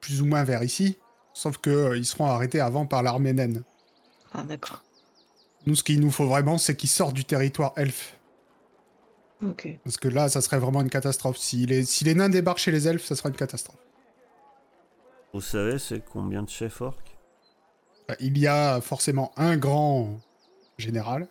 plus 0.05 0.21
ou 0.21 0.27
moins 0.27 0.45
vers 0.45 0.63
ici, 0.63 0.99
sauf 1.33 1.57
que 1.59 1.71
euh, 1.71 1.97
ils 1.97 2.05
seront 2.05 2.27
arrêtés 2.27 2.61
avant 2.61 2.85
par 2.87 3.03
l'armée 3.03 3.33
naine. 3.33 3.63
Ah 4.33 4.43
d'accord. 4.43 4.83
Nous, 5.67 5.75
ce 5.75 5.83
qu'il 5.83 6.01
nous 6.01 6.11
faut 6.11 6.27
vraiment, 6.27 6.59
c'est 6.59 6.77
qu'ils 6.77 6.91
sortent 6.91 7.15
du 7.15 7.25
territoire 7.25 7.73
elfe. 7.77 8.19
Ok. 9.43 9.67
Parce 9.83 9.97
que 9.97 10.09
là, 10.09 10.29
ça 10.29 10.41
serait 10.43 10.59
vraiment 10.59 10.83
une 10.83 10.91
catastrophe. 10.91 11.39
Si 11.39 11.65
les, 11.65 11.85
si 11.85 12.05
les 12.05 12.15
nains 12.15 12.29
débarquent 12.29 12.59
chez 12.59 12.71
les 12.71 12.87
elfes, 12.87 13.05
ça 13.05 13.17
sera 13.17 13.31
une 13.31 13.37
catastrophe. 13.37 13.79
Vous 15.33 15.41
savez, 15.41 15.79
c'est 15.79 16.05
combien 16.05 16.43
de 16.43 16.51
chefs 16.51 16.81
orques? 16.83 17.17
Euh, 18.11 18.15
Il 18.21 18.37
y 18.39 18.47
a 18.47 18.81
forcément 18.81 19.33
un 19.37 19.57
grand 19.57 20.21
général. 20.77 21.29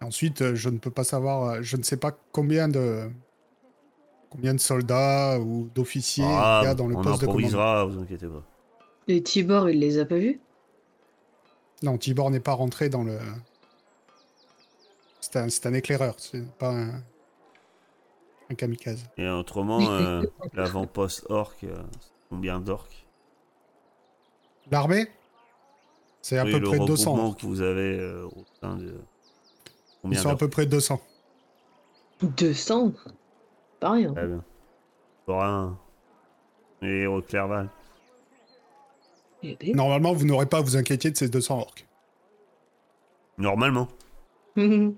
Ensuite, 0.00 0.42
euh, 0.42 0.54
je 0.54 0.68
ne 0.68 0.78
peux 0.78 0.90
pas 0.90 1.04
savoir, 1.04 1.42
euh, 1.42 1.62
je 1.62 1.76
ne 1.76 1.82
sais 1.82 1.96
pas 1.96 2.12
combien 2.32 2.68
de 2.68 3.10
combien 4.32 4.54
de 4.54 4.60
soldats 4.60 5.38
ou 5.40 5.68
d'officiers 5.74 6.24
Ah, 6.26 6.60
il 6.62 6.64
y 6.64 6.68
a 6.68 6.74
dans 6.74 6.86
le 6.88 6.96
on 6.96 7.02
poste 7.02 7.20
de 7.20 7.26
commandement. 7.26 7.60
improvisera, 7.60 7.84
vous 7.84 8.00
inquiétez 8.00 8.26
pas. 8.26 8.42
Et 9.08 9.22
Tibor, 9.22 9.68
il 9.70 9.78
les 9.78 9.98
a 9.98 10.06
pas 10.06 10.18
vus? 10.18 10.40
Non, 11.82 11.98
Tibor 11.98 12.30
n'est 12.30 12.40
pas 12.40 12.54
rentré 12.54 12.88
dans 12.88 13.02
le. 13.04 13.18
C'est 15.20 15.36
un, 15.36 15.48
c'est 15.48 15.66
un 15.66 15.74
éclaireur, 15.74 16.14
c'est 16.18 16.46
pas 16.58 16.70
un, 16.70 17.02
un 18.50 18.54
kamikaze. 18.56 19.04
Et 19.16 19.28
autrement, 19.28 19.90
euh, 19.92 20.22
l'avant-poste 20.52 21.26
orc, 21.30 21.54
euh, 21.64 21.82
combien 22.30 22.60
d'orcs 22.60 23.06
L'armée? 24.70 25.08
C'est 26.22 26.38
à 26.38 26.44
Oui, 26.44 26.52
peu 26.52 26.58
le 26.58 26.68
près 26.68 26.78
200. 26.78 27.10
regroupement 27.12 27.34
que 27.34 27.46
vous 27.46 27.60
avez 27.60 27.98
euh, 27.98 28.26
au 28.26 28.44
sein 28.60 28.76
de. 28.76 28.94
Ils 30.04 30.18
sont 30.18 30.30
à 30.30 30.36
peu 30.36 30.48
près 30.48 30.66
200. 30.66 31.00
200 32.22 32.92
Pas 33.82 33.90
rien. 33.90 34.12
Très 34.14 34.28
bien. 34.28 34.44
Thorin 35.26 35.76
et 36.82 37.04
Clerval. 37.28 37.68
Ben. 39.42 39.56
Normalement, 39.74 40.12
vous 40.12 40.24
n'aurez 40.24 40.46
pas 40.46 40.58
à 40.58 40.60
vous 40.60 40.76
inquiéter 40.76 41.10
de 41.10 41.16
ces 41.16 41.28
200 41.28 41.58
orques. 41.58 41.86
Normalement. 43.36 43.88
Ben, 44.54 44.92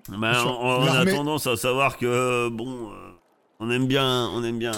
on, 0.44 0.82
on 0.82 0.86
a 0.86 1.06
tendance 1.06 1.46
à 1.46 1.56
savoir 1.56 1.96
que, 1.96 2.06
euh, 2.06 2.50
bon, 2.50 2.90
euh, 2.90 2.94
on 3.60 3.70
aime 3.70 3.86
bien. 3.86 4.28
On 4.34 4.42
aime 4.42 4.58
bien. 4.58 4.72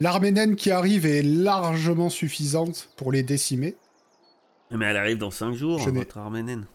L'armée 0.00 0.32
naine 0.32 0.56
qui 0.56 0.70
arrive 0.70 1.06
est 1.06 1.22
largement 1.22 2.10
suffisante 2.10 2.90
pour 2.96 3.12
les 3.12 3.22
décimer. 3.22 3.76
Mais 4.72 4.86
elle 4.86 4.96
arrive 4.96 5.18
dans 5.18 5.30
5 5.30 5.54
jours, 5.54 5.78
Je 5.78 5.88
votre 5.90 6.18
armée 6.18 6.42
naine. 6.42 6.66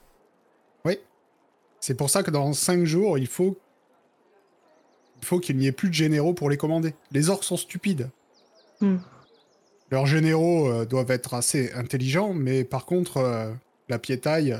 C'est 1.81 1.95
pour 1.95 2.09
ça 2.09 2.23
que 2.23 2.31
dans 2.31 2.53
5 2.53 2.85
jours, 2.85 3.17
il 3.17 3.27
faut 3.27 3.57
il 5.23 5.25
faut 5.25 5.39
qu'il 5.39 5.55
n'y 5.55 5.67
ait 5.67 5.71
plus 5.71 5.87
de 5.87 5.93
généraux 5.93 6.33
pour 6.33 6.49
les 6.49 6.57
commander. 6.57 6.93
Les 7.13 7.29
orques 7.29 7.45
sont 7.45 7.55
stupides. 7.55 8.09
Hmm. 8.81 8.97
Leurs 9.89 10.05
généraux 10.05 10.67
euh, 10.67 10.85
doivent 10.85 11.11
être 11.11 11.33
assez 11.33 11.71
intelligents, 11.71 12.33
mais 12.33 12.65
par 12.65 12.85
contre, 12.85 13.17
euh, 13.17 13.53
la 13.87 13.99
piétaille, 13.99 14.51
euh, 14.51 14.57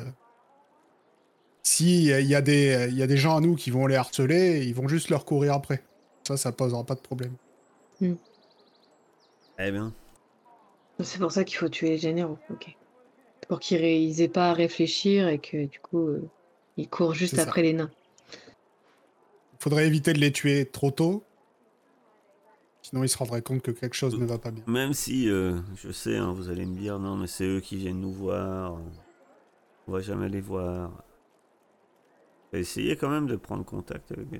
si 1.64 2.06
il 2.06 2.26
y, 2.26 2.34
a 2.36 2.42
des- 2.42 2.88
il 2.90 2.98
y 2.98 3.04
a 3.04 3.08
des 3.08 3.18
gens 3.18 3.36
à 3.36 3.42
nous 3.42 3.56
qui 3.56 3.72
vont 3.72 3.88
les 3.88 3.98
harceler, 3.98 4.64
ils 4.66 4.74
vont 4.74 4.88
juste 4.88 5.10
leur 5.10 5.26
courir 5.26 5.54
après. 5.54 5.84
Ça, 6.26 6.38
ça 6.38 6.54
posera 6.54 6.86
pas 6.86 6.96
de 6.96 7.02
problème. 7.02 7.34
Eh 8.02 9.72
bien. 9.72 9.94
C'est 11.02 11.20
pour 11.20 11.34
ça 11.34 11.44
qu'il 11.44 11.58
faut 11.58 11.68
tuer 11.68 11.90
les 11.90 11.98
généraux. 11.98 12.38
Ok. 12.50 12.74
Pour 13.50 13.60
qu'ils 13.60 13.80
ré- 13.80 14.02
ils 14.02 14.22
aient 14.22 14.30
pas 14.30 14.52
à 14.52 14.54
réfléchir 14.54 15.28
et 15.28 15.40
que 15.40 15.66
du 15.66 15.80
coup, 15.82 16.08
euh, 16.08 16.30
ils 16.78 16.88
courent 16.88 17.14
juste 17.14 17.36
ça. 17.36 17.42
après 17.44 17.64
les 17.64 17.74
nains. 17.74 17.92
Faudrait 19.64 19.88
éviter 19.88 20.12
de 20.12 20.20
les 20.20 20.34
tuer 20.34 20.66
trop 20.66 20.92
tôt. 20.92 21.24
Sinon, 22.82 23.02
ils 23.02 23.08
se 23.08 23.18
rendraient 23.18 23.42
compte 23.42 23.62
que 23.62 23.72
quelque 23.72 23.94
chose 23.94 24.20
ne 24.20 24.26
va 24.26 24.38
pas 24.38 24.52
bien. 24.52 24.62
Même 24.68 24.92
si, 24.92 25.30
euh, 25.30 25.58
je 25.78 25.90
sais, 25.90 26.18
hein, 26.18 26.34
vous 26.34 26.50
allez 26.50 26.66
me 26.66 26.78
dire, 26.78 27.00
non, 27.00 27.16
mais 27.16 27.28
c'est 27.28 27.46
eux 27.46 27.62
qui 27.62 27.78
viennent 27.78 28.02
nous 28.02 28.12
voir. 28.12 28.78
On 29.88 29.94
va 29.94 30.02
jamais 30.02 30.28
les 30.28 30.42
voir. 30.42 30.92
Essayez 32.52 32.98
quand 32.98 33.08
même 33.08 33.26
de 33.26 33.38
prendre 33.38 33.64
contact 33.64 34.12
avec 34.12 34.30
les. 34.32 34.40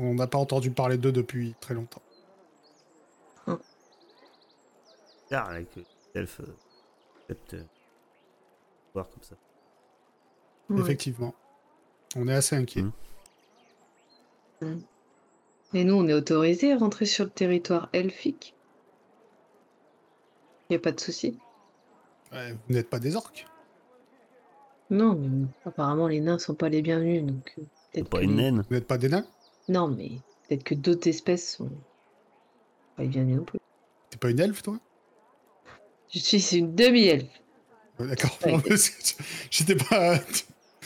On 0.00 0.14
n'a 0.14 0.26
pas 0.26 0.38
entendu 0.38 0.72
parler 0.72 0.98
d'eux 0.98 1.12
depuis 1.12 1.54
très 1.60 1.74
longtemps. 1.74 2.02
Car 5.28 5.48
avec 5.48 5.76
les 5.76 5.84
elfes, 6.16 6.40
euh, 6.40 6.56
peut-être 7.28 7.54
euh, 7.54 7.62
voir 8.92 9.08
comme 9.08 9.22
ça. 9.22 9.36
Ouais. 10.70 10.80
Effectivement. 10.80 11.36
On 12.16 12.26
est 12.26 12.34
assez 12.34 12.56
inquiets. 12.56 12.82
Hmm. 14.62 14.80
Et 15.74 15.84
nous, 15.84 15.94
on 15.94 16.06
est 16.08 16.12
autorisé 16.14 16.72
à 16.72 16.78
rentrer 16.78 17.06
sur 17.06 17.24
le 17.24 17.30
territoire 17.30 17.88
elfique. 17.92 18.54
Y 20.70 20.74
a 20.74 20.78
pas 20.78 20.92
de 20.92 21.00
souci. 21.00 21.38
Ouais, 22.32 22.52
vous 22.52 22.74
n'êtes 22.74 22.88
pas 22.88 22.98
des 22.98 23.16
orques. 23.16 23.46
Non, 24.90 25.14
mais 25.14 25.46
apparemment 25.64 26.06
les 26.08 26.20
nains 26.20 26.38
sont 26.38 26.54
pas 26.54 26.68
les 26.68 26.82
bienvenus, 26.82 27.24
donc 27.24 27.54
euh, 27.58 27.62
peut-être 27.92 28.08
pas 28.10 28.18
que 28.18 28.24
une 28.24 28.30
les- 28.36 28.42
naine. 28.42 28.64
Vous 28.68 28.74
n'êtes 28.74 28.86
pas 28.86 28.98
des 28.98 29.08
nains? 29.08 29.26
Non, 29.68 29.88
mais 29.88 30.10
peut-être 30.48 30.64
que 30.64 30.74
d'autres 30.74 31.08
espèces 31.08 31.56
sont 31.56 31.70
pas 32.96 33.02
les 33.02 33.08
bienvenus 33.08 33.36
non 33.38 33.44
plus. 33.44 33.58
T'es 34.10 34.18
pas 34.18 34.30
une 34.30 34.40
elfe, 34.40 34.62
toi? 34.62 34.78
Je 36.10 36.18
suis 36.18 36.56
une 36.58 36.74
demi-elfe. 36.74 37.24
D'accord. 37.98 38.38
Ouais. 38.44 38.58
J'étais 39.50 39.76
pas. 39.76 40.18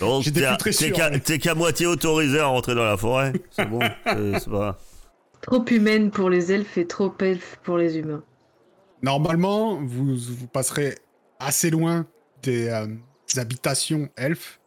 Donc 0.00 0.22
J'étais 0.24 0.40
t'es 0.40 0.46
plus 0.46 0.52
à- 0.54 0.56
très 0.56 0.70
t'es 0.70 0.76
sûr, 0.86 0.96
qu'à 0.96 1.10
mais- 1.10 1.20
t'es 1.20 1.38
qu'à 1.38 1.54
moitié 1.54 1.86
autorisé 1.86 2.38
à 2.40 2.46
rentrer 2.46 2.74
dans 2.74 2.84
la 2.84 2.96
forêt. 2.96 3.32
C'est 3.50 3.66
bon. 3.66 3.80
c'est 4.06 4.38
c'est 4.40 4.50
pas. 4.50 4.78
Trop 5.42 5.64
humaine 5.66 6.10
pour 6.10 6.28
les 6.30 6.52
elfes 6.52 6.76
et 6.78 6.86
trop 6.86 7.14
elfe 7.20 7.58
pour 7.62 7.78
les 7.78 7.96
humains. 7.98 8.22
Normalement, 9.02 9.76
vous, 9.82 10.16
vous 10.16 10.46
passerez 10.48 10.96
assez 11.38 11.70
loin 11.70 12.06
des, 12.42 12.68
euh, 12.68 12.86
des 13.32 13.38
habitations 13.38 14.08
elfes. 14.16 14.60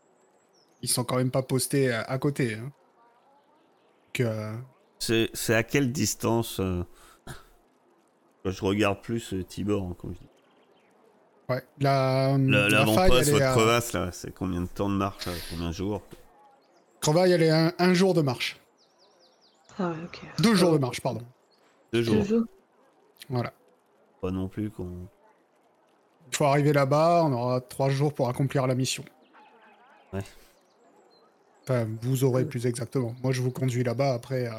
Ils 0.81 0.89
sont 0.89 1.03
quand 1.03 1.17
même 1.17 1.31
pas 1.31 1.41
postés 1.43 1.91
à, 1.91 2.01
à 2.03 2.17
côté. 2.17 2.55
Hein. 2.55 2.71
Euh, 4.21 4.53
C'est 4.99 5.29
c'est 5.33 5.53
à 5.55 5.63
quelle 5.63 5.91
distance 5.91 6.59
euh, 6.59 6.83
Je 8.45 8.61
regarde 8.63 9.01
plus 9.01 9.33
euh, 9.33 9.43
Tibor, 9.43 9.83
hein, 9.83 9.95
comme 9.97 10.13
je 10.13 10.19
dis. 10.19 10.38
Ouais. 11.49 11.63
La, 11.79 12.37
Le- 12.37 12.67
la 12.67 12.69
faille, 12.69 12.71
L'avant-poste, 12.71 13.11
elle 13.21 13.27
est 13.27 13.31
votre 13.31 13.45
à- 13.45 13.51
crevasse, 13.51 13.93
là, 13.93 14.09
c'est 14.11 14.33
combien 14.33 14.61
de 14.61 14.67
temps 14.67 14.89
de 14.89 14.95
marche 14.95 15.25
là, 15.25 15.33
Combien 15.49 15.67
de 15.69 15.73
jours 15.73 16.01
Crevaille, 17.01 17.31
elle 17.31 17.43
est 17.43 17.49
un, 17.51 17.73
un 17.79 17.93
jour 17.93 18.13
de 18.13 18.21
marche. 18.21 18.59
Ah 19.77 19.89
ouais, 19.89 19.95
ok. 20.05 20.21
Deux 20.39 20.55
jours 20.55 20.73
de 20.73 20.77
marche, 20.77 20.99
pardon. 21.01 21.21
Deux 21.93 22.03
jours. 22.03 22.15
Deux 22.15 22.23
jours. 22.23 22.43
Voilà. 23.29 23.53
Pas 24.21 24.31
non 24.31 24.47
plus 24.49 24.69
qu'on. 24.69 25.07
Il 26.31 26.35
faut 26.35 26.45
arriver 26.45 26.73
là-bas, 26.73 27.23
on 27.25 27.31
aura 27.33 27.61
trois 27.61 27.89
jours 27.89 28.13
pour 28.13 28.27
accomplir 28.29 28.67
la 28.67 28.75
mission. 28.75 29.03
Ouais. 30.13 30.19
Enfin, 31.63 31.87
vous 32.01 32.23
aurez 32.23 32.45
plus 32.45 32.65
exactement. 32.65 33.15
Moi, 33.23 33.31
je 33.31 33.41
vous 33.41 33.51
conduis 33.51 33.83
là-bas 33.83 34.13
après. 34.13 34.47
euh, 34.47 34.51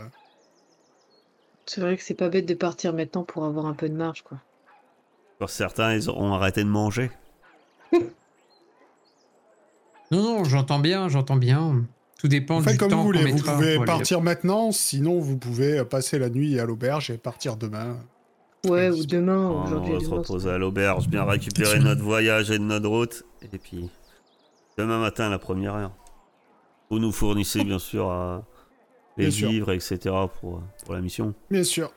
C'est 1.66 1.81
vrai 1.81 1.96
que 1.96 2.03
c'est 2.03 2.14
pas 2.14 2.29
bête 2.29 2.46
de 2.46 2.55
partir 2.55 2.92
maintenant 2.94 3.22
pour 3.24 3.44
avoir 3.44 3.66
un 3.66 3.74
peu 3.74 3.88
de 3.88 3.94
marge, 3.94 4.22
quoi. 4.22 4.38
Pour 5.40 5.50
certains, 5.50 5.94
ils 5.94 6.09
auront 6.09 6.33
arrêté 6.35 6.62
de 6.62 6.68
manger. 6.68 7.11
Non, 10.12 10.22
non, 10.22 10.44
j'entends 10.44 10.81
bien, 10.81 11.09
j'entends 11.09 11.37
bien. 11.37 11.85
Tout 12.18 12.26
dépend 12.26 12.59
Vous 12.59 12.64
faites 12.64 12.72
du 12.72 12.79
comme 12.79 12.90
temps 12.90 12.96
vous 12.98 13.05
voulez. 13.05 13.31
Vous 13.31 13.42
pouvez 13.44 13.79
partir 13.85 14.20
maintenant, 14.20 14.72
sinon 14.72 15.20
vous 15.20 15.37
pouvez 15.38 15.79
euh, 15.79 15.85
passer 15.85 16.18
la 16.18 16.29
nuit 16.29 16.59
à 16.59 16.64
l'auberge 16.64 17.11
et 17.11 17.16
partir 17.16 17.57
demain. 17.57 17.96
Ouais, 18.66 18.90
Oui. 18.90 19.03
ou 19.03 19.07
demain, 19.07 19.48
ou 19.48 19.53
on 19.53 19.62
aujourd'hui. 19.62 19.92
va 19.94 20.00
se 20.00 20.05
demain, 20.07 20.16
reposer 20.16 20.50
à 20.50 20.59
l'auberge, 20.59 21.09
bien 21.09 21.22
récupérer 21.24 21.79
notre 21.79 22.03
voyage 22.03 22.50
et 22.50 22.59
notre 22.59 22.88
route. 22.88 23.22
Et 23.53 23.59
puis, 23.59 23.88
demain 24.76 24.98
matin, 24.98 25.26
à 25.26 25.31
la 25.31 25.38
première 25.38 25.74
heure. 25.74 25.92
Vous 26.90 26.98
nous 26.98 27.12
fournissez, 27.12 27.62
bien 27.62 27.79
sûr, 27.79 28.11
à 28.11 28.42
les 29.16 29.26
Bien 29.29 29.31
sûr. 29.33 29.48
vivres, 29.48 29.70
etc. 29.70 29.98
Pour, 30.40 30.61
pour 30.85 30.94
la 30.94 31.00
mission. 31.00 31.35
Bien 31.53 31.62
sûr. 31.62 31.92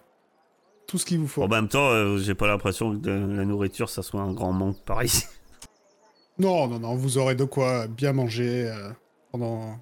Tout 0.87 0.97
ce 0.97 1.05
qu'il 1.05 1.19
vous 1.19 1.27
faut. 1.27 1.43
En 1.43 1.47
même 1.47 1.67
temps, 1.67 1.89
euh, 1.89 2.17
j'ai 2.17 2.35
pas 2.35 2.47
l'impression 2.47 2.91
que 2.91 2.97
de 2.97 3.11
la 3.11 3.45
nourriture, 3.45 3.89
ça 3.89 4.03
soit 4.03 4.21
un 4.21 4.33
grand 4.33 4.51
manque 4.53 4.83
par 4.83 5.03
ici. 5.03 5.25
Non, 6.39 6.67
non, 6.67 6.79
non, 6.79 6.95
vous 6.95 7.19
aurez 7.19 7.35
de 7.35 7.43
quoi 7.43 7.85
bien 7.87 8.11
manger 8.11 8.67
euh, 8.67 8.89
pendant... 9.31 9.77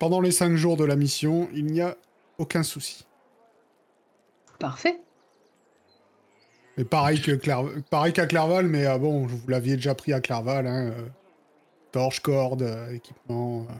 pendant 0.00 0.20
les 0.20 0.32
cinq 0.32 0.56
jours 0.56 0.76
de 0.76 0.84
la 0.84 0.96
mission. 0.96 1.48
Il 1.54 1.66
n'y 1.66 1.80
a 1.80 1.96
aucun 2.38 2.64
souci. 2.64 3.06
Parfait. 4.58 4.98
Et 6.76 6.84
pareil 6.84 7.20
que 7.20 7.32
pareil 7.88 8.12
qu'à 8.12 8.26
Clerval, 8.26 8.66
mais 8.66 8.84
ah 8.86 8.98
bon, 8.98 9.24
vous 9.24 9.40
l'aviez 9.46 9.76
déjà 9.76 9.94
pris 9.94 10.12
à 10.12 10.20
Clerval. 10.20 10.66
Hein, 10.66 10.90
euh, 10.90 11.08
torche, 11.92 12.18
corde, 12.18 12.62
euh, 12.62 12.92
équipement. 12.92 13.66
euh. 13.70 13.74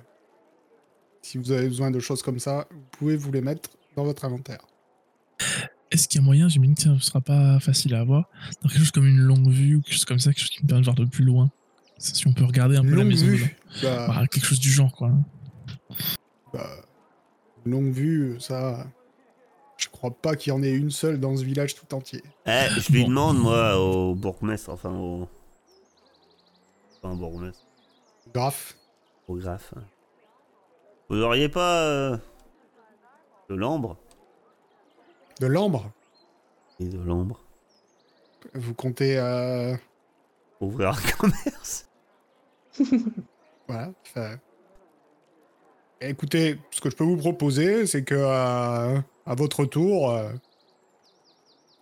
Si 1.22 1.38
vous 1.38 1.50
avez 1.50 1.66
besoin 1.66 1.90
de 1.90 1.98
choses 1.98 2.22
comme 2.22 2.38
ça, 2.38 2.66
vous 2.70 2.82
pouvez 2.92 3.16
vous 3.16 3.32
les 3.32 3.40
mettre 3.40 3.70
dans 3.96 4.04
votre 4.04 4.24
inventaire. 4.24 4.64
Est-ce 5.92 6.08
qu'il 6.08 6.20
y 6.20 6.24
a 6.24 6.24
moyen, 6.24 6.48
j'imagine 6.48 6.74
que 6.74 6.82
ça 6.82 6.88
ne 6.90 6.98
sera 6.98 7.20
pas 7.20 7.60
facile 7.60 7.94
à 7.94 8.00
avoir, 8.00 8.28
dans 8.62 8.68
quelque 8.68 8.78
chose 8.80 8.90
comme 8.90 9.06
une 9.06 9.20
longue 9.20 9.48
vue 9.50 9.76
ou 9.76 9.82
quelque 9.82 9.92
chose 9.94 10.04
comme 10.06 10.18
ça, 10.18 10.30
quelque 10.32 10.40
chose 10.40 10.50
qui 10.50 10.62
me 10.62 10.66
permet 10.68 10.80
de 10.80 10.86
voir 10.86 10.96
de 10.96 11.04
plus 11.04 11.24
loin 11.24 11.50
Si 11.98 12.26
on 12.26 12.32
peut 12.32 12.44
regarder 12.44 12.76
un 12.76 12.82
peu 12.82 12.90
la 12.90 12.96
Longue 12.96 13.08
maison. 13.08 13.26
vue. 13.26 13.56
Bah, 13.82 14.06
Bah, 14.08 14.26
quelque 14.26 14.44
chose 14.46 14.58
du 14.58 14.70
genre, 14.70 14.92
quoi. 14.96 15.12
bah, 16.52 16.66
longue 17.66 17.92
vue, 17.92 18.36
ça. 18.40 18.86
Je 19.76 19.88
crois 19.88 20.10
pas 20.12 20.34
qu'il 20.36 20.52
y 20.52 20.56
en 20.56 20.62
ait 20.62 20.72
une 20.72 20.90
seule 20.90 21.18
dans 21.20 21.36
ce 21.36 21.44
village 21.44 21.74
tout 21.74 21.92
entier. 21.94 22.22
Eh, 22.46 22.66
je 22.78 22.92
lui 22.92 23.02
Bon. 23.02 23.08
demande, 23.08 23.38
moi, 23.38 23.76
au 23.78 24.14
bourgmestre, 24.14 24.70
enfin 24.70 24.90
au. 24.94 25.28
Enfin, 27.02 27.14
au 27.14 27.16
bourgmestre, 27.16 27.62
Graf. 28.32 28.76
au 29.28 29.34
graphe. 29.36 29.74
Vous 31.10 31.16
auriez 31.20 31.48
pas. 31.48 31.82
euh, 31.82 32.16
de 33.50 33.54
l'ambre? 33.56 33.96
De 35.42 35.48
l'ambre. 35.48 35.90
Et 36.78 36.84
de 36.84 37.00
l'ambre 37.00 37.40
Vous 38.54 38.74
comptez. 38.74 39.18
euh, 39.18 39.74
Ouvrir 40.60 40.90
un 40.90 41.10
commerce 41.18 41.88
Voilà. 43.66 43.90
Écoutez, 46.00 46.60
ce 46.70 46.80
que 46.80 46.90
je 46.90 46.94
peux 46.94 47.02
vous 47.02 47.16
proposer, 47.16 47.88
c'est 47.88 48.04
que 48.04 48.14
euh, 48.14 49.00
à 49.26 49.34
votre 49.34 49.64
tour, 49.64 50.12
euh, 50.12 50.30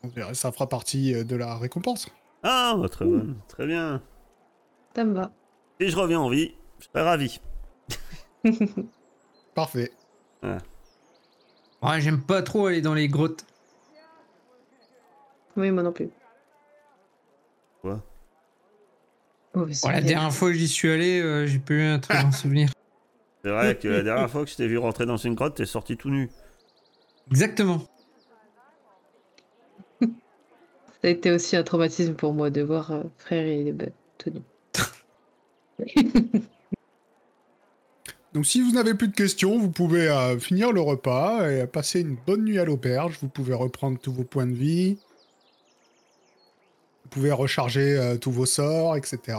on 0.04 0.08
dirait, 0.08 0.32
ça 0.32 0.52
fera 0.52 0.66
partie 0.66 1.22
de 1.22 1.36
la 1.36 1.58
récompense. 1.58 2.08
Ah, 2.42 2.74
bah, 2.80 2.88
très 2.88 3.04
très 3.48 3.66
bien. 3.66 4.02
Ça 4.96 5.04
me 5.04 5.12
va. 5.12 5.32
Si 5.78 5.90
je 5.90 5.96
reviens 5.98 6.20
en 6.20 6.30
vie, 6.30 6.54
je 6.78 6.86
serai 6.86 7.02
ravi. 7.02 7.42
Parfait. 9.54 9.92
Ouais, 10.42 12.00
j'aime 12.00 12.22
pas 12.22 12.40
trop 12.40 12.66
aller 12.66 12.80
dans 12.80 12.94
les 12.94 13.08
grottes. 13.08 13.44
Oui, 15.56 15.70
moi 15.70 15.82
non 15.82 15.92
plus. 15.92 16.08
Quoi? 17.82 18.02
Oh, 19.54 19.66
la 19.84 20.00
dernière 20.00 20.32
fois 20.32 20.50
que 20.50 20.56
j'y 20.56 20.68
suis 20.68 20.90
allé, 20.90 21.20
euh, 21.20 21.46
j'ai 21.46 21.58
pas 21.58 21.74
eu 21.74 21.82
un 21.82 21.98
très 21.98 22.22
bon 22.22 22.30
souvenir. 22.30 22.70
C'est 23.42 23.50
vrai 23.50 23.76
que 23.76 23.88
la 23.88 24.02
dernière 24.02 24.30
fois 24.30 24.44
que 24.44 24.50
je 24.50 24.56
t'ai 24.56 24.68
vu 24.68 24.78
rentrer 24.78 25.06
dans 25.06 25.16
une 25.16 25.34
grotte, 25.34 25.56
t'es 25.56 25.66
sorti 25.66 25.96
tout 25.96 26.10
nu. 26.10 26.30
Exactement. 27.30 27.82
Ça 30.00 31.08
a 31.08 31.08
été 31.08 31.30
aussi 31.30 31.56
un 31.56 31.62
traumatisme 31.62 32.12
pour 32.14 32.34
moi 32.34 32.50
de 32.50 32.60
voir 32.60 32.90
euh, 32.92 33.02
frère 33.16 33.46
et 33.46 33.72
bah, 33.72 33.86
tout 34.18 34.30
nu. 34.30 34.42
Donc 38.34 38.46
si 38.46 38.60
vous 38.60 38.72
n'avez 38.72 38.94
plus 38.94 39.08
de 39.08 39.14
questions, 39.14 39.58
vous 39.58 39.70
pouvez 39.70 40.08
euh, 40.08 40.38
finir 40.38 40.72
le 40.72 40.80
repas 40.80 41.50
et 41.50 41.66
passer 41.66 42.00
une 42.02 42.16
bonne 42.26 42.44
nuit 42.44 42.58
à 42.58 42.64
l'auberge. 42.64 43.18
Vous 43.22 43.28
pouvez 43.28 43.54
reprendre 43.54 43.98
tous 43.98 44.12
vos 44.12 44.24
points 44.24 44.46
de 44.46 44.52
vie. 44.52 44.98
Vous 47.10 47.16
pouvez 47.16 47.32
recharger 47.32 47.96
euh, 47.98 48.16
tous 48.18 48.30
vos 48.30 48.46
sorts, 48.46 48.96
etc. 48.96 49.36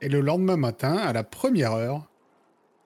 Et 0.00 0.08
le 0.08 0.20
lendemain 0.20 0.56
matin, 0.56 0.96
à 0.96 1.12
la 1.12 1.24
première 1.24 1.72
heure, 1.72 2.08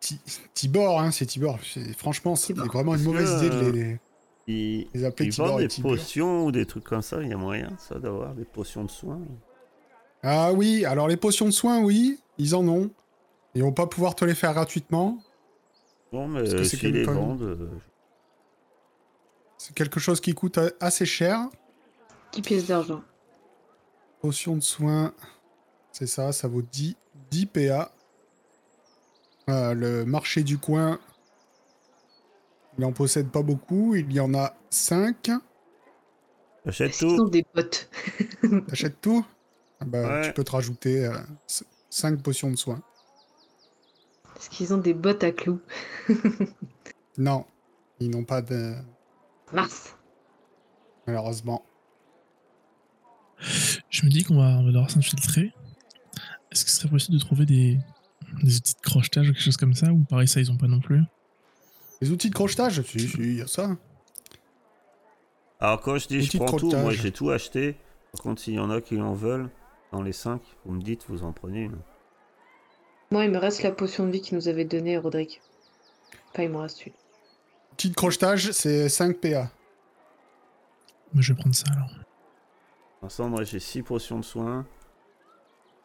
Ti- 0.00 0.18
Tibor, 0.54 0.98
hein, 0.98 1.10
c'est 1.10 1.26
Tibor. 1.26 1.58
Franchement, 1.98 2.36
c'est 2.36 2.54
vraiment 2.56 2.94
une 2.94 3.02
mauvaise 3.02 3.32
idée 3.42 3.50
de 3.50 3.70
les, 3.70 4.00
Ils, 4.46 4.88
les 4.94 5.04
appeler 5.04 5.28
ils 5.28 5.32
Tibor 5.34 5.58
des 5.58 5.68
potions 5.82 6.46
ou 6.46 6.52
des 6.52 6.64
trucs 6.64 6.84
comme 6.84 7.02
ça, 7.02 7.20
il 7.22 7.28
y 7.28 7.34
a 7.34 7.36
moyen, 7.36 7.70
ça, 7.78 7.98
d'avoir 7.98 8.32
des 8.32 8.46
potions 8.46 8.82
de 8.82 8.90
soins. 8.90 9.20
Ah 10.22 10.50
oui, 10.54 10.86
alors 10.86 11.06
les 11.06 11.18
potions 11.18 11.44
de 11.44 11.50
soins, 11.50 11.82
oui, 11.82 12.18
ils 12.38 12.54
en 12.54 12.66
ont. 12.66 12.90
Ils 13.54 13.62
vont 13.62 13.72
pas 13.72 13.86
pouvoir 13.86 14.14
te 14.14 14.24
les 14.24 14.34
faire 14.34 14.54
gratuitement. 14.54 15.18
Bon, 16.12 16.28
mais 16.28 16.46
c'est 16.64 16.82
les 16.82 17.04
vendent, 17.04 17.42
euh, 17.42 17.68
C'est 19.58 19.74
quelque 19.74 20.00
chose 20.00 20.22
qui 20.22 20.32
coûte 20.32 20.56
euh, 20.56 20.70
assez 20.80 21.04
cher. 21.04 21.46
10 22.32 22.40
pièces 22.40 22.66
d'argent. 22.68 23.02
Potion 24.24 24.56
de 24.56 24.62
soins, 24.62 25.12
c'est 25.92 26.06
ça, 26.06 26.32
ça 26.32 26.48
vaut 26.48 26.62
10, 26.62 26.96
10 27.30 27.44
PA. 27.44 27.92
Euh, 29.50 29.74
le 29.74 30.06
marché 30.06 30.42
du 30.42 30.56
coin, 30.56 30.98
il 32.78 32.86
en 32.86 32.92
possède 32.94 33.30
pas 33.30 33.42
beaucoup, 33.42 33.94
il 33.94 34.10
y 34.10 34.20
en 34.20 34.32
a 34.32 34.56
5. 34.70 35.28
achète 36.64 36.88
Est-ce 36.88 36.98
qu'ils 37.00 37.08
ont 37.08 37.16
tout. 37.18 37.28
des 37.28 37.44
bottes 37.54 37.90
T'achètes 38.68 38.98
tout? 39.02 39.26
Ah 39.80 39.84
bah, 39.84 40.08
Ouais. 40.08 40.22
Tu 40.22 40.32
peux 40.32 40.42
te 40.44 40.52
rajouter 40.52 41.12
5 41.90 42.22
potions 42.22 42.50
de 42.50 42.56
soins. 42.56 42.80
Est-ce 44.36 44.48
qu'ils 44.48 44.72
ont 44.72 44.78
des 44.78 44.94
bottes 44.94 45.22
à 45.22 45.32
clous 45.32 45.60
Non, 47.18 47.44
ils 48.00 48.08
n'ont 48.08 48.24
pas 48.24 48.40
de... 48.40 48.72
Mars 49.52 49.94
malheureusement. 51.06 51.62
Je 53.90 54.04
me 54.04 54.10
dis 54.10 54.24
qu'on 54.24 54.36
va, 54.36 54.58
on 54.58 54.64
va 54.64 54.70
devoir 54.70 54.90
s'infiltrer. 54.90 55.52
Est-ce 56.50 56.64
que 56.64 56.70
ce 56.70 56.76
serait 56.78 56.88
possible 56.88 57.18
de 57.18 57.22
trouver 57.22 57.46
des, 57.46 57.78
des 58.42 58.56
outils 58.56 58.74
de 58.74 58.80
crochetage 58.80 59.28
ou 59.28 59.32
quelque 59.32 59.42
chose 59.42 59.56
comme 59.56 59.74
ça 59.74 59.92
Ou 59.92 60.04
pareil, 60.04 60.28
ça, 60.28 60.40
ils 60.40 60.50
ont 60.50 60.56
pas 60.56 60.68
non 60.68 60.80
plus? 60.80 61.02
Les 62.00 62.10
outils 62.10 62.30
de 62.30 62.34
crochetage? 62.34 62.82
Si, 62.82 63.00
si, 63.00 63.16
il 63.18 63.36
y 63.36 63.40
a 63.42 63.46
ça. 63.46 63.76
Alors, 65.60 65.80
quand 65.80 65.96
je 65.98 66.08
dis 66.08 66.22
je 66.22 66.36
prends 66.38 66.56
tout, 66.56 66.70
moi 66.70 66.92
j'ai 66.92 67.12
tout 67.12 67.30
acheté. 67.30 67.76
Par 68.12 68.22
contre, 68.22 68.42
s'il 68.42 68.54
y 68.54 68.58
en 68.58 68.70
a 68.70 68.80
qui 68.80 69.00
en 69.00 69.14
veulent, 69.14 69.50
dans 69.92 70.02
les 70.02 70.12
5, 70.12 70.40
vous 70.64 70.74
me 70.74 70.82
dites, 70.82 71.04
vous 71.08 71.22
en 71.24 71.32
prenez 71.32 71.62
une. 71.62 71.78
Moi, 73.10 73.24
il 73.24 73.30
me 73.30 73.38
reste 73.38 73.62
la 73.62 73.70
potion 73.70 74.06
de 74.06 74.10
vie 74.10 74.20
qu'il 74.20 74.36
nous 74.36 74.48
avait 74.48 74.64
donnée, 74.64 74.98
Roderick. 74.98 75.40
Enfin, 76.32 76.42
il 76.44 76.50
me 76.50 76.58
reste 76.58 76.86
une. 76.86 76.92
Outil 77.72 77.90
de 77.90 77.94
crochetage, 77.94 78.50
c'est 78.52 78.88
5 78.88 79.16
PA. 79.18 79.50
Mais 81.12 81.22
je 81.22 81.32
vais 81.32 81.38
prendre 81.38 81.54
ça 81.54 81.66
alors. 81.72 81.90
L'instant, 83.04 83.28
moi 83.28 83.44
j'ai 83.44 83.58
6 83.60 83.82
potions 83.82 84.18
de 84.18 84.24
soins. 84.24 84.64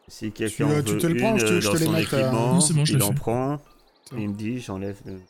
Si 0.08 0.32
quelqu'un 0.32 0.70
euh, 0.70 0.80
en 0.80 0.82
tu 0.82 0.92
veut 0.92 0.98
te 0.98 1.06
le 1.06 1.16
prends, 1.16 1.32
une 1.34 1.38
je 1.38 1.44
te- 1.44 1.52
euh, 1.52 1.60
je 1.60 1.66
dans 1.66 1.72
te 1.74 1.78
les 1.78 1.84
son 1.84 1.94
euh, 1.94 1.98
équipement, 1.98 2.54
Non, 2.54 2.60
c'est 2.60 2.72
bon, 2.74 2.84
je 2.86 2.94
il 2.94 3.02
en 3.02 3.12
prend. 3.12 3.60
Et 4.16 4.22
il 4.22 4.28
me 4.30 4.34
dit, 4.34 4.58
j'enlève 4.58 4.98
le... 5.04 5.20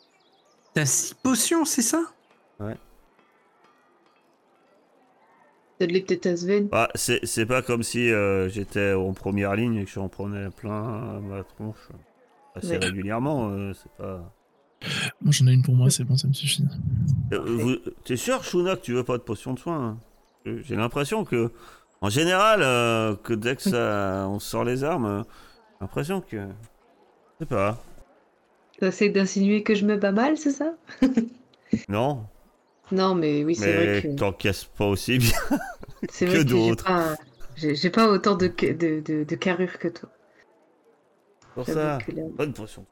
T'as 0.72 0.86
six 0.86 1.14
potions, 1.14 1.64
c'est 1.64 1.82
ça? 1.82 2.00
Sven. 6.36 6.68
Bah, 6.68 6.88
c'est 6.94 7.26
c'est 7.26 7.46
pas 7.46 7.60
comme 7.62 7.82
si 7.82 8.08
euh, 8.10 8.48
j'étais 8.48 8.92
en 8.92 9.12
première 9.12 9.56
ligne 9.56 9.74
et 9.76 9.84
que 9.84 9.90
j'en 9.90 10.08
prenais 10.08 10.48
plein 10.50 11.16
à 11.16 11.20
ma 11.20 11.42
tronche 11.42 11.88
assez 12.54 12.72
Ouais. 12.72 12.78
régulièrement. 12.78 13.50
euh, 13.50 13.72
c'est 13.74 13.90
pas. 13.96 14.32
Moi, 15.20 15.32
j'en 15.32 15.46
ai 15.48 15.52
une 15.54 15.62
pour 15.62 15.74
moi, 15.74 15.90
c'est 15.90 16.04
bon, 16.04 16.16
ça 16.16 16.28
me 16.28 16.32
suffit. 16.32 16.64
Euh, 17.32 17.38
vous- 17.40 17.76
T'es 18.04 18.16
sûr, 18.16 18.44
Shuna, 18.44 18.76
que 18.76 18.82
tu 18.82 18.92
veux 18.92 19.04
pas 19.04 19.18
de 19.18 19.22
potion 19.22 19.54
de 19.54 19.58
soin 19.58 19.78
hein? 19.84 19.98
Euh, 20.46 20.60
J'ai 20.64 20.74
l'impression 20.76 21.24
que, 21.24 21.52
en 22.00 22.08
général, 22.10 22.62
euh, 22.62 23.16
que 23.16 23.32
dès 23.34 23.56
que 23.56 23.62
ça, 23.62 24.26
on 24.28 24.38
sort 24.40 24.64
les 24.64 24.84
armes, 24.84 25.06
euh, 25.06 25.22
j'ai 25.22 25.78
l'impression 25.82 26.20
que. 26.22 26.36
Je 27.40 27.44
sais 27.44 27.46
pas. 27.46 27.78
T'essayes 28.80 29.12
d'insinuer 29.12 29.62
que 29.62 29.76
je 29.76 29.86
me 29.86 29.96
bats 29.96 30.10
mal, 30.10 30.36
c'est 30.36 30.50
ça? 30.50 30.74
Non, 31.88 32.30
Non, 32.92 33.14
mais 33.16 33.42
oui, 33.44 33.54
c'est 33.56 33.72
vrai 33.72 33.88
mais 33.88 34.02
que. 34.02 34.06
t'encaisses 34.16 34.64
pas 34.64 34.86
aussi 34.86 35.18
bien. 35.18 35.38
C'est 36.10 36.26
que 36.26 36.38
vrai 36.38 36.44
que 36.44 36.58
j'ai 36.58 36.74
d'autres. 36.74 36.84
pas, 36.84 37.16
j'ai 37.56 37.88
pas 37.90 38.08
autant 38.10 38.36
de, 38.36 38.48
de, 38.48 39.00
de, 39.00 39.24
de 39.24 39.34
carrure 39.36 39.78
que 39.78 39.88
toi. 39.88 40.10
Pour 41.54 41.68
ça, 41.68 42.08
là- 42.08 42.24
bonne 42.36 42.52
potion. 42.52 42.86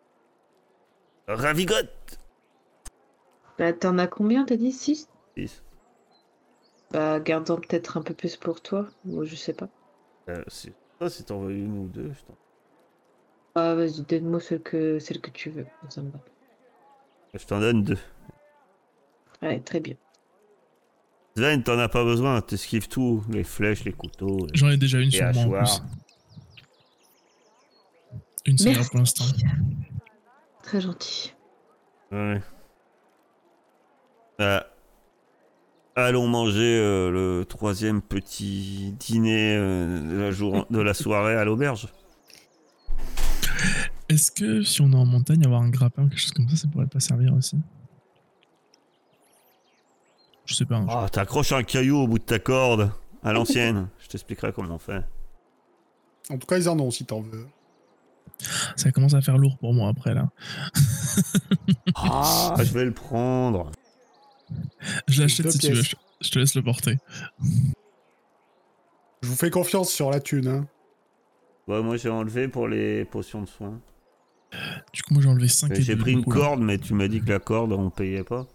Ravigote 1.28 2.18
Bah, 3.58 3.74
t'en 3.74 3.98
as 3.98 4.06
combien, 4.06 4.46
t'as 4.46 4.56
dit? 4.56 4.72
6 4.72 5.06
Six. 5.36 5.62
Bah, 6.90 7.20
gardons 7.20 7.56
peut-être 7.56 7.96
un 7.98 8.02
peu 8.02 8.14
plus 8.14 8.36
pour 8.36 8.60
toi. 8.62 8.88
Moi, 9.04 9.24
je 9.24 9.34
sais 9.36 9.52
pas. 9.52 9.68
Euh, 10.28 10.42
si 10.48 10.72
toi, 10.98 11.10
si 11.10 11.24
t'en 11.24 11.40
veux 11.40 11.52
une 11.52 11.78
ou 11.78 11.88
deux, 11.88 12.12
je 12.12 12.22
t'en- 12.24 12.38
Ah, 13.54 13.74
vas-y, 13.74 14.02
donne-moi 14.02 14.40
celle 14.40 14.62
que, 14.62 14.98
celle 14.98 15.20
que 15.20 15.30
tu 15.30 15.50
veux. 15.50 15.66
Ça 15.88 16.00
me 16.02 16.10
va. 16.10 16.18
je 17.34 17.44
t'en 17.44 17.60
donne 17.60 17.84
deux. 17.84 17.98
Ouais, 19.42 19.60
très 19.60 19.80
bien. 19.80 19.94
Sven, 21.36 21.62
t'en 21.62 21.78
as 21.78 21.88
pas 21.88 22.02
besoin, 22.04 22.40
t'esquives 22.40 22.88
tout, 22.88 23.22
les 23.30 23.44
flèches, 23.44 23.84
les 23.84 23.92
couteaux. 23.92 24.46
les- 24.46 24.56
J'en 24.56 24.70
ai 24.70 24.76
déjà 24.76 24.98
une 24.98 25.10
sur 25.10 25.24
moi 25.34 25.44
en 25.60 25.64
plus. 25.64 25.82
Une 28.46 28.58
seule 28.58 28.74
pour 28.86 28.98
l'instant. 28.98 29.24
Très 30.62 30.80
gentil. 30.80 31.34
Ouais. 32.10 32.40
Euh, 34.40 34.60
allons 36.04 36.26
manger 36.28 36.78
euh, 36.78 37.10
le 37.10 37.44
troisième 37.44 38.00
petit 38.02 38.94
dîner 38.98 39.56
euh, 39.56 40.00
de, 40.12 40.16
la 40.18 40.30
jour... 40.30 40.66
de 40.70 40.78
la 40.80 40.94
soirée 40.94 41.34
à 41.36 41.44
l'auberge. 41.44 41.88
Est-ce 44.08 44.30
que 44.30 44.62
si 44.62 44.80
on 44.80 44.90
est 44.92 44.96
en 44.96 45.04
montagne, 45.04 45.44
avoir 45.44 45.60
un 45.62 45.68
grappin 45.68 46.04
ou 46.04 46.08
quelque 46.08 46.20
chose 46.20 46.32
comme 46.32 46.48
ça, 46.48 46.56
ça 46.56 46.68
pourrait 46.68 46.86
pas 46.86 47.00
servir 47.00 47.34
aussi? 47.34 47.56
Je 50.46 50.54
sais 50.54 50.64
pas. 50.64 50.76
hein, 50.76 50.86
Ah, 50.88 51.06
T'accroches 51.10 51.52
un 51.52 51.62
caillou 51.62 51.96
au 51.98 52.06
bout 52.08 52.18
de 52.18 52.24
ta 52.24 52.38
corde, 52.38 52.90
à 53.22 53.32
l'ancienne. 53.32 53.88
Je 53.98 54.08
t'expliquerai 54.08 54.52
comment 54.52 54.76
on 54.76 54.78
fait. 54.78 55.04
En 56.30 56.38
tout 56.38 56.46
cas, 56.46 56.56
ils 56.58 56.68
en 56.68 56.78
ont 56.80 56.90
si 56.90 57.04
t'en 57.04 57.20
veux. 57.20 57.46
Ça 58.76 58.92
commence 58.92 59.14
à 59.14 59.20
faire 59.20 59.36
lourd 59.36 59.58
pour 59.58 59.74
moi 59.74 59.88
après 59.88 60.14
là. 60.14 60.28
Ah, 61.96 62.54
je 62.58 62.72
vais 62.72 62.84
le 62.84 62.92
prendre. 62.92 63.72
Je 65.06 65.22
l'achète 65.22 65.50
si 65.50 65.58
tu 65.58 65.72
veux, 65.72 65.82
je, 65.82 65.94
je 66.20 66.30
te 66.30 66.38
laisse 66.38 66.54
le 66.54 66.62
porter. 66.62 66.96
Je 69.22 69.28
vous 69.28 69.36
fais 69.36 69.50
confiance 69.50 69.90
sur 69.90 70.10
la 70.10 70.20
thune. 70.20 70.48
Hein. 70.48 70.66
Ouais, 71.66 71.82
moi 71.82 71.96
j'ai 71.96 72.08
enlevé 72.08 72.48
pour 72.48 72.68
les 72.68 73.04
potions 73.04 73.42
de 73.42 73.48
soins. 73.48 73.80
Du 74.92 75.02
coup, 75.02 75.12
moi 75.12 75.22
j'ai 75.22 75.28
enlevé 75.28 75.48
5 75.48 75.72
et 75.72 75.82
J'ai 75.82 75.96
pris 75.96 76.12
une 76.12 76.24
coup, 76.24 76.32
là. 76.32 76.36
corde, 76.40 76.60
mais 76.60 76.78
tu 76.78 76.94
m'as 76.94 77.08
dit 77.08 77.20
que 77.20 77.28
la 77.28 77.38
corde 77.38 77.72
on 77.72 77.90
payait 77.90 78.24
pas. 78.24 78.46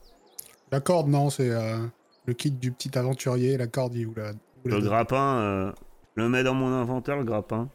La 0.72 0.80
corde, 0.80 1.08
non, 1.08 1.30
c'est 1.30 1.52
euh, 1.52 1.86
le 2.26 2.34
kit 2.34 2.50
du 2.50 2.72
petit 2.72 2.98
aventurier. 2.98 3.58
La 3.58 3.68
corde, 3.68 3.94
il 3.94 4.08
vous 4.08 4.16
la. 4.16 4.32
Le 4.66 4.80
grappin, 4.80 5.36
euh, 5.38 5.72
je 6.18 6.24
le 6.24 6.30
mets 6.30 6.44
dans 6.44 6.56
mon 6.56 6.68
inventaire, 6.74 7.18
le 7.18 7.26
grappin. 7.26 7.70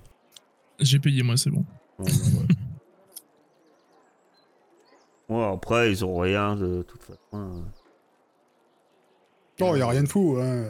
J'ai 0.80 0.98
payé 0.98 1.22
moi, 1.22 1.36
c'est 1.36 1.50
bon. 1.50 1.64
Bon, 1.98 2.04
bah, 2.04 2.10
ouais. 2.40 2.46
Ouais, 5.28 5.44
après, 5.44 5.92
ils 5.92 6.04
ont 6.06 6.16
rien 6.16 6.56
de 6.56 6.82
toute 6.88 7.02
façon. 7.02 7.62
Non, 9.60 9.74
il 9.74 9.78
n'y 9.78 9.82
a 9.82 9.88
rien 9.88 10.02
de 10.02 10.08
fou. 10.08 10.38
Hein. 10.40 10.64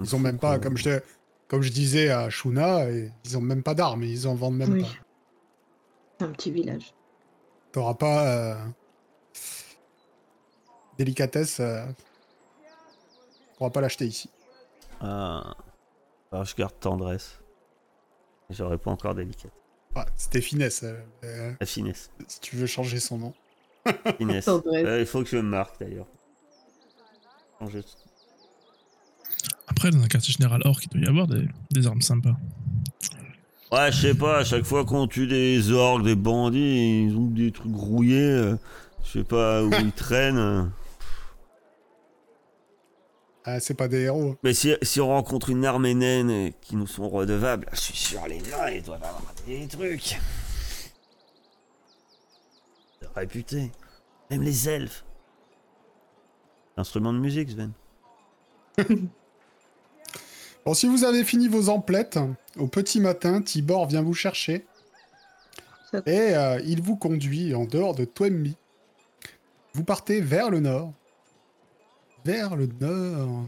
Ils 0.00 0.14
ont 0.16 0.18
même 0.18 0.38
pas, 0.38 0.58
comme 0.58 0.76
je, 0.76 1.00
comme 1.48 1.62
je 1.62 1.70
disais 1.72 2.10
à 2.10 2.28
Shuna, 2.30 2.86
ils 2.90 3.36
ont 3.36 3.40
même 3.40 3.62
pas 3.62 3.74
d'armes. 3.74 4.02
Ils 4.04 4.26
en 4.28 4.34
vendent 4.34 4.56
même 4.56 4.72
Oui. 4.72 4.82
pas. 4.82 4.88
C'est 6.18 6.24
un 6.24 6.30
petit 6.32 6.50
village. 6.50 6.94
T'auras 7.72 7.94
pas. 7.94 8.26
euh, 8.26 8.54
Délicatesse. 10.98 11.60
euh, 11.60 11.84
Tu 11.92 13.56
pourras 13.58 13.70
pas 13.70 13.80
l'acheter 13.80 14.06
ici. 14.06 14.30
Ah. 15.00 15.54
Alors, 16.32 16.44
je 16.44 16.54
garde 16.56 16.78
tendresse. 16.80 17.38
J'aurais 18.50 18.78
pas 18.78 18.90
encore 18.90 19.14
délicat. 19.14 19.48
Ah, 19.94 20.06
C'était 20.16 20.40
finesse. 20.40 20.82
euh, 20.84 21.00
euh, 21.24 21.52
La 21.60 21.66
finesse. 21.66 22.10
si 22.28 22.40
tu 22.40 22.56
veux 22.56 22.66
changer 22.66 23.00
son 23.00 23.18
nom. 23.18 23.34
Finesse. 24.18 24.48
Euh, 24.48 25.00
il 25.00 25.06
faut 25.06 25.22
que 25.22 25.28
je 25.28 25.36
me 25.36 25.42
marque 25.42 25.78
d'ailleurs. 25.80 26.06
changer. 27.58 27.82
Après, 29.86 29.96
dans 29.98 30.04
un 30.04 30.08
quartier 30.08 30.32
général 30.34 30.62
or, 30.64 30.80
il 30.82 30.88
doit 30.88 31.00
y 31.00 31.06
avoir 31.08 31.28
des, 31.28 31.46
des 31.70 31.86
armes 31.86 32.00
sympas. 32.02 32.34
Ouais, 33.70 33.92
je 33.92 34.00
sais 34.00 34.14
pas, 34.14 34.38
à 34.38 34.44
chaque 34.44 34.64
fois 34.64 34.84
qu'on 34.84 35.06
tue 35.06 35.28
des 35.28 35.70
orques, 35.70 36.02
des 36.02 36.16
bandits, 36.16 37.04
ils 37.04 37.16
ont 37.16 37.26
des 37.30 37.52
trucs 37.52 37.74
rouillés. 37.74 38.18
euh, 38.20 38.56
Je 39.04 39.10
sais 39.20 39.24
pas 39.24 39.62
où 39.64 39.70
ils 39.72 39.92
traînent. 39.96 40.72
Ah, 43.44 43.60
c'est 43.60 43.74
pas 43.74 43.86
des 43.86 44.00
héros. 44.02 44.36
Mais 44.42 44.54
si, 44.54 44.74
si 44.82 45.00
on 45.00 45.06
rencontre 45.06 45.50
une 45.50 45.64
armée 45.64 45.94
naine 45.94 46.30
et 46.30 46.54
qui 46.62 46.74
nous 46.74 46.88
sont 46.88 47.08
redevables, 47.08 47.68
je 47.72 47.78
suis 47.80 47.96
sûr 47.96 48.26
les 48.26 48.40
nains, 48.40 48.70
ils 48.74 48.82
doivent 48.82 49.04
avoir 49.04 49.32
des 49.46 49.68
trucs. 49.68 50.18
Réputés. 53.14 53.70
Même 54.30 54.42
les 54.42 54.68
elfes. 54.68 55.04
Instrument 56.76 57.12
de 57.12 57.18
musique, 57.20 57.50
Sven. 57.50 57.70
Bon, 60.66 60.74
si 60.74 60.88
vous 60.88 61.04
avez 61.04 61.22
fini 61.22 61.46
vos 61.46 61.68
emplettes, 61.68 62.18
au 62.56 62.66
petit 62.66 62.98
matin, 62.98 63.40
Tibor 63.40 63.86
vient 63.86 64.02
vous 64.02 64.14
chercher 64.14 64.66
et 66.06 66.34
euh, 66.34 66.60
il 66.64 66.82
vous 66.82 66.96
conduit 66.96 67.54
en 67.54 67.66
dehors 67.66 67.94
de 67.94 68.04
Twemby. 68.04 68.56
Vous 69.74 69.84
partez 69.84 70.20
vers 70.20 70.50
le 70.50 70.58
nord. 70.58 70.92
Vers 72.24 72.56
le 72.56 72.66
nord. 72.66 73.44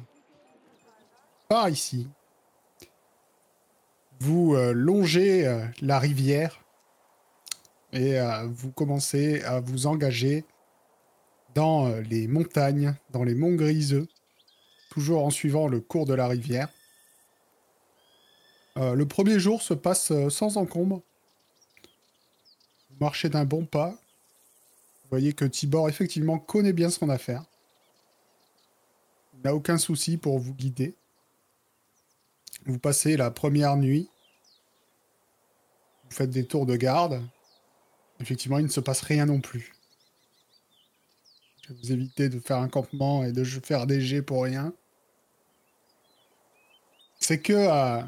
Par 1.49 1.69
ici. 1.69 2.07
Vous 4.21 4.55
euh, 4.55 4.73
longez 4.73 5.45
euh, 5.45 5.65
la 5.83 5.99
rivière 5.99 6.63
et 7.93 8.19
vous 8.45 8.71
commencez 8.71 9.43
à 9.43 9.59
vous 9.61 9.87
engager 9.87 10.45
dans 11.55 11.89
les 11.89 12.29
montagnes, 12.29 12.95
dans 13.11 13.25
les 13.25 13.35
monts 13.35 13.55
griseux, 13.55 14.07
toujours 14.91 15.25
en 15.25 15.31
suivant 15.31 15.67
le 15.69 15.81
cours 15.81 16.05
de 16.05 16.13
la 16.13 16.29
rivière. 16.29 16.69
Euh, 18.77 18.95
le 18.95 19.07
premier 19.07 19.41
jour 19.41 19.63
se 19.63 19.75
passe 19.75 20.11
euh, 20.11 20.31
sans 20.31 20.57
encombre. 20.57 21.03
Vous 22.91 22.97
marchez 23.01 23.29
d'un 23.29 23.45
bon 23.45 23.65
pas. 23.65 23.91
Vous 23.91 25.11
voyez 25.11 25.33
que 25.33 25.45
Tibor 25.45 25.89
effectivement 25.89 26.39
connaît 26.39 26.73
bien 26.73 26.91
son 26.91 27.09
affaire. 27.09 27.45
Il 29.35 29.41
n'a 29.43 29.55
aucun 29.55 29.79
souci 29.79 30.17
pour 30.17 30.39
vous 30.39 30.55
guider. 30.55 30.95
Vous 32.67 32.79
passez 32.79 33.17
la 33.17 33.31
première 33.31 33.77
nuit. 33.77 34.09
Vous 36.05 36.17
faites 36.17 36.31
des 36.31 36.47
tours 36.47 36.67
de 36.67 36.77
garde. 36.77 37.23
Effectivement, 38.21 38.59
il 38.59 38.65
ne 38.65 38.71
se 38.71 38.81
passe 38.81 39.01
rien 39.03 39.27
non 39.27 39.41
plus. 39.41 39.73
Vous 41.71 41.93
éviter 41.93 42.29
de 42.31 42.41
faire 42.41 42.57
un 42.59 42.69
campement 42.69 43.25
et 43.25 43.33
de 43.33 43.45
faire 43.45 43.87
des 43.87 44.01
jets 44.01 44.23
pour 44.23 44.45
rien. 44.45 44.73
C'est 47.21 47.41
que 47.41 47.53
euh, 47.53 48.03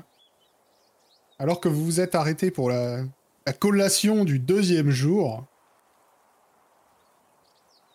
alors 1.41 1.59
que 1.59 1.71
vous 1.71 1.83
vous 1.83 2.01
êtes 2.01 2.15
arrêté 2.15 2.51
pour 2.51 2.69
la, 2.69 3.03
la 3.47 3.53
collation 3.55 4.25
du 4.27 4.39
deuxième 4.39 4.91
jour, 4.91 5.47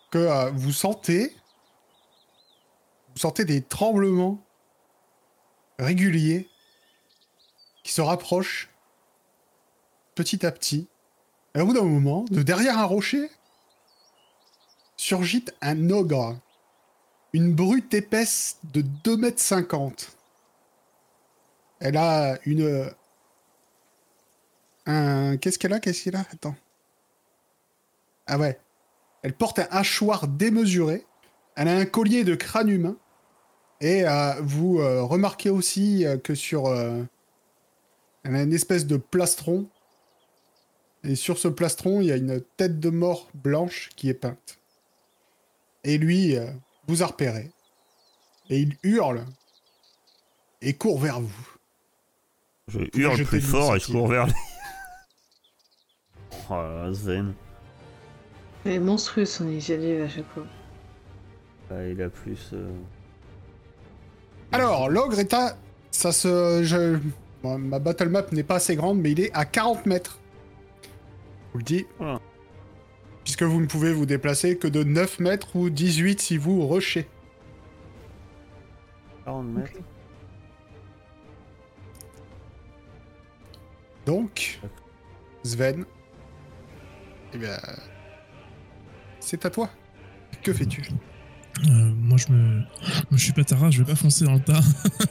que 0.09 0.17
euh, 0.17 0.49
vous 0.49 0.71
sentez, 0.71 1.31
vous 3.13 3.19
sentez 3.19 3.45
des 3.45 3.61
tremblements 3.61 4.43
réguliers 5.77 6.49
qui 7.83 7.93
se 7.93 8.01
rapprochent 8.01 8.71
petit 10.15 10.43
à 10.43 10.51
petit. 10.51 10.87
Et 11.53 11.61
au 11.61 11.67
bout 11.67 11.73
d'un 11.73 11.83
moment, 11.83 12.25
de 12.31 12.41
derrière 12.41 12.79
un 12.79 12.85
rocher, 12.85 13.29
surgit 14.97 15.45
un 15.61 15.91
ogre, 15.91 16.35
une 17.31 17.53
brute 17.53 17.93
épaisse 17.93 18.57
de 18.63 18.81
2 18.81 19.17
mètres 19.17 19.39
50. 19.39 20.17
Elle 21.79 21.97
a 21.97 22.39
une 22.45 22.89
un... 24.85 25.37
Qu'est-ce 25.37 25.59
qu'elle 25.59 25.73
a 25.73 25.79
Qu'est-ce 25.79 26.03
qu'elle 26.03 26.15
a? 26.15 26.25
Attends. 26.31 26.55
Ah 28.27 28.37
ouais. 28.37 28.59
Elle 29.21 29.33
porte 29.33 29.59
un 29.59 29.67
hachoir 29.71 30.27
démesuré. 30.27 31.05
Elle 31.55 31.67
a 31.67 31.75
un 31.75 31.85
collier 31.85 32.23
de 32.23 32.35
crâne 32.35 32.69
humain. 32.69 32.97
Et 33.81 34.07
euh, 34.07 34.33
vous 34.41 34.79
euh, 34.79 35.01
remarquez 35.03 35.49
aussi 35.49 36.05
euh, 36.05 36.17
que 36.17 36.35
sur... 36.35 36.73
elle 36.73 38.35
a 38.35 38.41
une 38.41 38.53
espèce 38.53 38.85
de 38.85 38.97
plastron. 38.97 39.67
Et 41.03 41.15
sur 41.15 41.37
ce 41.37 41.47
plastron, 41.47 42.01
il 42.01 42.07
y 42.07 42.11
a 42.11 42.15
une 42.15 42.41
tête 42.57 42.79
de 42.79 42.89
mort 42.89 43.29
blanche 43.33 43.89
qui 43.95 44.09
est 44.09 44.15
peinte. 44.15 44.59
Et 45.83 45.97
lui 45.99 46.35
vous 46.87 47.03
a 47.03 47.07
repéré. 47.07 47.51
Et 48.49 48.59
il 48.59 48.75
hurle. 48.81 49.25
Et 50.61 50.73
court 50.73 50.99
vers 50.99 51.21
vous. 51.21 51.47
Je 52.67 52.79
hurle 52.95 53.23
plus 53.23 53.41
fort 53.41 53.75
et 53.75 53.79
je 53.79 53.91
cours 53.91 54.07
vers 54.07 54.25
lui. 54.25 54.33
Oh 56.49 56.53
là 56.53 56.85
là, 56.87 56.93
Sven. 56.93 57.33
Elle 58.65 58.71
est 58.73 58.79
monstrueuse 58.79 59.29
son 59.29 59.47
initiative 59.47 60.01
à 60.03 60.09
chaque 60.09 60.27
fois. 60.33 60.45
Ah, 61.71 61.85
il 61.87 62.01
a 62.01 62.09
plus. 62.09 62.51
euh, 62.53 62.69
Alors, 64.51 64.89
l'ogre 64.89 65.19
est 65.19 65.33
à. 65.33 65.57
Ça 65.91 66.11
se. 66.11 66.61
Je... 66.63 66.99
bon, 67.41 67.57
ma 67.57 67.79
battle 67.79 68.09
map 68.09 68.23
n'est 68.31 68.43
pas 68.43 68.55
assez 68.55 68.75
grande, 68.75 68.99
mais 68.99 69.11
il 69.11 69.19
est 69.19 69.31
à 69.33 69.45
40 69.45 69.85
mètres. 69.85 70.19
Je 70.83 71.51
vous 71.53 71.57
le 71.59 71.63
dis. 71.63 71.85
Voilà. 71.97 72.19
Puisque 73.23 73.43
vous 73.43 73.59
ne 73.61 73.65
pouvez 73.65 73.91
vous 73.93 74.05
déplacer 74.05 74.57
que 74.57 74.67
de 74.67 74.83
9 74.83 75.19
mètres 75.19 75.55
ou 75.55 75.69
18 75.71 76.21
si 76.21 76.37
vous 76.37 76.67
rushez. 76.67 77.07
40 79.25 79.47
mètres. 79.47 79.71
Donc, 84.05 84.59
Sven. 85.43 85.85
Eh 87.35 87.37
bien. 87.37 87.57
C'est 89.19 89.45
à 89.45 89.49
toi. 89.49 89.69
Que 90.41 90.53
fais-tu? 90.53 90.83
Euh, 91.67 91.69
moi, 91.69 92.17
je 92.17 92.31
me. 92.31 92.63
Je 93.11 93.17
suis 93.17 93.33
pas 93.33 93.43
Tara, 93.43 93.71
je 93.71 93.79
vais 93.79 93.85
pas 93.85 93.95
foncer 93.95 94.23
dans 94.23 94.35
le 94.35 94.39
tas. 94.39 94.61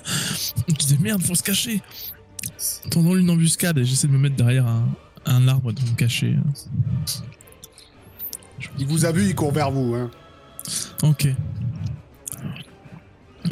je 0.68 0.74
disais 0.74 0.96
merde, 0.98 1.22
faut 1.22 1.34
se 1.34 1.42
cacher. 1.42 1.82
Tendant 2.90 3.14
une 3.16 3.28
embuscade 3.28 3.78
et 3.78 3.84
j'essaie 3.84 4.06
de 4.06 4.12
me 4.12 4.18
mettre 4.18 4.36
derrière 4.36 4.66
un, 4.66 4.88
un 5.26 5.48
arbre 5.48 5.72
de 5.72 5.80
me 5.82 5.94
cacher. 5.96 6.36
Il 8.78 8.86
vous 8.86 9.04
a 9.04 9.12
vu, 9.12 9.26
il 9.26 9.34
court 9.34 9.52
vers 9.52 9.70
vous. 9.70 9.94
Hein. 9.94 10.10
Ok. 11.02 11.28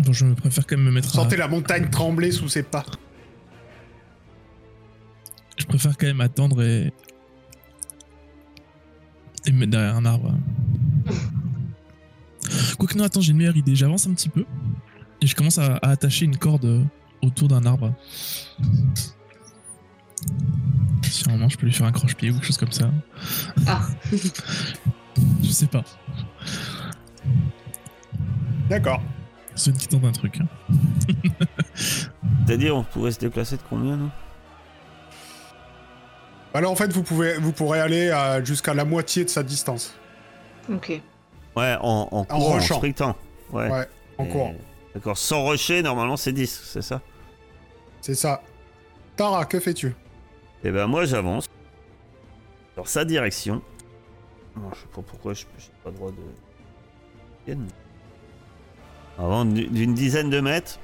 Bon, 0.05 0.13
je 0.13 0.27
préfère 0.33 0.67
quand 0.67 0.77
même 0.77 0.87
me 0.87 0.93
mettre 0.93 1.09
à... 1.09 1.23
Sentez 1.23 1.37
la 1.37 1.49
montagne 1.49 1.91
trembler 1.91 2.33
sous 2.33 2.49
ses 2.49 2.63
pas. 2.63 2.85
Je 5.59 5.67
préfère 5.67 5.97
quand 5.99 6.07
même 6.07 6.23
attendre 6.23 6.63
et. 6.63 6.93
Et 9.53 9.55
me 9.55 9.61
mettre 9.61 9.73
derrière 9.73 9.97
un 9.97 10.05
arbre. 10.05 10.35
Quoique 12.79 12.97
non, 12.97 13.05
attends, 13.05 13.21
j'ai 13.21 13.33
une 13.33 13.39
meilleure 13.39 13.57
idée. 13.57 13.75
J'avance 13.75 14.07
un 14.07 14.15
petit 14.15 14.29
peu 14.29 14.45
et 15.21 15.27
je 15.27 15.37
commence 15.37 15.59
à, 15.59 15.77
à 15.77 15.91
attacher 15.91 16.25
une 16.25 16.37
corde 16.37 16.87
autour 17.23 17.49
d'un 17.49 17.65
arbre. 17.65 17.95
Si 21.03 21.29
un 21.29 21.33
moment 21.33 21.49
je 21.49 21.57
peux 21.57 21.67
lui 21.67 21.73
faire 21.73 21.87
un 21.87 21.93
croche-pied 21.93 22.31
ou 22.31 22.35
quelque 22.35 22.47
chose 22.47 22.57
comme 22.57 22.73
ça. 22.73 22.91
Ah, 23.67 23.87
Je 25.43 25.51
sais 25.51 25.67
pas. 25.67 25.85
D'accord. 28.69 29.03
C'est 29.55 29.71
une 29.71 29.77
qui 29.77 29.87
tente 29.87 30.05
un 30.05 30.13
truc. 30.13 30.39
C'est-à-dire, 31.75 32.75
on 32.75 32.83
pourrait 32.85 33.13
se 33.13 33.21
déplacer 33.21 33.57
de 33.57 33.63
combien, 33.69 33.97
nous? 33.97 34.11
Alors 36.55 36.73
en 36.73 36.77
fait, 36.77 36.93
vous, 36.93 37.03
pouvez, 37.03 37.39
vous 37.39 37.53
pourrez 37.53 37.81
aller 37.81 38.11
à- 38.11 38.43
jusqu'à 38.45 38.75
la 38.75 38.85
moitié 38.85 39.25
de 39.25 39.31
sa 39.31 39.43
distance. 39.43 39.95
ok. 40.71 41.01
Ouais, 41.55 41.77
en, 41.83 42.09
en 42.11 42.25
courant, 42.25 42.57
en, 42.57 42.61
sprintant. 42.61 43.15
Ouais. 43.51 43.69
Ouais, 43.71 43.87
en 44.19 44.25
Et- 44.25 44.29
courant. 44.29 44.55
D'accord, 44.95 45.17
sans 45.19 45.47
rusher, 45.47 45.83
normalement 45.83 46.17
c'est 46.17 46.33
10, 46.33 46.63
c'est 46.65 46.83
ça? 46.83 47.01
C'est 48.01 48.15
ça. 48.15 48.43
Tara, 49.17 49.45
que 49.47 49.59
fais-tu? 49.61 49.95
Et 50.65 50.71
ben 50.71 50.87
moi 50.87 51.05
j'avance 51.07 51.47
dans 52.77 52.85
sa 52.85 53.05
direction. 53.05 53.63
Non, 54.57 54.71
je 54.75 54.81
sais 54.81 54.87
pas 54.95 55.03
pourquoi 55.03 55.33
je 55.35 55.45
j'ai 55.59 55.69
pas 55.83 55.91
le 55.91 55.97
droit 55.97 56.11
de. 57.47 57.57
Avant 59.19 59.45
d'une 59.45 59.95
dizaine 59.95 60.31
de 60.31 60.41
mètres, 60.41 60.79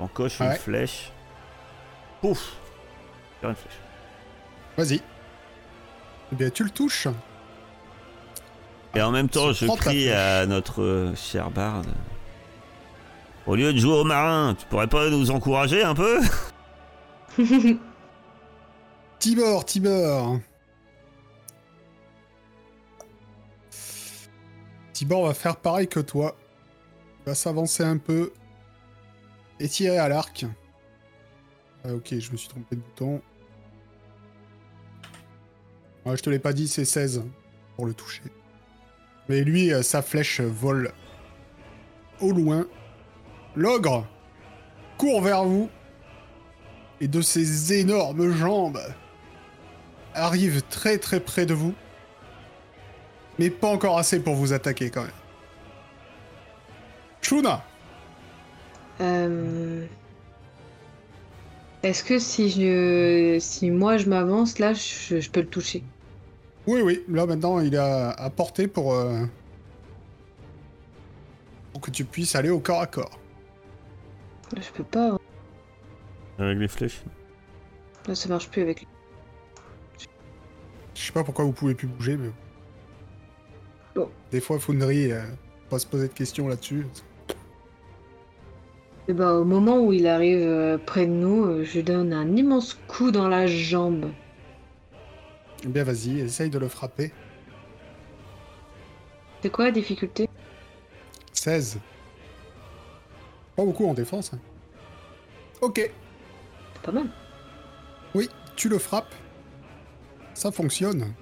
on 0.00 0.08
coche 0.08 0.40
une 0.40 0.46
Ouais. 0.48 0.56
flèche. 0.56 1.12
Pouf 2.20 2.54
Faire 3.40 3.50
une 3.50 3.56
flèche. 3.56 3.78
Vas-y. 4.76 5.02
Eh 6.32 6.36
bien, 6.36 6.50
tu 6.50 6.64
le 6.64 6.70
touches. 6.70 7.08
Et 8.94 9.02
en 9.02 9.10
même 9.10 9.28
temps, 9.28 9.52
je 9.52 9.66
crie 9.76 10.10
à 10.10 10.46
notre 10.46 10.82
euh, 10.82 11.14
cher 11.14 11.50
barde. 11.50 11.86
Au 13.46 13.54
lieu 13.54 13.72
de 13.72 13.78
jouer 13.78 13.94
au 13.94 14.04
marin, 14.04 14.54
tu 14.58 14.66
pourrais 14.66 14.88
pas 14.88 15.08
nous 15.08 15.30
encourager 15.30 15.82
un 15.82 15.94
peu? 15.94 16.20
Tibor, 19.18 19.64
Tibor. 19.64 20.38
Tibor 24.92 25.26
va 25.26 25.34
faire 25.34 25.56
pareil 25.56 25.88
que 25.88 26.00
toi. 26.00 26.36
Il 27.20 27.30
va 27.30 27.34
s'avancer 27.34 27.82
un 27.84 27.98
peu 27.98 28.32
et 29.60 29.68
tirer 29.68 29.98
à 29.98 30.08
l'arc. 30.08 30.44
Ah, 31.88 31.94
ok, 31.94 32.18
je 32.18 32.32
me 32.32 32.36
suis 32.36 32.48
trompé 32.48 32.76
de 32.76 32.80
bouton. 32.80 33.22
Ouais, 36.04 36.16
je 36.16 36.22
te 36.22 36.28
l'ai 36.28 36.38
pas 36.38 36.52
dit, 36.52 36.68
c'est 36.68 36.84
16 36.84 37.22
pour 37.76 37.86
le 37.86 37.94
toucher. 37.94 38.22
Mais 39.28 39.42
lui, 39.42 39.72
euh, 39.72 39.82
sa 39.82 40.02
flèche 40.02 40.40
vole 40.40 40.92
au 42.20 42.32
loin. 42.32 42.66
L'ogre 43.56 44.06
court 44.98 45.22
vers 45.22 45.44
vous 45.44 45.70
et 47.00 47.08
de 47.08 47.22
ses 47.22 47.72
énormes 47.72 48.32
jambes 48.32 48.80
arrive 50.14 50.62
très 50.62 50.98
très 50.98 51.20
près 51.20 51.46
de 51.46 51.54
vous. 51.54 51.74
Mais 53.38 53.50
pas 53.50 53.68
encore 53.68 53.98
assez 53.98 54.20
pour 54.20 54.34
vous 54.34 54.52
attaquer 54.52 54.90
quand 54.90 55.02
même. 55.02 55.10
Shuna 57.22 57.64
Euh, 59.00 59.86
Est-ce 61.82 62.02
que 62.02 62.18
si 62.18 62.50
je, 62.50 63.38
si 63.40 63.70
moi 63.70 63.98
je 63.98 64.08
m'avance 64.08 64.58
là, 64.58 64.72
je, 64.72 65.20
je 65.20 65.30
peux 65.30 65.40
le 65.40 65.46
toucher? 65.46 65.82
Oui, 66.66 66.82
oui, 66.82 67.04
là 67.08 67.24
maintenant 67.24 67.60
il 67.60 67.74
est 67.74 67.78
à, 67.78 68.10
à 68.10 68.30
portée 68.30 68.66
pour, 68.66 68.94
euh, 68.94 69.24
pour 71.72 71.80
que 71.80 71.90
tu 71.90 72.04
puisses 72.04 72.34
aller 72.34 72.50
au 72.50 72.58
corps 72.60 72.80
à 72.82 72.86
corps. 72.86 73.18
Je 74.56 74.70
peux 74.74 74.84
pas. 74.84 75.10
hein. 75.12 75.18
Avec 76.38 76.58
les 76.58 76.68
flèches. 76.68 77.02
Là, 78.06 78.14
ça 78.14 78.28
marche 78.28 78.48
plus 78.48 78.62
avec. 78.62 78.86
Je 80.94 81.00
sais 81.00 81.12
pas 81.12 81.22
pourquoi 81.22 81.44
vous 81.44 81.52
pouvez 81.52 81.74
plus 81.74 81.86
bouger, 81.86 82.16
mais. 82.16 82.30
Bon. 83.94 84.08
Des 84.30 84.40
fois, 84.40 84.58
Foundry, 84.58 85.12
euh, 85.12 85.22
pas 85.68 85.78
se 85.78 85.86
poser 85.86 86.08
de 86.08 86.12
questions 86.12 86.48
là-dessus. 86.48 86.86
Et 89.08 89.14
bah, 89.14 89.32
au 89.34 89.44
moment 89.44 89.78
où 89.80 89.92
il 89.92 90.06
arrive 90.06 90.42
euh, 90.42 90.76
près 90.78 91.06
de 91.06 91.12
nous, 91.12 91.44
euh, 91.46 91.64
je 91.64 91.74
lui 91.78 91.82
donne 91.82 92.12
un 92.12 92.36
immense 92.36 92.78
coup 92.88 93.10
dans 93.10 93.26
la 93.28 93.46
jambe. 93.46 94.10
Eh 95.64 95.68
bien, 95.68 95.82
vas-y, 95.82 96.20
essaye 96.20 96.50
de 96.50 96.58
le 96.58 96.68
frapper. 96.68 97.12
C'est 99.42 99.50
quoi 99.50 99.66
la 99.66 99.70
difficulté? 99.70 100.28
16. 101.32 101.78
Pas 103.56 103.64
beaucoup 103.64 103.86
en 103.88 103.94
défense. 103.94 104.32
hein. 104.34 104.38
Ok, 105.60 105.90
C'est 106.74 106.82
pas 106.82 106.92
mal. 106.92 107.08
oui, 108.14 108.28
tu 108.56 108.68
le 108.68 108.78
frappes. 108.78 109.14
Ça 110.34 110.52
fonctionne. 110.52 111.12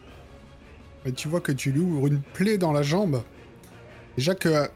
Mais 1.05 1.12
tu 1.12 1.28
vois 1.28 1.41
que 1.41 1.53
tu 1.53 1.70
lui 1.70 1.80
ouvres 1.80 2.09
une 2.09 2.20
plaie 2.20 2.59
dans 2.59 2.72
la 2.72 2.82
jambe. 2.82 3.22
Déjà 4.16 4.34
que. 4.34 4.68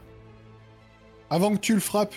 Avant 1.29 1.51
que 1.53 1.59
tu 1.59 1.73
le 1.75 1.79
frappes, 1.79 2.15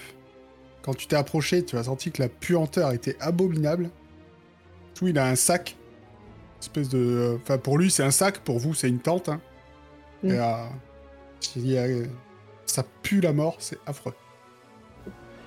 quand 0.85 0.95
tu 0.95 1.07
t'es 1.07 1.17
approché, 1.17 1.65
tu 1.65 1.77
as 1.79 1.85
senti 1.85 2.11
que 2.13 2.21
la 2.23 2.29
puanteur 2.29 2.93
était 2.93 3.17
abominable. 3.21 3.89
Tout, 4.95 5.09
il 5.09 5.19
a 5.19 5.27
un 5.27 5.35
sac. 5.35 5.77
Espèce 6.61 6.89
de. 6.91 7.39
Enfin, 7.43 7.57
pour 7.59 7.79
lui, 7.79 7.91
c'est 7.91 8.03
un 8.05 8.11
sac. 8.11 8.39
Pour 8.41 8.59
vous, 8.59 8.75
c'est 8.75 8.89
une 8.89 9.01
tente. 9.01 9.29
hein. 9.31 9.41
Mm. 10.23 10.29
Et, 10.31 10.39
euh, 10.39 10.55
il 11.57 11.67
y 11.71 11.79
a- 11.79 11.87
Ça 12.67 12.85
pue 13.03 13.21
la 13.21 13.33
mort, 13.33 13.57
c'est 13.61 13.79
affreux. 13.87 14.15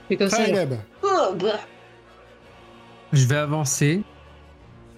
C'est 0.09 0.17
comme 0.17 0.29
ça. 0.29 0.39
là. 0.39 0.45
Caleb, 0.45 0.73
Oh, 1.03 1.33
bah. 1.39 1.59
Je 3.13 3.25
vais 3.25 3.37
avancer. 3.37 4.03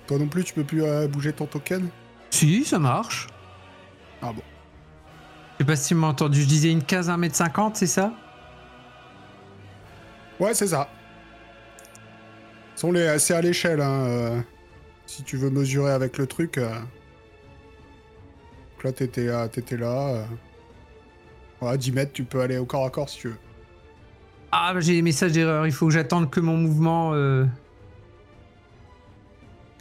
toi 0.07 0.17
non 0.17 0.27
plus, 0.27 0.43
tu 0.43 0.53
peux 0.53 0.63
plus 0.63 0.83
euh, 0.83 1.07
bouger 1.07 1.33
ton 1.33 1.45
token? 1.45 1.89
Si, 2.31 2.63
ça 2.65 2.79
marche. 2.79 3.27
Ah 4.21 4.31
bon. 4.33 4.41
Je 5.53 5.63
sais 5.63 5.67
pas 5.67 5.75
si 5.75 5.87
tu 5.89 5.95
m'as 5.95 6.07
entendu. 6.07 6.41
Je 6.41 6.47
disais 6.47 6.71
une 6.71 6.83
case 6.83 7.09
1m50, 7.09 7.71
c'est 7.75 7.87
ça? 7.87 8.13
Ouais, 10.39 10.53
c'est 10.53 10.67
ça. 10.67 10.89
C'est 12.75 13.33
à 13.33 13.41
l'échelle, 13.41 13.81
hein. 13.81 14.05
euh, 14.07 14.41
si 15.05 15.23
tu 15.23 15.35
veux 15.35 15.49
mesurer 15.49 15.91
avec 15.91 16.17
le 16.17 16.27
truc. 16.27 16.57
euh. 16.57 16.69
Donc 16.73 18.83
là, 18.83 18.91
t'étais, 18.93 19.49
t'étais 19.49 19.75
là. 19.75 20.09
euh. 20.09 20.25
Ouais, 21.61 21.77
10 21.77 21.91
mètres, 21.91 22.13
tu 22.13 22.23
peux 22.23 22.39
aller 22.39 22.57
au 22.57 22.65
corps 22.65 22.85
à 22.85 22.89
corps 22.89 23.09
si 23.09 23.19
tu 23.19 23.27
veux. 23.27 23.37
Ah, 24.51 24.73
bah, 24.73 24.79
j'ai 24.79 24.93
des 24.93 25.01
messages 25.01 25.33
d'erreur. 25.33 25.67
Il 25.67 25.73
faut 25.73 25.87
que 25.87 25.93
j'attende 25.93 26.29
que 26.29 26.39
mon 26.39 26.55
mouvement. 26.55 27.11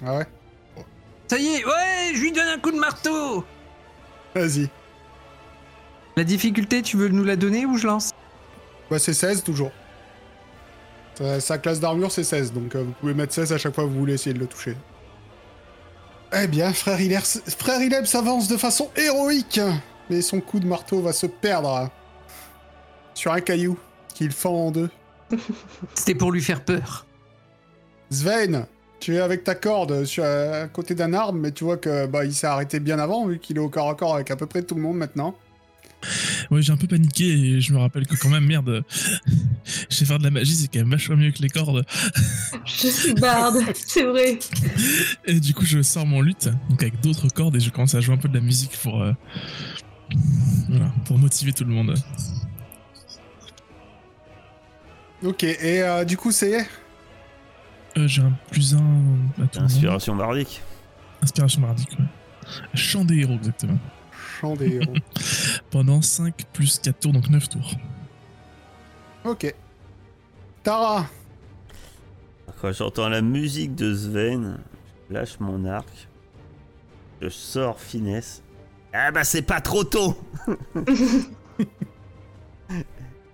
Ah 0.04 0.18
ouais? 0.18 0.26
Ça 1.28 1.38
y 1.38 1.46
est, 1.46 1.64
ouais, 1.64 2.14
je 2.14 2.20
lui 2.20 2.32
donne 2.32 2.48
un 2.48 2.58
coup 2.58 2.70
de 2.70 2.78
marteau 2.78 3.44
Vas-y. 4.34 4.68
La 6.16 6.24
difficulté, 6.24 6.82
tu 6.82 6.96
veux 6.96 7.08
nous 7.08 7.24
la 7.24 7.36
donner 7.36 7.66
ou 7.66 7.76
je 7.76 7.86
lance? 7.86 8.10
Bah, 8.90 8.98
c'est 8.98 9.12
16 9.12 9.44
toujours. 9.44 9.70
Sa, 11.18 11.40
sa 11.40 11.58
classe 11.58 11.80
d'armure, 11.80 12.12
c'est 12.12 12.22
16, 12.22 12.52
donc 12.52 12.74
euh, 12.74 12.84
vous 12.84 12.92
pouvez 12.92 13.14
mettre 13.14 13.34
16 13.34 13.52
à 13.52 13.58
chaque 13.58 13.74
fois 13.74 13.84
que 13.84 13.88
vous 13.88 13.98
voulez 13.98 14.14
essayer 14.14 14.34
de 14.34 14.38
le 14.38 14.46
toucher. 14.46 14.76
Eh 16.32 16.46
bien, 16.46 16.72
frère 16.72 17.00
Hileb, 17.00 17.22
frère 17.22 17.80
Hileb 17.80 18.04
s'avance 18.04 18.48
de 18.48 18.56
façon 18.56 18.90
héroïque, 18.96 19.60
mais 20.10 20.20
son 20.20 20.40
coup 20.40 20.60
de 20.60 20.66
marteau 20.66 21.00
va 21.00 21.12
se 21.12 21.26
perdre 21.26 21.90
sur 23.14 23.32
un 23.32 23.40
caillou 23.40 23.78
qu'il 24.14 24.30
fend 24.30 24.66
en 24.66 24.70
deux. 24.70 24.90
C'était 25.94 26.14
pour 26.14 26.30
lui 26.30 26.42
faire 26.42 26.64
peur. 26.64 27.06
Sven, 28.10 28.66
tu 29.00 29.16
es 29.16 29.20
avec 29.20 29.42
ta 29.42 29.54
corde 29.54 30.04
sur, 30.04 30.24
à 30.24 30.68
côté 30.68 30.94
d'un 30.94 31.12
arbre, 31.14 31.38
mais 31.38 31.50
tu 31.50 31.64
vois 31.64 31.78
que 31.78 32.06
bah, 32.06 32.24
il 32.24 32.34
s'est 32.34 32.46
arrêté 32.46 32.78
bien 32.78 32.98
avant, 32.98 33.26
vu 33.26 33.38
qu'il 33.38 33.56
est 33.56 33.60
au 33.60 33.68
corps 33.68 33.88
à 33.88 33.94
corps 33.94 34.14
avec 34.14 34.30
à 34.30 34.36
peu 34.36 34.46
près 34.46 34.62
tout 34.62 34.74
le 34.74 34.82
monde 34.82 34.96
maintenant. 34.96 35.34
Ouais, 36.50 36.62
j'ai 36.62 36.72
un 36.72 36.76
peu 36.76 36.86
paniqué 36.86 37.24
et 37.24 37.60
je 37.60 37.72
me 37.72 37.78
rappelle 37.78 38.06
que 38.06 38.16
quand 38.16 38.28
même, 38.28 38.46
merde, 38.46 38.84
je 39.90 39.94
sais 39.94 40.04
faire 40.04 40.18
de 40.18 40.24
la 40.24 40.30
magie, 40.30 40.54
c'est 40.54 40.68
quand 40.68 40.80
même 40.80 40.90
vachement 40.90 41.16
mieux 41.16 41.30
que 41.30 41.42
les 41.42 41.48
cordes. 41.48 41.84
Je 42.64 42.88
suis 42.88 43.14
barde, 43.14 43.58
c'est 43.74 44.04
vrai. 44.04 44.38
Et 45.26 45.40
du 45.40 45.54
coup, 45.54 45.64
je 45.64 45.82
sors 45.82 46.06
mon 46.06 46.20
luth, 46.20 46.48
donc 46.70 46.82
avec 46.82 47.00
d'autres 47.00 47.28
cordes, 47.28 47.56
et 47.56 47.60
je 47.60 47.70
commence 47.70 47.94
à 47.94 48.00
jouer 48.00 48.14
un 48.14 48.18
peu 48.18 48.28
de 48.28 48.34
la 48.34 48.40
musique 48.40 48.76
pour, 48.82 49.02
euh, 49.02 49.12
voilà, 50.68 50.92
pour 51.04 51.18
motiver 51.18 51.52
tout 51.52 51.64
le 51.64 51.72
monde. 51.72 51.94
Ok, 55.22 55.42
et 55.42 55.82
euh, 55.82 56.04
du 56.04 56.16
coup, 56.16 56.30
c'est... 56.30 56.66
Euh, 57.96 58.06
j'ai 58.06 58.22
un 58.22 58.32
plus 58.50 58.74
un. 58.74 59.60
Inspiration 59.60 60.14
bardique. 60.14 60.62
Inspiration 61.22 61.60
mardique, 61.60 61.90
ouais. 61.98 62.04
Chant 62.74 63.04
des 63.04 63.18
héros, 63.18 63.34
exactement. 63.34 63.78
Des 64.58 64.76
héros. 64.76 64.94
Pendant 65.70 66.02
5 66.02 66.34
plus 66.52 66.78
4 66.78 67.00
tours, 67.00 67.12
donc 67.12 67.28
9 67.28 67.48
tours. 67.48 67.70
ok. 69.24 69.54
Tara, 70.62 71.06
Quand 72.60 72.72
j'entends 72.72 73.08
la 73.08 73.22
musique 73.22 73.74
de 73.74 73.94
Sven, 73.94 74.58
je 75.08 75.14
lâche 75.14 75.40
mon 75.40 75.64
arc. 75.64 76.08
Je 77.20 77.28
sors 77.28 77.80
finesse. 77.80 78.42
Ah 78.92 79.10
bah 79.10 79.24
c'est 79.24 79.42
pas 79.42 79.60
trop 79.60 79.84
tôt 79.84 80.16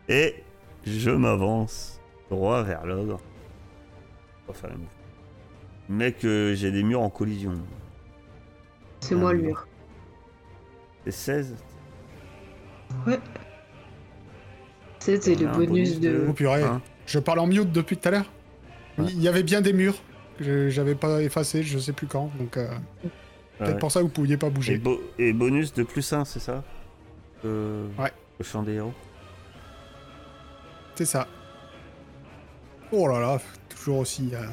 Et 0.08 0.34
je 0.86 1.10
m'avance 1.10 2.00
droit 2.30 2.62
vers 2.62 2.84
l'ogre. 2.86 3.20
Pas 4.46 4.52
faire 4.52 4.70
le 4.70 4.76
mouvement. 4.76 4.90
Mec, 5.88 6.24
euh, 6.24 6.54
j'ai 6.54 6.72
des 6.72 6.82
murs 6.82 7.02
en 7.02 7.10
collision. 7.10 7.52
C'est 9.00 9.14
moi 9.14 9.32
le 9.32 9.42
mur. 9.42 9.66
C'est 11.04 11.10
16 11.10 11.54
C'était 15.00 15.34
le 15.34 15.46
bonus 15.48 16.00
de. 16.00 16.26
Oh 16.28 16.32
purée, 16.32 16.62
Hein 16.62 16.80
je 17.06 17.18
parle 17.18 17.40
en 17.40 17.46
mute 17.46 17.70
depuis 17.70 17.96
tout 17.98 18.08
à 18.08 18.12
l'heure. 18.12 18.32
Ouais. 18.96 19.04
Il 19.10 19.20
y 19.20 19.28
avait 19.28 19.42
bien 19.42 19.60
des 19.60 19.72
murs 19.74 19.96
que 20.38 20.68
j'avais 20.70 20.94
pas 20.94 21.20
effacés, 21.22 21.62
je 21.62 21.78
sais 21.78 21.92
plus 21.92 22.06
quand, 22.06 22.30
donc 22.38 22.56
euh, 22.56 22.68
peut-être 23.58 23.72
Ouais. 23.74 23.78
pour 23.78 23.92
ça 23.92 24.00
que 24.00 24.04
vous 24.04 24.10
pouviez 24.10 24.36
pas 24.38 24.46
et, 24.46 24.50
bouger. 24.50 24.78
bo- 24.78 25.02
et 25.18 25.32
bonus 25.32 25.74
de 25.74 25.82
plus 25.82 26.10
1, 26.12 26.24
c'est 26.24 26.40
ça? 26.40 26.64
Euh, 27.44 27.86
Ouais. 27.98 28.10
Le 28.38 28.44
chant 28.44 28.62
des 28.62 28.72
héros. 28.74 28.94
C'est 30.94 31.04
ça. 31.04 31.28
Oh 32.90 33.06
là 33.08 33.20
là, 33.20 33.40
toujours 33.68 33.98
aussi... 33.98 34.30
euh, 34.34 34.46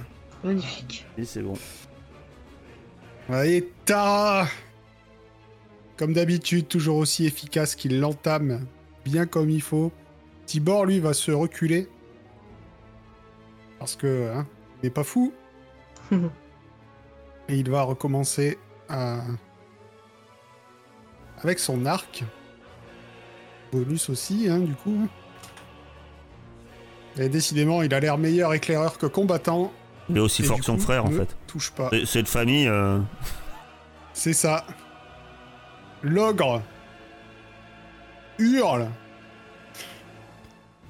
Magnifique. 0.44 1.06
Oui, 1.18 1.26
c'est 1.26 1.42
bon. 1.42 1.54
Tara 3.86 4.48
Comme 6.02 6.14
d'habitude, 6.14 6.68
toujours 6.68 6.98
aussi 6.98 7.28
efficace 7.28 7.76
qu'il 7.76 8.00
l'entame 8.00 8.66
bien 9.06 9.28
comme 9.28 9.52
il 9.52 9.62
faut. 9.62 9.92
Tibor, 10.48 10.88
lui, 10.88 11.00
va 11.00 11.14
se 11.14 11.32
reculer. 11.32 11.88
Parce 13.78 13.96
que, 13.96 14.32
hein, 14.34 14.48
il 14.82 14.88
n'est 14.88 14.90
pas 14.92 15.04
fou. 15.04 15.32
Et 16.12 17.56
il 17.56 17.70
va 17.70 17.84
recommencer 17.84 18.58
à... 18.90 19.20
avec 21.44 21.60
son 21.60 21.86
arc. 21.86 22.24
Bonus 23.72 24.10
aussi, 24.10 24.48
hein, 24.50 24.58
du 24.58 24.74
coup. 24.74 25.08
Et 27.20 27.30
décidément, 27.30 27.84
il 27.84 27.94
a 27.94 28.00
l'air 28.00 28.18
meilleur 28.18 28.56
éclaireur 28.56 28.98
que 28.98 29.06
combattant. 29.06 29.72
Il 30.10 30.18
est 30.18 30.20
aussi 30.20 30.42
Et 30.42 30.46
fort 30.46 30.58
que 30.58 30.66
son 30.66 30.78
coup, 30.78 30.82
frère, 30.82 31.06
en 31.06 31.10
ne 31.10 31.20
fait. 31.20 31.38
Touche 31.46 31.70
pas. 31.70 31.90
C'est- 31.92 32.08
Cette 32.08 32.28
famille, 32.28 32.68
euh, 32.68 32.98
C'est 34.14 34.34
ça. 34.34 34.66
L'ogre 36.04 36.62
hurle 38.40 38.88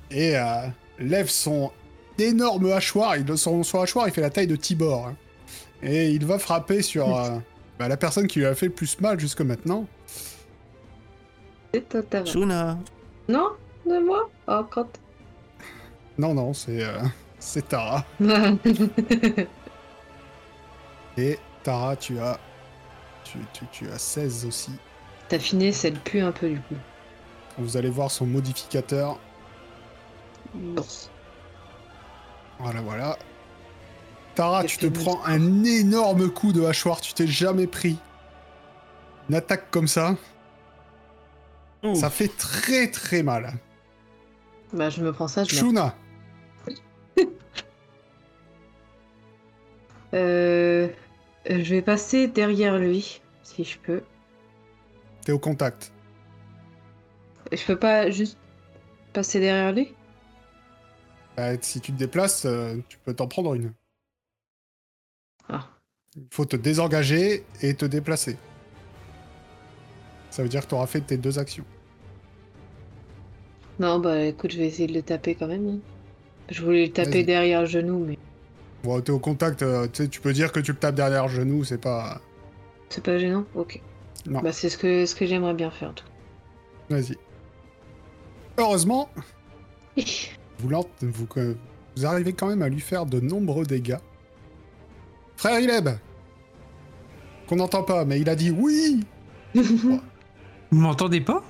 et 0.09 0.38
euh, 0.38 0.68
lève 0.99 1.28
son 1.30 1.72
énorme 2.18 2.72
hachoir. 2.72 3.18
Il, 3.18 3.38
son, 3.38 3.64
son 3.64 3.82
hachoir, 3.82 4.07
il 4.07 4.14
fait 4.14 4.22
la 4.22 4.30
taille 4.30 4.47
de 4.47 4.55
Tibor. 4.55 5.07
hein. 5.07 5.16
Et 5.84 6.12
il 6.12 6.26
va 6.26 6.38
frapper 6.39 6.82
sur 6.82 7.18
euh, 7.18 7.38
bah, 7.80 7.88
la 7.88 7.97
personne 7.97 8.28
qui 8.28 8.39
lui 8.39 8.45
a 8.45 8.55
fait 8.55 8.68
le 8.68 8.72
plus 8.74 8.99
mal 9.01 9.20
jusque 9.20 9.41
maintenant. 9.41 9.86
Shuna 12.26 12.78
Non 13.30 13.49
De 13.86 13.99
moi 14.05 14.30
Oh, 14.47 14.62
quand 14.70 14.88
Non, 16.18 16.34
non, 16.34 16.53
c'est 16.53 16.84
euh, 16.84 16.99
c'est 17.39 17.68
Tara. 17.70 18.05
Et 21.18 21.38
Tara, 21.64 21.95
tu 21.95 22.20
as, 22.20 22.39
tu, 23.24 23.38
tu, 23.53 23.66
tu 23.72 23.89
as 23.89 23.97
16 23.97 24.45
aussi. 24.45 24.72
Ta 25.32 25.40
finesse, 25.40 25.86
elle 25.86 25.98
pue 25.98 26.20
un 26.20 26.34
peu 26.34 26.50
du 26.50 26.60
coup. 26.60 26.76
Vous 27.58 27.78
allez 27.78 27.90
voir 27.90 28.12
son 28.12 28.26
modificateur. 28.26 29.18
Voilà, 32.60 32.82
voilà. 32.82 33.18
Tara, 34.36 34.66
tu 34.66 34.78
te 34.78 34.88
prends 34.88 35.24
un 35.24 35.64
énorme 35.64 36.30
coup 36.30 36.52
de 36.52 36.62
hachoir. 36.66 37.00
Tu 37.00 37.14
t'es 37.14 37.28
jamais 37.28 37.66
pris. 37.66 37.98
Une 39.30 39.36
attaque 39.36 39.72
comme 39.72 39.88
ça, 39.88 40.18
ça 41.94 42.10
fait 42.10 42.28
très 42.38 42.92
très 42.92 43.24
mal. 43.24 43.54
Bah, 44.74 44.90
je 44.90 45.02
me 45.02 45.14
prends 45.14 45.30
ça, 45.30 45.46
je. 45.46 45.56
Shuna, 45.56 45.96
Euh, 50.14 50.90
je 51.50 51.74
vais 51.74 51.82
passer 51.82 52.28
derrière 52.28 52.78
lui, 52.78 53.22
si 53.44 53.64
je 53.64 53.78
peux. 53.80 54.02
T'es 55.24 55.32
au 55.32 55.39
contact. 55.39 55.93
Je 57.51 57.63
peux 57.65 57.78
pas 57.78 58.09
juste 58.09 58.38
passer 59.13 59.39
derrière 59.39 59.74
lui? 59.74 59.95
Bah, 61.36 61.61
si 61.61 61.82
tu 61.82 61.91
te 61.93 61.97
déplaces, 61.97 62.45
euh, 62.45 62.78
tu 62.88 62.97
peux 62.99 63.13
t'en 63.13 63.28
prendre 63.28 63.53
une. 63.53 63.74
Ah. 65.47 65.69
Il 66.15 66.28
faut 66.32 66.45
te 66.45 66.55
désengager 66.55 67.45
et 67.61 67.76
te 67.76 67.84
déplacer. 67.86 68.38
Ça 70.32 70.41
veut 70.43 70.49
dire 70.49 70.61
que 70.61 70.67
tu 70.67 70.74
auras 70.76 70.88
fait 70.88 71.01
tes 71.01 71.17
deux 71.17 71.38
actions. 71.39 71.65
Non, 73.80 73.99
bah 73.99 74.24
écoute, 74.26 74.51
je 74.51 74.57
vais 74.59 74.67
essayer 74.67 74.88
de 74.88 74.93
le 74.93 75.03
taper 75.03 75.36
quand 75.36 75.47
même. 75.47 75.67
hein. 75.67 75.80
Je 76.49 76.63
voulais 76.63 76.86
le 76.88 76.93
taper 76.93 77.24
derrière 77.24 77.61
le 77.61 77.67
genou, 77.67 78.05
mais 78.05 78.17
Bon, 78.84 79.01
t'es 79.01 79.11
au 79.11 79.19
contact, 79.19 79.61
euh, 79.63 79.88
tu 79.88 80.22
peux 80.22 80.34
dire 80.34 80.51
que 80.51 80.59
tu 80.59 80.72
le 80.72 80.78
tapes 80.78 80.95
derrière 80.95 81.28
le 81.28 81.34
genou, 81.34 81.63
c'est 81.63 81.78
pas. 81.80 82.22
c'est 82.89 83.03
pas 83.03 83.17
gênant? 83.17 83.45
Ok. 83.55 83.84
Non. 84.26 84.39
Bah, 84.41 84.51
c'est 84.51 84.69
ce 84.69 84.78
que, 84.78 85.05
ce 85.05 85.15
que 85.15 85.26
j'aimerais 85.26 85.53
bien 85.53 85.72
faire, 85.72 85.89
en 85.89 85.93
tout 85.93 86.05
Vas-y. 86.89 87.17
Heureusement, 88.57 89.09
vous, 90.59 90.69
vous, 91.01 91.28
vous 91.95 92.05
arrivez 92.05 92.34
quand 92.34 92.47
même 92.47 92.61
à 92.61 92.69
lui 92.69 92.82
faire 92.82 93.05
de 93.05 93.19
nombreux 93.19 93.65
dégâts. 93.65 93.97
Frère 95.38 95.59
Ileb 95.59 95.89
Qu'on 97.47 97.55
n'entend 97.55 97.84
pas, 97.84 98.05
mais 98.05 98.19
il 98.19 98.30
a 98.30 98.36
dit 98.36 98.51
oui 98.51 99.03
Vous 99.55 99.99
m'entendez 100.72 101.22
pas? 101.22 101.43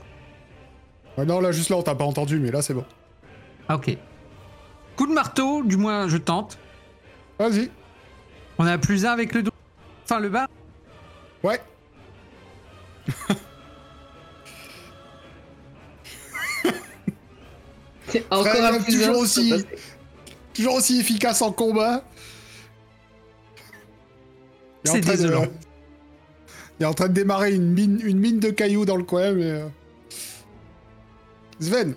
Ouais, 1.18 1.26
Non, 1.26 1.42
là, 1.42 1.52
juste 1.52 1.70
là, 1.70 1.78
on 1.78 1.84
t'a 1.84 1.96
pas 1.96 2.06
entendu, 2.06 2.40
mais 2.40 2.52
là, 2.52 2.62
c'est 2.62 2.74
bon. 2.74 2.86
Ah, 3.68 3.76
ok. 3.76 3.98
Coup 4.96 5.08
de 5.08 5.14
marteau, 5.14 5.64
du 5.64 5.78
moins 5.78 6.08
je 6.08 6.18
tente. 6.18 6.58
Vas-y. 7.38 7.70
On 8.58 8.66
a 8.66 8.78
plus 8.78 9.06
un 9.06 9.12
avec 9.12 9.34
le 9.34 9.44
dos. 9.44 9.52
Enfin, 10.04 10.20
le 10.20 10.30
bas. 10.30 10.48
Ouais. 11.44 11.60
C'est 18.08 18.26
encore 18.30 18.46
Frère, 18.48 18.66
un 18.66 18.74
est 18.76 18.84
plus 18.84 18.94
toujours 19.00 19.18
aussi- 19.18 19.54
Toujours 20.54 20.74
aussi 20.76 21.00
efficace 21.00 21.42
en 21.42 21.52
combat. 21.54 22.04
Il 24.84 24.88
est 24.88 24.92
en 24.92 24.94
C'est 24.96 25.02
train 25.02 25.12
de- 25.14 25.18
désolant. 25.18 25.46
Il 26.80 26.84
est 26.84 26.86
en 26.88 26.94
train 26.94 27.08
de 27.08 27.14
démarrer 27.14 27.54
une 27.56 27.72
mine, 27.72 28.02
une 28.04 28.20
mine 28.20 28.40
de 28.40 28.50
cailloux 28.50 28.86
dans 28.86 28.98
le 28.98 29.04
coin, 29.04 29.32
mais... 29.32 29.44
euh, 29.46 29.68
Sven 31.60 31.96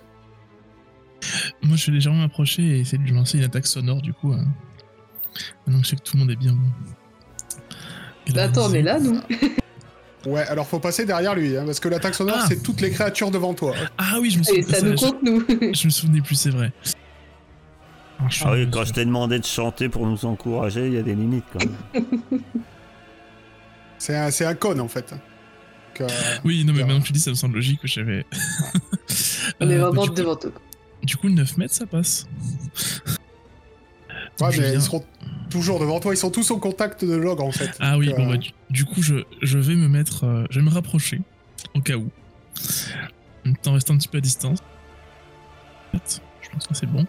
Moi, 1.63 1.75
je 1.75 1.87
vais 1.87 1.93
légèrement 1.93 2.19
m'approcher 2.19 2.61
et 2.61 2.79
essayer 2.79 2.97
de 2.99 3.03
lui 3.03 3.11
lancer 3.11 3.39
une 3.39 3.43
attaque 3.43 3.65
sonore, 3.67 4.01
du 4.01 4.13
coup. 4.13 4.31
hein. 4.31 4.45
Maintenant 5.65 5.79
que 5.81 5.85
je 5.85 5.89
sais 5.89 5.95
que 5.97 6.01
tout 6.03 6.15
le 6.15 6.19
monde 6.21 6.31
est 6.31 6.35
bien 6.37 6.53
bon. 6.53 6.69
Bah, 8.33 8.43
attends, 8.43 8.69
mais 8.69 8.81
là, 8.83 8.99
nous. 8.99 9.19
Ouais, 10.25 10.41
alors 10.47 10.65
faut 10.67 10.79
passer 10.79 11.05
derrière 11.05 11.35
lui, 11.35 11.55
hein, 11.57 11.63
parce 11.65 11.79
que 11.79 11.87
l'attaque 11.87 12.15
sonore, 12.15 12.37
Ah. 12.39 12.45
c'est 12.47 12.63
toutes 12.63 12.81
les 12.81 12.89
créatures 12.91 13.29
devant 13.31 13.53
toi. 13.53 13.73
Ah 13.97 14.17
oui, 14.19 14.31
je 14.31 14.39
me 14.39 14.43
Et 14.43 14.61
souviens. 14.63 14.79
ça 14.79 14.85
nous 14.85 14.95
compte, 14.95 15.21
nous. 15.23 15.43
Je 15.73 15.85
me 15.85 15.91
souvenais 15.91 16.21
plus, 16.21 16.35
c'est 16.35 16.49
vrai. 16.49 16.71
Suis 18.29 18.43
Ah 18.47 18.53
oui, 18.53 18.67
quand 18.71 18.83
je 18.85 18.93
t'ai 18.93 19.05
demandé 19.05 19.37
de 19.39 19.45
chanter 19.45 19.87
pour 19.89 20.07
nous 20.07 20.25
encourager, 20.25 20.87
il 20.87 20.93
y 20.93 20.97
a 20.97 21.01
des 21.03 21.13
limites 21.15 21.43
quand 21.53 21.59
même. 21.59 22.07
C'est 23.97 24.45
un, 24.45 24.55
con, 24.55 24.77
en 24.79 24.87
fait. 24.87 25.09
Donc, 25.11 26.01
euh, 26.01 26.07
Oui, 26.43 26.63
non, 26.65 26.73
mais 26.73 26.83
maintenant 26.83 27.01
que 27.01 27.07
tu 27.07 27.13
dis, 27.13 27.19
ça 27.19 27.29
me 27.31 27.35
semble 27.35 27.55
logique 27.55 27.81
que 27.81 27.87
j'avais. 27.87 28.25
On 29.61 29.69
est 29.69 29.73
Euh, 29.75 29.89
vraiment 29.89 30.07
devant 30.07 30.35
toi. 30.35 30.51
du 31.03 31.17
coup, 31.17 31.29
9 31.29 31.57
mètres, 31.57 31.73
ça 31.73 31.85
passe. 31.85 32.27
ouais, 34.41 34.47
mais 34.59 34.73
ils 34.73 34.81
seront 34.81 35.03
toujours 35.49 35.79
devant 35.79 35.99
toi, 35.99 36.13
ils 36.13 36.17
sont 36.17 36.31
tous 36.31 36.51
au 36.51 36.57
contact 36.57 37.03
de 37.05 37.15
l'ogre, 37.15 37.43
en 37.43 37.51
fait. 37.51 37.71
Ah 37.79 37.97
oui, 37.97 38.11
bon, 38.15 38.25
euh, 38.27 38.31
bah, 38.31 38.37
du, 38.37 38.51
du 38.69 38.85
coup, 38.85 39.01
je, 39.01 39.15
je 39.41 39.57
vais 39.57 39.75
me 39.75 39.87
mettre. 39.87 40.25
euh, 40.25 40.45
je 40.49 40.59
vais 40.59 40.65
me 40.65 40.71
rapprocher, 40.71 41.21
au 41.73 41.81
cas 41.81 41.95
où. 41.95 42.09
En 43.67 43.73
restant 43.73 43.93
un 43.93 43.97
petit 43.97 44.07
peu 44.07 44.17
à 44.17 44.21
distance. 44.21 44.59
En 45.93 45.97
Je 46.41 46.49
pense 46.49 46.67
que 46.67 46.73
c'est 46.73 46.87
bon. 46.87 47.05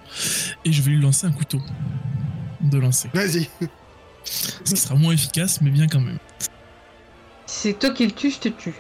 Et 0.65 0.73
je 0.73 0.83
vais 0.83 0.91
lui 0.91 1.01
lancer 1.01 1.27
un 1.27 1.33
couteau. 1.33 1.61
De 2.61 2.79
lancer. 2.79 3.09
Vas-y. 3.15 3.49
Ce 4.25 4.75
qui 4.75 4.77
sera 4.81 4.97
moins 4.97 5.13
efficace, 5.13 5.61
mais 5.61 5.71
bien 5.71 5.87
quand 5.87 6.01
même. 6.01 6.19
Si 7.47 7.69
c'est 7.69 7.79
toi 7.79 7.91
qui 7.91 8.07
le 8.07 8.13
tue, 8.13 8.31
je 8.31 8.39
te 8.39 8.49
tue. 8.49 8.75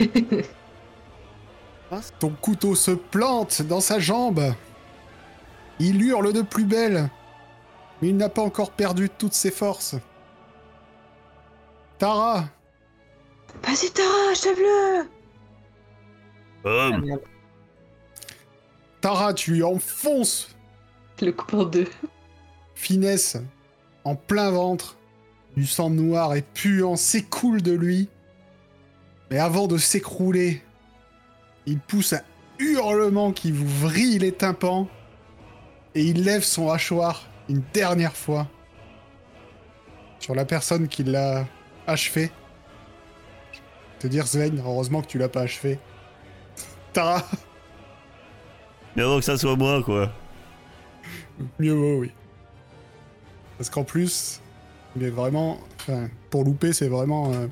Ton 2.18 2.30
couteau 2.30 2.74
se 2.74 2.90
plante 2.90 3.62
dans 3.62 3.80
sa 3.80 3.98
jambe. 4.00 4.54
Il 5.78 6.02
hurle 6.02 6.32
de 6.32 6.42
plus 6.42 6.64
belle. 6.64 7.10
Mais 8.00 8.08
il 8.08 8.16
n'a 8.16 8.28
pas 8.28 8.42
encore 8.42 8.70
perdu 8.70 9.08
toutes 9.08 9.32
ses 9.34 9.50
forces. 9.50 9.96
Tara, 11.98 12.44
Vas-y, 13.62 13.90
Tara, 13.90 14.30
achève-le 14.32 15.08
Homme 16.64 17.18
Tara, 19.00 19.32
tu 19.34 19.52
lui 19.52 19.62
enfonces 19.62 20.54
Le 21.22 21.32
coupe 21.32 21.54
en 21.54 21.64
deux. 21.64 21.88
finesse 22.74 23.36
en 24.04 24.14
plein 24.14 24.50
ventre. 24.50 24.96
Du 25.56 25.64
sang 25.64 25.88
noir 25.88 26.34
et 26.34 26.42
puant 26.42 26.96
s'écoule 26.96 27.62
de 27.62 27.72
lui. 27.72 28.10
Mais 29.30 29.38
avant 29.38 29.66
de 29.68 29.78
s'écrouler, 29.78 30.62
il 31.64 31.78
pousse 31.78 32.12
un 32.12 32.20
hurlement 32.58 33.32
qui 33.32 33.52
vous 33.52 33.66
vrille 33.66 34.18
les 34.18 34.32
tympans. 34.32 34.86
Et 35.94 36.02
il 36.04 36.24
lève 36.24 36.42
son 36.42 36.68
hachoir 36.70 37.26
une 37.48 37.62
dernière 37.72 38.16
fois 38.16 38.46
sur 40.18 40.34
la 40.34 40.44
personne 40.44 40.88
qui 40.88 41.04
l'a 41.04 41.46
achevé. 41.86 42.30
Te 43.98 44.06
dire 44.06 44.26
Sven, 44.26 44.60
heureusement 44.64 45.02
que 45.02 45.06
tu 45.06 45.18
l'as 45.18 45.28
pas 45.28 45.42
achevé. 45.42 45.78
Tara, 46.92 47.22
Mais 48.94 49.02
avant 49.02 49.18
que 49.18 49.24
ça 49.24 49.36
soit 49.38 49.56
moi, 49.56 49.82
quoi. 49.82 50.12
Mieux 51.58 51.72
vaut, 51.74 51.98
oui. 52.00 52.10
Parce 53.58 53.70
qu'en 53.70 53.84
plus, 53.84 54.40
il 54.96 55.02
est 55.04 55.10
vraiment. 55.10 55.58
Enfin, 55.80 56.08
pour 56.30 56.44
louper, 56.44 56.72
c'est 56.72 56.88
vraiment. 56.88 57.32
euh, 57.32 57.46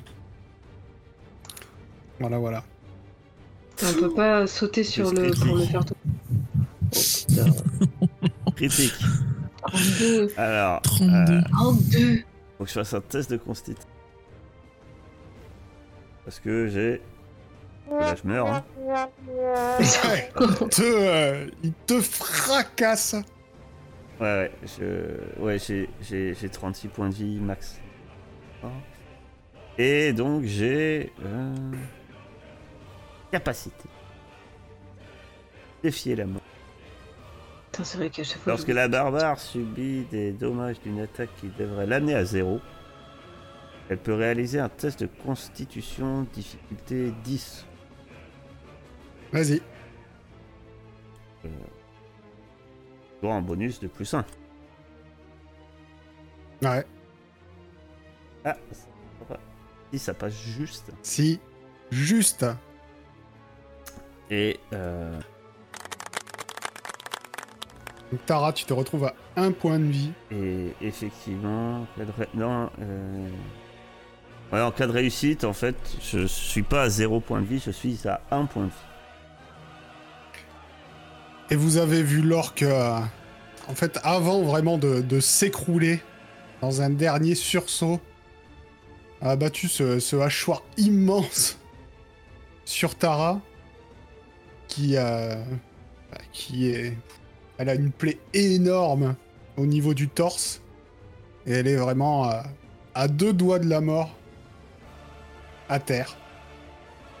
Voilà, 2.19 2.37
voilà. 2.39 2.63
On 3.83 3.93
peut 3.93 4.13
pas 4.13 4.47
sauter 4.47 4.83
sur 4.83 5.11
le 5.11 5.29
critique. 5.29 5.45
pour 5.45 5.55
le 5.57 5.63
faire 5.65 5.85
tout. 5.85 5.95
Critique. 8.55 8.93
32. 9.67 10.33
Alors, 10.37 10.81
32. 10.81 11.33
euh, 11.33 11.41
32. 11.51 12.23
faut 12.57 12.63
que 12.63 12.69
je 12.69 12.73
fasse 12.73 12.93
un 12.93 13.01
test 13.01 13.31
de 13.31 13.37
constit. 13.37 13.75
Parce 16.23 16.39
que 16.39 16.67
j'ai... 16.67 17.01
Là, 17.91 18.15
je 18.15 18.27
meurs, 18.27 18.47
hein. 18.47 18.63
Ouais, 19.39 20.31
il, 20.41 20.69
te, 20.69 20.81
euh, 20.81 21.47
il 21.63 21.73
te 21.85 22.01
fracasse. 22.01 23.15
Ouais, 24.19 24.25
ouais, 24.25 24.51
je... 24.63 25.41
ouais 25.41 25.59
j'ai, 25.59 25.89
j'ai, 26.01 26.33
j'ai 26.33 26.49
36 26.49 26.87
points 26.87 27.09
de 27.09 27.13
vie 27.13 27.39
max. 27.39 27.79
Et 29.77 30.13
donc 30.13 30.43
j'ai... 30.45 31.11
euh, 31.23 31.53
Capacité. 33.31 33.89
Défier 35.83 36.15
la 36.15 36.25
mort. 36.25 36.41
Lorsque 38.45 38.67
la 38.67 38.87
barbare 38.87 39.39
subit 39.39 40.05
des 40.11 40.31
dommages 40.31 40.79
d'une 40.81 40.99
attaque 40.99 41.29
qui 41.39 41.49
devrait 41.57 41.85
l'amener 41.85 42.15
à 42.15 42.25
zéro, 42.25 42.61
elle 43.89 43.97
peut 43.97 44.13
réaliser 44.13 44.59
un 44.59 44.69
test 44.69 45.01
de 45.01 45.09
constitution 45.23 46.27
difficulté 46.33 47.11
10. 47.23 47.65
Vas-y. 49.31 49.61
Euh, 51.45 51.49
un 53.23 53.41
bonus 53.41 53.79
de 53.79 53.87
plus 53.87 54.13
1. 54.13 54.25
Ouais. 56.61 56.85
Ah, 58.43 58.55
si 59.91 59.99
ça 59.99 60.13
passe 60.13 60.35
juste. 60.35 60.91
Si, 61.01 61.39
juste. 61.91 62.45
Et 64.29 64.59
euh, 64.73 65.19
donc, 68.11 68.25
Tara, 68.25 68.53
tu 68.53 68.65
te 68.65 68.73
retrouves 68.73 69.05
à 69.05 69.13
un 69.35 69.51
point 69.51 69.79
de 69.79 69.85
vie. 69.85 70.11
Et 70.31 70.73
effectivement, 70.81 71.85
non, 72.33 72.69
euh... 72.81 73.27
ouais, 74.53 74.61
en 74.61 74.71
cas 74.71 74.87
de 74.87 74.91
réussite, 74.91 75.43
en 75.43 75.53
fait, 75.53 75.75
je 76.01 76.25
suis 76.25 76.63
pas 76.63 76.83
à 76.83 76.89
0 76.89 77.19
point 77.19 77.41
de 77.41 77.45
vie, 77.45 77.61
je 77.63 77.71
suis 77.71 77.99
à 78.07 78.21
1 78.31 78.45
point 78.45 78.65
de 78.65 78.69
vie. 78.69 78.75
Et 81.51 81.55
vous 81.55 81.77
avez 81.77 82.01
vu 82.01 82.21
l'orque, 82.21 82.63
euh, 82.63 82.99
en 83.67 83.75
fait, 83.75 83.99
avant 84.03 84.41
vraiment 84.41 84.77
de, 84.77 85.01
de 85.01 85.19
s'écrouler 85.19 86.01
dans 86.61 86.81
un 86.81 86.89
dernier 86.89 87.35
sursaut, 87.35 87.99
a 89.21 89.31
abattu 89.31 89.67
ce, 89.67 89.99
ce 89.99 90.15
hachoir 90.15 90.63
immense 90.77 91.59
sur 92.65 92.95
Tara, 92.95 93.39
qui, 94.67 94.97
euh, 94.97 95.35
bah, 96.11 96.17
qui 96.31 96.69
est... 96.69 96.97
Elle 97.57 97.69
a 97.69 97.75
une 97.75 97.91
plaie 97.91 98.19
énorme 98.33 99.15
au 99.57 99.65
niveau 99.65 99.93
du 99.93 100.09
torse, 100.09 100.61
et 101.45 101.53
elle 101.53 101.67
est 101.67 101.77
vraiment 101.77 102.29
euh, 102.29 102.41
à 102.93 103.07
deux 103.07 103.33
doigts 103.33 103.59
de 103.59 103.69
la 103.69 103.81
mort, 103.81 104.09
à 105.69 105.79
terre. 105.79 106.17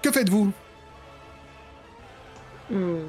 Que 0.01 0.11
faites-vous? 0.11 0.51
Hmm. 2.69 2.99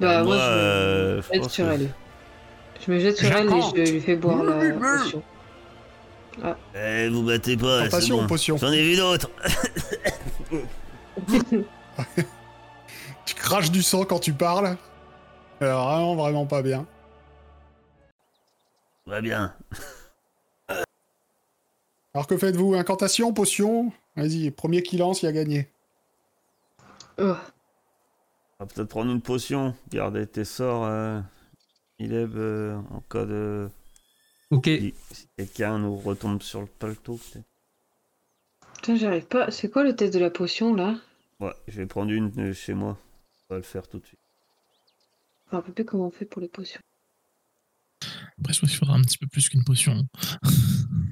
Bah, 0.00 0.22
moi, 0.22 0.24
Moi, 0.24 0.36
je 0.36 0.40
euh, 0.42 1.16
me 1.16 1.22
je 1.22 1.28
jette 1.32 1.42
pense 1.42 1.52
sur 1.52 1.68
elle. 1.70 1.90
Je 2.84 2.92
me 2.92 2.98
jette 2.98 3.16
sur 3.16 3.32
elle 3.32 3.48
et 3.48 3.86
je 3.86 3.92
lui 3.92 4.00
fais 4.00 4.16
boire 4.16 4.42
la 4.42 4.72
potion. 4.72 5.22
Eh, 6.74 7.08
vous 7.08 7.22
battez 7.22 7.56
pas, 7.56 7.88
c'est 7.90 8.10
bon. 8.10 8.26
potion 8.26 8.58
J'en 8.58 8.70
ai 8.70 8.82
vu 8.82 8.96
d'autres. 8.96 9.30
Tu 13.24 13.34
craches 13.34 13.70
du 13.70 13.82
sang 13.82 14.04
quand 14.04 14.20
tu 14.20 14.32
parles. 14.32 14.76
Alors, 15.60 15.86
vraiment, 15.88 16.16
vraiment 16.16 16.46
pas 16.46 16.62
bien. 16.62 16.86
Va 19.06 19.20
bien. 19.20 19.54
Alors 22.12 22.26
que 22.26 22.36
faites-vous? 22.36 22.74
Incantation, 22.74 23.32
potion? 23.32 23.92
Vas-y, 24.16 24.50
premier 24.50 24.82
qui 24.82 24.96
lance, 24.96 25.22
il 25.22 25.26
a 25.26 25.32
gagné. 25.32 25.68
Oh. 27.18 27.34
On 28.58 28.64
va 28.64 28.66
peut-être 28.66 28.88
prendre 28.88 29.10
une 29.12 29.20
potion. 29.20 29.74
Garder 29.90 30.26
tes 30.26 30.44
sorts, 30.44 30.84
euh, 30.84 31.20
Ileb, 31.98 32.36
euh, 32.36 32.76
en 32.90 33.00
cas 33.00 33.24
de. 33.24 33.68
Ok. 34.50 34.64
Si, 34.64 34.94
si 35.12 35.28
quelqu'un 35.36 35.78
nous 35.78 35.96
retombe 35.96 36.42
sur 36.42 36.60
le 36.60 36.66
paletot, 36.66 37.18
peut-être. 37.32 37.46
Putain, 38.76 38.96
j'arrive 38.96 39.26
pas. 39.26 39.50
C'est 39.50 39.70
quoi 39.70 39.84
le 39.84 39.94
test 39.94 40.12
de 40.12 40.18
la 40.18 40.30
potion 40.30 40.74
là? 40.74 40.96
Ouais, 41.40 41.54
je 41.68 41.78
vais 41.78 41.86
prendre 41.86 42.12
une 42.12 42.32
euh, 42.38 42.52
chez 42.52 42.74
moi. 42.74 42.96
On 43.48 43.54
va 43.54 43.58
le 43.58 43.62
faire 43.62 43.86
tout 43.86 43.98
de 43.98 44.06
suite. 44.06 44.20
Je 45.46 45.52
me 45.56 45.60
rappelle 45.60 45.74
plus 45.74 45.84
comment 45.84 46.06
on 46.06 46.10
fait 46.10 46.24
pour 46.24 46.40
les 46.42 46.48
potions. 46.48 46.80
Après, 48.38 48.52
je 48.52 48.60
pense 48.60 48.70
qu'il 48.70 48.78
faudra 48.78 48.94
un 48.96 49.02
petit 49.02 49.18
peu 49.18 49.26
plus 49.26 49.48
qu'une 49.48 49.64
potion. 49.64 50.06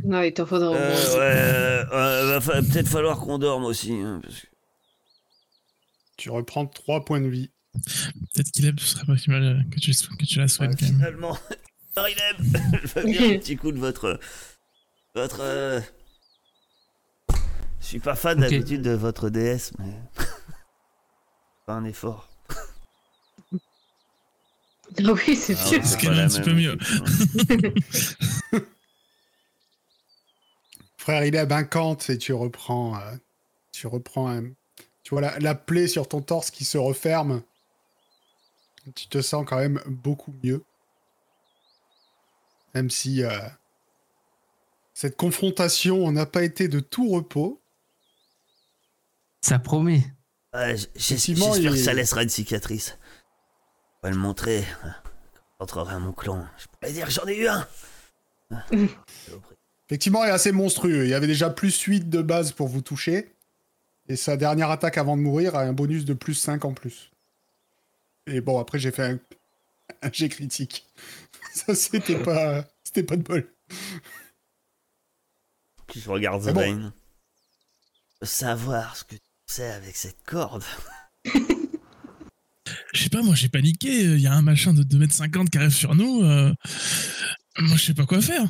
Non, 0.07 0.20
il 0.20 0.35
t'en 0.35 0.45
faudra 0.45 0.68
au 0.68 0.74
moins. 0.74 0.80
Euh, 0.82 1.14
ouais, 1.14 1.89
euh, 1.95 2.26
va 2.26 2.41
fa- 2.43 2.61
peut-être 2.61 2.89
falloir 2.89 3.18
qu'on 3.20 3.39
dorme 3.39 3.64
aussi. 3.64 3.91
hein, 3.93 4.20
parce 4.22 4.39
que- 4.43 4.47
Tu 6.18 6.28
reprends 6.28 6.66
3 6.66 7.07
points 7.07 7.22
de 7.22 7.28
vie. 7.28 7.51
Peut-être 7.72 8.51
qu'il 8.51 8.66
aime, 8.66 8.78
ce 8.78 8.85
serait 8.87 9.07
pas 9.07 9.16
si 9.16 9.30
mal 9.30 9.43
euh, 9.43 9.62
que 9.70 9.80
tu, 9.80 9.93
que 9.93 10.24
tu 10.26 10.39
la 10.41 10.47
soignes 10.49 10.72
Ouais, 10.72 10.76
quand 10.78 10.85
même. 10.87 10.95
finalement, 10.97 11.39
Marilem, 11.97 12.37
je 12.85 13.01
veux 13.01 13.05
bien 13.07 13.30
un 13.35 13.39
petit 13.39 13.57
coup 13.57 13.72
de 13.72 13.78
votre. 13.78 14.20
Votre. 15.14 15.39
euh, 15.41 15.80
Je 17.80 17.87
suis 17.87 18.01
pas 18.01 18.14
fan 18.14 18.39
d'habitude 18.39 18.82
de 18.82 18.91
votre 18.91 19.30
DS, 19.30 19.72
mais. 19.78 19.95
pas 21.66 21.74
un 21.76 21.85
effort. 21.87 22.28
Ah 24.99 25.12
oui, 25.12 25.36
c'est 25.36 25.55
Ah 25.59 25.64
sûr. 25.66 25.80
C'est 25.84 26.01
quand 26.01 26.11
même 26.11 26.20
un 26.20 26.28
petit 26.28 26.40
peu 26.42 26.55
mieux. 26.55 26.76
Frère, 30.97 31.24
il 31.24 31.34
est 31.34 31.53
incante 31.53 32.09
et 32.11 32.18
tu 32.18 32.32
reprends. 32.32 32.97
euh, 32.99 33.16
tu 33.72 33.86
reprends 33.86 34.28
un. 34.30 34.45
Tu 35.03 35.11
vois 35.11 35.20
la, 35.20 35.38
la 35.38 35.55
plaie 35.55 35.86
sur 35.88 36.09
ton 36.09 36.22
torse 36.22 36.51
qui 36.51 36.64
se 36.64 36.78
referme. 36.78 37.42
Tu 38.95 39.09
te 39.09 39.20
sens 39.20 39.45
quand 39.47 39.59
même 39.59 39.80
beaucoup 39.86 40.34
mieux. 40.42 40.62
Même 42.74 42.90
si. 42.90 43.22
euh, 43.22 43.38
cette 44.95 45.16
confrontation 45.16 46.11
n'a 46.12 46.24
pas 46.24 46.45
été 46.45 46.68
de 46.68 46.78
tout 46.80 47.09
repos. 47.11 47.61
Ça 49.40 49.59
promet. 49.59 50.05
Ouais, 50.55 50.76
J'espère 50.95 51.51
que 51.61 51.76
ça 51.76 51.92
laissera 51.92 52.22
une 52.22 52.28
cicatrice. 52.28 52.97
On 54.05 54.09
va 54.09 54.14
le 54.14 54.20
montrer. 54.20 54.62
Quand 54.82 54.90
j'entrerai 55.61 55.94
à 55.94 55.98
mon 55.98 56.12
clan. 56.12 56.46
Je 56.59 56.66
pourrais 56.66 56.92
dire 56.92 57.07
que 57.07 57.11
j'en 57.11 57.26
ai 57.26 57.38
eu 57.38 57.48
un. 57.48 57.66
Ah. 58.50 58.62
Effectivement, 59.88 60.22
il 60.24 60.28
est 60.28 60.32
assez 60.32 60.52
monstrueux. 60.52 61.05
Il 61.05 61.09
y 61.09 61.14
avait 61.14 61.26
déjà 61.26 61.48
plus 61.48 61.80
8 61.80 62.11
de 62.11 62.20
base 62.20 62.52
pour 62.52 62.68
vous 62.68 62.82
toucher. 62.82 63.34
Et 64.07 64.16
sa 64.16 64.36
dernière 64.36 64.70
attaque 64.70 64.98
avant 64.98 65.16
de 65.16 65.22
mourir 65.22 65.57
a 65.57 65.62
un 65.62 65.72
bonus 65.72 66.05
de 66.05 66.12
plus 66.12 66.34
5 66.34 66.66
en 66.66 66.74
plus. 66.74 67.12
Et 68.26 68.42
bon, 68.42 68.59
après, 68.61 68.78
j'ai 68.78 68.90
fait 68.90 69.05
un, 69.05 69.18
un 70.02 70.12
jet 70.12 70.28
critique. 70.28 70.86
Ça, 71.55 71.74
c'était 71.74 72.22
pas, 72.22 72.62
c'était 72.82 73.05
pas 73.05 73.16
de 73.16 73.22
bol. 73.22 73.50
Puis 75.86 76.00
je 76.00 76.11
regarde 76.11 76.42
C'est 76.42 76.52
bon. 76.52 76.61
Zebane. 76.61 76.92
Savoir 78.20 78.96
ce 78.96 79.05
que 79.05 79.14
tu 79.14 79.22
sais 79.46 79.70
avec 79.70 79.96
cette 79.96 80.22
corde. 80.26 80.62
Je 82.95 83.03
sais 83.03 83.09
pas, 83.09 83.22
moi 83.22 83.34
j'ai 83.34 83.49
paniqué. 83.49 84.05
Il 84.05 84.20
y 84.20 84.26
a 84.26 84.32
un 84.34 84.42
machin 84.42 84.72
de 84.72 84.82
2m50 84.84 85.51
qui 85.51 85.59
arrive 85.59 85.74
sur 85.74 85.95
nous. 85.95 86.22
euh, 86.22 86.53
Moi 87.59 87.76
je 87.76 87.82
sais 87.86 87.95
pas 87.95 88.07
quoi 88.07 88.20
faire. 88.20 88.47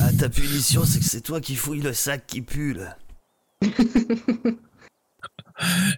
Ah, 0.00 0.12
ta 0.12 0.28
punition, 0.28 0.84
c'est 0.84 0.98
que 0.98 1.04
c'est 1.04 1.20
toi 1.22 1.40
qui 1.40 1.56
fouilles 1.56 1.80
le 1.80 1.92
sac 1.94 2.26
qui 2.26 2.42
pue, 2.42 2.74
là. 2.74 2.98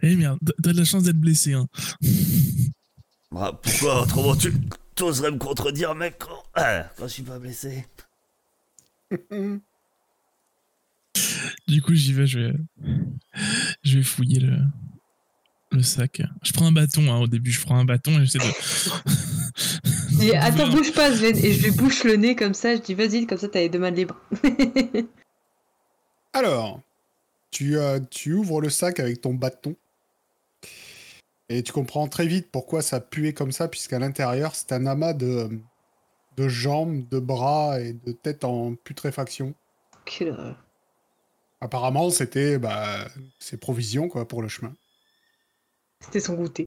Eh 0.02 0.16
merde, 0.16 0.38
t'as- 0.44 0.72
de 0.72 0.76
la 0.78 0.84
chance 0.84 1.04
d'être 1.04 1.20
blessé. 1.20 1.52
Hein. 1.52 1.68
Bah, 3.30 3.56
pourquoi? 3.62 4.02
Autrement 4.02 4.34
tu 4.36 4.52
t'oserais 4.96 5.30
me 5.30 5.38
contredire, 5.38 5.94
mec, 5.94 6.16
quand, 6.18 6.42
ah, 6.54 6.90
quand 6.96 7.06
je 7.06 7.12
suis 7.12 7.22
pas 7.22 7.38
blessé 7.38 7.86
Du 11.68 11.80
coup, 11.82 11.94
j'y 11.94 12.12
vais, 12.12 12.26
je 12.26 12.38
vais, 12.40 12.54
je 13.84 13.98
vais 13.98 14.02
fouiller 14.04 14.40
le, 14.40 14.58
le 15.72 15.82
sac. 15.82 16.22
Je 16.42 16.52
prends 16.52 16.66
un 16.66 16.72
bâton 16.72 17.12
hein, 17.12 17.20
au 17.20 17.26
début, 17.26 17.50
je 17.50 17.60
prends 17.60 17.76
un 17.76 17.84
bâton 17.84 18.12
et 18.20 18.26
j'essaie 18.26 18.38
de. 18.38 18.44
Je 20.10 20.16
dis, 20.16 20.32
attends, 20.36 20.68
bouge 20.68 20.92
pas, 20.92 21.14
Sven. 21.14 21.36
Et 21.36 21.52
je 21.52 21.64
lui 21.64 21.70
bouche 21.70 22.04
le 22.04 22.16
nez 22.16 22.36
comme 22.36 22.54
ça. 22.54 22.74
Je 22.76 22.80
dis, 22.80 22.94
vas-y, 22.94 23.26
comme 23.26 23.38
ça, 23.38 23.48
t'as 23.48 23.60
les 23.60 23.68
deux 23.68 23.78
mains 23.78 23.90
libres. 23.90 24.18
Alors, 26.32 26.80
tu, 27.50 27.76
euh, 27.76 28.00
tu 28.10 28.32
ouvres 28.32 28.60
le 28.60 28.70
sac 28.70 29.00
avec 29.00 29.20
ton 29.20 29.34
bâton. 29.34 29.76
Et 31.48 31.62
tu 31.62 31.72
comprends 31.72 32.08
très 32.08 32.26
vite 32.26 32.48
pourquoi 32.50 32.80
ça 32.80 33.00
puait 33.00 33.34
comme 33.34 33.52
ça, 33.52 33.68
puisqu'à 33.68 33.98
l'intérieur, 33.98 34.54
c'est 34.54 34.72
un 34.72 34.86
amas 34.86 35.12
de, 35.12 35.50
de 36.36 36.48
jambes, 36.48 37.06
de 37.08 37.18
bras 37.18 37.78
et 37.80 37.92
de 37.92 38.12
têtes 38.12 38.44
en 38.44 38.74
putréfaction. 38.74 39.54
Quelle 40.06 40.30
horreur. 40.30 40.64
Apparemment, 41.60 42.10
c'était 42.10 42.58
bah, 42.58 43.06
ses 43.38 43.56
provisions 43.56 44.08
quoi, 44.08 44.26
pour 44.26 44.42
le 44.42 44.48
chemin. 44.48 44.74
C'était 46.02 46.20
son 46.20 46.34
goûter. 46.34 46.66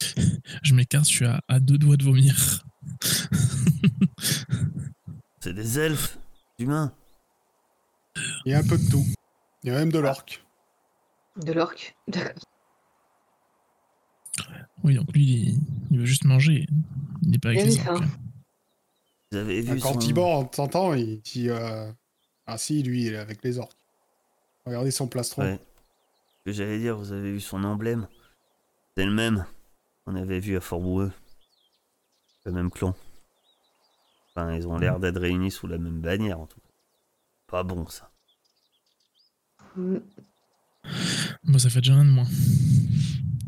Je 0.62 0.74
m'écarte, 0.74 1.06
je 1.08 1.12
suis 1.14 1.26
à, 1.26 1.40
à 1.48 1.58
deux 1.60 1.78
doigts 1.78 1.96
de 1.96 2.04
vomir. 2.04 2.64
C'est 5.40 5.52
des 5.54 5.78
elfes, 5.78 6.18
humains. 6.58 6.94
Il 8.46 8.52
y 8.52 8.54
a 8.54 8.58
un 8.58 8.66
peu 8.66 8.78
de 8.78 8.90
tout. 8.90 9.04
Il 9.62 9.70
y 9.70 9.74
a 9.74 9.78
même 9.78 9.92
de 9.92 9.98
l'orque. 9.98 10.44
De 11.36 11.52
l'orque. 11.52 11.94
D'accord. 12.08 12.44
Oui, 14.82 14.94
donc 14.94 15.12
lui, 15.12 15.24
il, 15.24 15.58
il 15.90 15.98
veut 15.98 16.06
juste 16.06 16.24
manger. 16.24 16.66
Il 17.22 17.30
n'est 17.30 17.38
pas 17.38 17.50
avec 17.50 17.64
les 17.64 17.86
orques. 17.88 18.04
Vous 19.32 19.38
avez 19.38 19.62
vu 19.62 19.80
Quand 19.80 19.94
son... 19.94 19.98
Tibor 19.98 20.30
en 20.30 20.44
t'entend, 20.44 20.94
il 20.94 21.20
dit 21.22 21.48
euh, 21.48 21.90
Ah 22.46 22.58
si, 22.58 22.82
lui, 22.82 23.06
il 23.06 23.14
est 23.14 23.18
avec 23.18 23.42
les 23.42 23.58
orques. 23.58 23.76
Regardez 24.64 24.90
son 24.90 25.08
plastron. 25.08 25.42
Ouais. 25.42 25.60
Ce 26.46 26.50
que 26.50 26.52
j'allais 26.52 26.78
dire, 26.78 26.96
vous 26.98 27.12
avez 27.12 27.32
vu 27.32 27.40
son 27.40 27.64
emblème 27.64 28.06
C'est 28.96 29.06
le 29.06 29.12
même. 29.12 29.46
On 30.06 30.14
avait 30.14 30.40
vu 30.40 30.56
à 30.56 30.60
Fort 30.60 30.80
Boueux. 30.80 31.10
Le 32.44 32.52
même 32.52 32.70
clan. 32.70 32.94
Enfin, 34.36 34.52
ils 34.54 34.66
ont 34.68 34.76
l'air 34.76 34.98
d'être 35.00 35.20
réunis 35.20 35.50
sous 35.50 35.66
la 35.66 35.78
même 35.78 36.00
bannière, 36.00 36.40
en 36.40 36.46
tout 36.46 36.60
cas. 36.60 36.68
Pas 37.46 37.62
bon, 37.62 37.86
ça. 37.86 38.10
Mm. 39.76 39.96
Moi, 41.44 41.58
ça 41.58 41.70
fait 41.70 41.80
déjà 41.80 41.94
un 41.94 42.04
de 42.04 42.10
moins. 42.10 42.26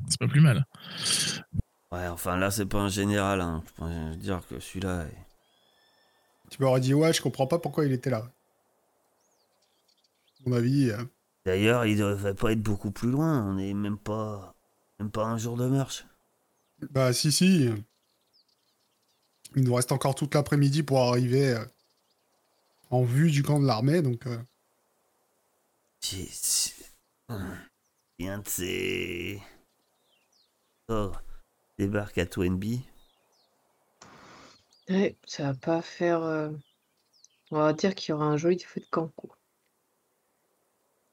C'est 0.09 0.19
pas 0.19 0.29
plus 0.29 0.41
mal. 0.41 0.65
Ouais, 1.93 2.09
enfin 2.09 2.37
là, 2.39 2.51
c'est 2.51 2.67
pas 2.67 2.79
un 2.79 2.89
général. 2.89 3.41
Hein. 3.43 3.63
Je 3.67 3.73
peux 3.85 4.17
dire 4.17 4.41
que 4.49 4.59
celui-là. 4.59 5.05
est- 5.05 5.27
Tu 6.51 6.63
m'aurais 6.63 6.81
dit, 6.81 6.95
ouais, 6.95 7.13
je 7.13 7.21
comprends 7.21 7.47
pas 7.47 7.59
pourquoi 7.59 7.85
il 7.85 7.93
était 7.93 8.11
là. 8.11 8.19
À 10.47 10.49
mon 10.49 10.57
avis, 10.57 10.91
euh, 10.91 11.05
D'ailleurs, 11.47 11.87
il 11.87 11.97
devrait 11.97 12.35
pas 12.35 12.53
être 12.53 12.61
beaucoup 12.63 12.91
plus 12.91 13.09
loin. 13.09 13.43
On 13.47 13.57
est 13.57 13.73
même 13.73 13.99
pas. 13.99 14.55
Même 14.99 15.11
pas 15.11 15.25
un 15.25 15.39
jour 15.39 15.57
de 15.57 15.67
marche. 15.67 16.05
bah 16.91 17.13
si, 17.13 17.31
si. 17.33 17.71
Il 19.55 19.63
nous 19.63 19.75
reste 19.75 19.93
encore 19.93 20.15
toute 20.17 20.35
l'après-midi 20.35 20.83
pour 20.83 21.01
arriver 21.01 21.55
euh, 21.55 21.65
en 22.91 23.05
vue 23.05 23.31
du 23.31 23.43
camp 23.43 23.61
de 23.61 23.67
l'armée, 23.67 24.03
donc 24.03 24.27
euh, 24.27 24.37
un 28.21 28.39
de 28.39 28.49
ces. 28.49 29.41
Oh, 30.89 31.13
débarque 31.79 32.19
à 32.19 32.27
Twenby. 32.27 32.85
Ouais, 34.89 35.17
ça 35.27 35.53
va 35.53 35.55
pas 35.55 35.81
faire. 35.83 36.23
euh, 36.23 36.51
On 37.51 37.59
va 37.59 37.73
dire 37.73 37.95
qu'il 37.95 38.11
y 38.11 38.13
aura 38.15 38.27
un 38.27 38.37
joli 38.37 38.59
feu 38.59 38.81
de 38.81 38.87
camp. 38.87 39.09
quoi. 39.17 39.36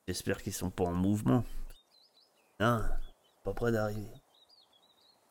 J'espère 0.07 0.41
qu'ils 0.41 0.53
sont 0.53 0.69
pas 0.69 0.83
en 0.83 0.93
mouvement. 0.93 1.43
Non, 2.59 2.83
pas 3.43 3.53
près 3.53 3.71
d'arriver. 3.71 4.11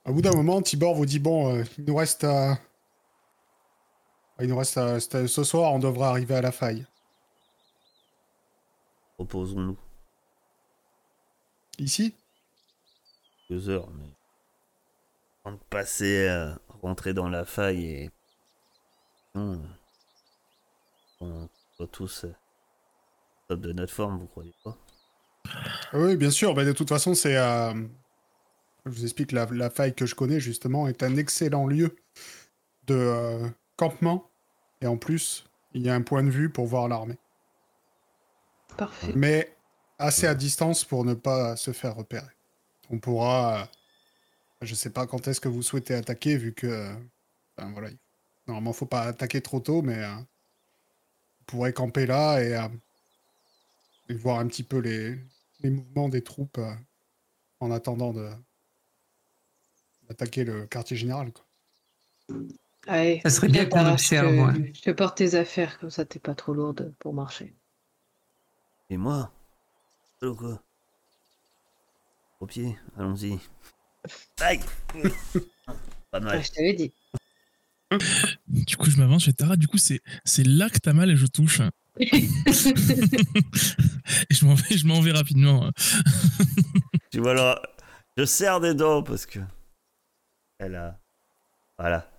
au 0.06 0.12
bout 0.12 0.22
d'un 0.22 0.32
moment, 0.34 0.60
Tibor 0.62 0.94
vous 0.94 1.06
dit, 1.06 1.18
bon, 1.18 1.54
euh, 1.56 1.64
il 1.78 1.84
nous 1.84 1.96
reste 1.96 2.24
à... 2.24 2.58
Il 4.40 4.48
nous 4.48 4.56
reste 4.56 4.78
à... 4.78 4.98
Ce 5.00 5.44
soir, 5.44 5.72
on 5.72 5.78
devrait 5.78 6.08
arriver 6.08 6.34
à 6.34 6.40
la 6.40 6.52
faille. 6.52 6.86
Reposons-nous 9.18 9.78
Ici? 11.78 12.14
Deux 13.50 13.68
heures, 13.68 13.90
mais. 13.90 14.08
Avant 15.44 15.56
de 15.56 15.62
passer, 15.70 16.28
euh, 16.28 16.54
rentrer 16.82 17.12
dans 17.14 17.28
la 17.28 17.44
faille 17.44 17.84
et. 17.84 18.10
Non. 19.34 19.52
euh, 19.54 19.66
On 21.20 21.48
soit 21.76 21.86
tous. 21.88 22.24
euh, 22.24 22.34
top 23.52 23.60
de 23.60 23.72
notre 23.72 23.92
forme, 23.92 24.18
vous 24.18 24.26
croyez 24.26 24.54
pas? 24.64 24.76
Ah 25.92 25.98
Oui, 25.98 26.16
bien 26.16 26.30
sûr. 26.30 26.54
Bah, 26.54 26.64
de 26.64 26.72
toute 26.72 26.88
façon, 26.88 27.14
c'est. 27.14 27.36
euh, 27.36 27.74
Je 28.86 28.90
vous 28.90 29.04
explique, 29.04 29.32
la, 29.32 29.46
la 29.46 29.70
faille 29.70 29.94
que 29.94 30.06
je 30.06 30.14
connais, 30.14 30.40
justement, 30.40 30.88
est 30.88 31.02
un 31.02 31.16
excellent 31.16 31.66
lieu 31.66 31.96
de 32.86 32.94
euh, 32.94 33.48
campement. 33.76 34.30
Et 34.80 34.86
en 34.86 34.96
plus, 34.96 35.44
il 35.72 35.82
y 35.82 35.88
a 35.88 35.94
un 35.94 36.02
point 36.02 36.22
de 36.24 36.30
vue 36.30 36.50
pour 36.50 36.66
voir 36.66 36.88
l'armée. 36.88 37.18
Parfait. 38.76 39.12
Mais 39.14 39.54
assez 39.98 40.26
à 40.26 40.34
distance 40.34 40.84
pour 40.84 41.04
ne 41.04 41.14
pas 41.14 41.56
se 41.56 41.72
faire 41.72 41.94
repérer. 41.94 42.32
On 42.90 42.98
pourra. 42.98 43.62
euh, 43.62 43.66
Je 44.62 44.74
sais 44.74 44.90
pas 44.90 45.06
quand 45.06 45.28
est-ce 45.28 45.40
que 45.40 45.48
vous 45.48 45.62
souhaitez 45.62 45.94
attaquer, 45.94 46.36
vu 46.36 46.52
que. 46.54 46.66
euh, 46.66 46.94
enfin, 47.56 47.70
voilà. 47.72 47.90
Normalement, 48.48 48.72
faut 48.72 48.86
pas 48.86 49.02
attaquer 49.02 49.40
trop 49.42 49.60
tôt, 49.60 49.82
mais. 49.82 49.98
euh, 50.02 50.14
Vous 50.16 51.44
pourrez 51.46 51.72
camper 51.72 52.06
là 52.06 52.40
et, 52.40 52.56
euh, 52.56 52.68
et 54.08 54.14
voir 54.14 54.38
un 54.38 54.46
petit 54.46 54.62
peu 54.62 54.78
les, 54.78 55.18
les 55.60 55.70
mouvements 55.70 56.08
des 56.08 56.22
troupes 56.22 56.58
euh, 56.58 56.74
en 57.60 57.70
attendant 57.70 58.12
de 58.12 58.30
d'attaquer 60.08 60.44
le 60.44 60.66
quartier 60.66 60.96
général. 60.96 61.32
Quoi. 61.32 61.46
Allez, 62.88 63.20
Ça 63.22 63.30
serait 63.30 63.48
bien 63.48 63.66
qu'on 63.66 63.86
observe, 63.86 64.28
Je, 64.28 64.34
te- 64.34 64.60
ouais. 64.62 64.72
je 64.74 64.80
te 64.82 64.90
porte 64.90 65.16
tes 65.18 65.34
affaires, 65.36 65.78
comme 65.78 65.90
ça 65.90 66.04
t'es 66.04 66.18
pas 66.18 66.34
trop 66.34 66.52
lourde 66.52 66.92
pour 66.98 67.14
marcher. 67.14 67.54
Et 68.90 68.96
moi 68.96 69.32
ou 70.22 70.34
quoi 70.34 70.62
Au 72.40 72.46
pied, 72.46 72.76
allons-y. 72.96 73.38
Aïe 74.40 74.60
Pas 76.10 76.20
mal. 76.20 76.42
je 76.44 76.50
t'avais 76.50 76.74
dit. 76.74 76.92
Du 78.48 78.76
coup, 78.76 78.90
je 78.90 78.96
m'avance, 78.98 79.22
je 79.22 79.26
fais 79.26 79.32
Tara, 79.32 79.56
du 79.56 79.68
coup, 79.68 79.78
c'est 79.78 80.00
c'est 80.24 80.44
là 80.46 80.68
que 80.70 80.78
t'as 80.78 80.92
mal 80.92 81.10
et 81.10 81.16
je 81.16 81.26
touche. 81.26 81.60
Et 81.98 82.08
je 84.30 84.44
m'en 84.44 84.54
vais, 84.54 84.76
je 84.76 84.86
m'en 84.86 85.00
vais 85.00 85.12
rapidement. 85.12 85.70
Tu 87.10 87.20
vois 87.20 87.34
là, 87.34 87.60
je 88.16 88.24
serre 88.24 88.60
des 88.60 88.74
dents 88.74 89.02
parce 89.02 89.26
que. 89.26 89.40
Elle 90.58 90.76
a. 90.76 90.98
Voilà. 91.78 92.10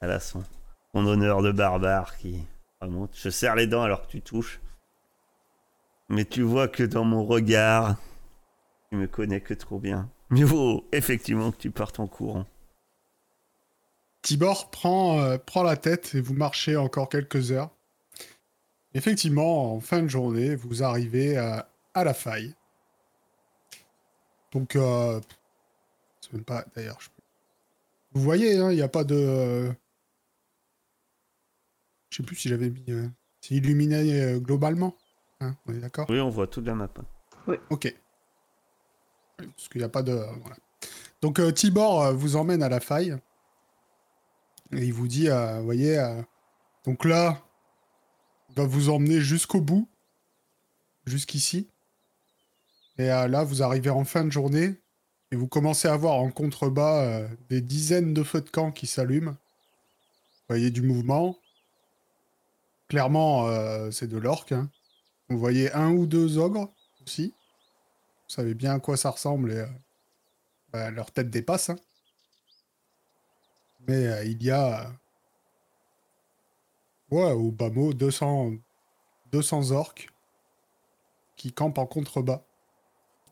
Elle 0.00 0.12
a 0.12 0.20
son, 0.20 0.44
son 0.92 1.06
honneur 1.06 1.42
de 1.42 1.50
barbare 1.52 2.16
qui 2.16 2.44
remonte. 2.80 3.10
Je 3.16 3.30
serre 3.30 3.56
les 3.56 3.66
dents 3.66 3.82
alors 3.82 4.06
que 4.06 4.10
tu 4.12 4.20
touches. 4.20 4.60
Mais 6.08 6.24
tu 6.24 6.42
vois 6.42 6.68
que 6.68 6.82
dans 6.84 7.04
mon 7.04 7.24
regard, 7.24 7.96
tu 8.90 8.96
me 8.96 9.06
connais 9.06 9.40
que 9.40 9.54
trop 9.54 9.78
bien. 9.78 10.10
Mieux 10.30 10.44
vaut 10.44 10.88
effectivement 10.92 11.50
que 11.50 11.56
tu 11.56 11.70
partes 11.70 12.00
en 12.00 12.06
courant. 12.06 12.46
Tibor 14.22 14.70
prend, 14.70 15.20
euh, 15.20 15.38
prend 15.38 15.62
la 15.62 15.76
tête 15.76 16.14
et 16.14 16.20
vous 16.20 16.34
marchez 16.34 16.76
encore 16.76 17.08
quelques 17.08 17.52
heures. 17.52 17.70
Effectivement, 18.94 19.74
en 19.74 19.80
fin 19.80 20.02
de 20.02 20.08
journée, 20.08 20.54
vous 20.56 20.82
arrivez 20.82 21.36
à, 21.36 21.68
à 21.94 22.04
la 22.04 22.14
faille. 22.14 22.54
Donc, 24.52 24.76
euh, 24.76 25.20
c'est 26.20 26.32
même 26.32 26.44
pas. 26.44 26.64
D'ailleurs, 26.74 26.98
je- 27.00 27.08
vous 28.12 28.22
voyez, 28.22 28.58
hein, 28.58 28.70
il 28.72 28.76
n'y 28.76 28.82
a 28.82 28.88
pas 28.88 29.04
de. 29.04 29.14
euh, 29.14 29.72
Je 32.10 32.16
sais 32.16 32.22
plus 32.22 32.36
si 32.36 32.48
j'avais 32.48 32.70
mis. 32.70 32.84
euh, 32.88 33.06
C'est 33.42 33.54
illuminé 33.54 34.20
euh, 34.22 34.38
globalement. 34.38 34.96
Hein, 35.40 35.54
on 35.66 35.74
est 35.74 35.78
d'accord? 35.78 36.06
Oui, 36.08 36.18
on 36.20 36.30
voit 36.30 36.46
toute 36.46 36.66
la 36.66 36.74
map. 36.74 36.88
Ok. 37.70 37.94
Parce 39.36 39.68
qu'il 39.68 39.80
n'y 39.80 39.84
a 39.84 39.88
pas 39.90 40.02
de. 40.02 40.12
voilà. 40.12 40.56
Donc 41.20 41.38
euh, 41.38 41.52
Tibor 41.52 42.02
euh, 42.02 42.12
vous 42.12 42.36
emmène 42.36 42.62
à 42.62 42.68
la 42.68 42.80
faille. 42.80 43.16
Et 44.72 44.84
il 44.84 44.92
vous 44.92 45.08
dit, 45.08 45.28
euh, 45.28 45.58
vous 45.58 45.64
voyez, 45.64 45.98
euh, 45.98 46.20
donc 46.84 47.04
là, 47.04 47.40
vous 48.64 48.88
emmener 48.90 49.20
jusqu'au 49.20 49.60
bout, 49.60 49.88
jusqu'ici. 51.06 51.68
Et 52.98 53.10
euh, 53.10 53.28
là, 53.28 53.44
vous 53.44 53.62
arrivez 53.62 53.90
en 53.90 54.04
fin 54.04 54.24
de 54.24 54.30
journée 54.30 54.74
et 55.30 55.36
vous 55.36 55.46
commencez 55.48 55.88
à 55.88 55.96
voir 55.96 56.14
en 56.16 56.30
contrebas 56.30 57.02
euh, 57.04 57.28
des 57.48 57.60
dizaines 57.60 58.14
de 58.14 58.22
feux 58.22 58.40
de 58.40 58.50
camp 58.50 58.72
qui 58.72 58.86
s'allument. 58.86 59.36
Voyez 60.48 60.70
du 60.70 60.82
mouvement. 60.82 61.36
Clairement, 62.88 63.46
euh, 63.48 63.90
c'est 63.90 64.08
de 64.08 64.16
l'orque. 64.16 64.52
hein. 64.52 64.70
Vous 65.28 65.38
voyez 65.38 65.70
un 65.72 65.90
ou 65.92 66.06
deux 66.06 66.38
ogres 66.38 66.72
aussi. 67.04 67.34
Vous 68.28 68.34
savez 68.34 68.54
bien 68.54 68.74
à 68.74 68.80
quoi 68.80 68.96
ça 68.96 69.10
ressemble 69.10 69.52
et 69.52 69.64
bah, 70.72 70.90
leur 70.90 71.10
tête 71.10 71.30
dépasse. 71.30 71.70
hein. 71.70 71.76
Mais 73.86 74.26
il 74.30 74.42
y 74.42 74.50
a, 74.50 74.90
ouais, 77.10 77.32
au 77.32 77.50
bas 77.50 77.70
mot, 77.70 77.92
200, 77.92 78.52
200 79.32 79.70
orques 79.72 80.10
qui 81.36 81.52
campent 81.52 81.78
en 81.78 81.86
contrebas 81.86 82.42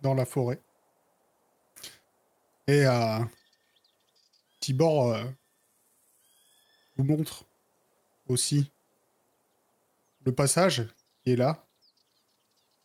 dans 0.02 0.14
la 0.14 0.26
forêt. 0.26 0.60
Et 2.68 2.86
euh, 2.86 3.20
Tibor 4.60 5.12
euh, 5.12 5.24
vous 6.96 7.04
montre 7.04 7.44
aussi 8.28 8.70
le 10.24 10.34
passage 10.34 10.86
qui 11.22 11.32
est 11.32 11.36
là. 11.36 11.64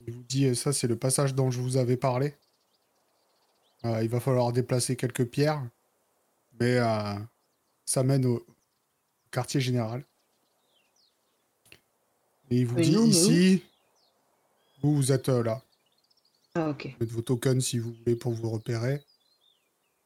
Il 0.05 0.13
vous 0.13 0.23
dit, 0.23 0.45
euh, 0.45 0.55
ça 0.55 0.73
c'est 0.73 0.87
le 0.87 0.97
passage 0.97 1.33
dont 1.33 1.51
je 1.51 1.59
vous 1.59 1.77
avais 1.77 1.97
parlé. 1.97 2.35
Euh, 3.85 4.03
il 4.03 4.09
va 4.09 4.19
falloir 4.19 4.51
déplacer 4.51 4.95
quelques 4.95 5.25
pierres, 5.25 5.67
mais 6.59 6.77
euh, 6.77 7.15
ça 7.85 8.03
mène 8.03 8.25
au 8.25 8.45
quartier 9.31 9.59
général. 9.59 10.05
Et 12.51 12.57
il 12.57 12.67
vous 12.67 12.81
dit 12.81 12.91
ici, 12.91 13.63
vous, 14.83 14.93
vous 14.93 15.11
êtes 15.13 15.29
euh, 15.29 15.41
là. 15.41 15.61
Ah, 16.53 16.69
ok. 16.69 16.85
Vous 16.85 16.97
mettez 16.99 17.13
vos 17.13 17.21
tokens 17.21 17.65
si 17.65 17.79
vous 17.79 17.93
voulez 17.93 18.17
pour 18.17 18.33
vous 18.33 18.49
repérer. 18.49 19.01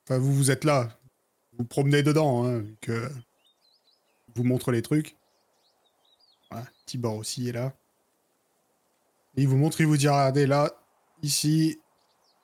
Enfin, 0.03 0.19
vous, 0.19 0.31
vous 0.31 0.51
êtes 0.51 0.63
là. 0.63 0.95
Vous 1.51 1.59
vous 1.59 1.65
promenez 1.65 2.03
dedans, 2.03 2.45
hein, 2.45 2.63
que 2.81 3.09
vous 4.35 4.43
montre 4.43 4.71
les 4.71 4.83
trucs. 4.83 5.15
Voilà, 6.51 6.67
Tibor 6.85 7.15
aussi 7.15 7.49
est 7.49 7.53
là. 7.53 7.73
Et 9.35 9.41
il 9.41 9.47
vous 9.47 9.57
montre, 9.57 9.81
il 9.81 9.87
vous 9.87 9.97
dit, 9.97 10.07
regardez 10.07 10.45
là, 10.45 10.71
ici, 11.23 11.79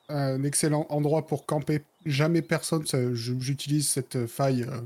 un 0.09 0.43
excellent 0.43 0.87
endroit 0.89 1.27
pour 1.27 1.45
camper. 1.45 1.83
Jamais 2.07 2.41
personne, 2.41 2.85
j'utilise 3.13 3.87
cette 3.87 4.25
faille 4.25 4.63
euh, 4.63 4.81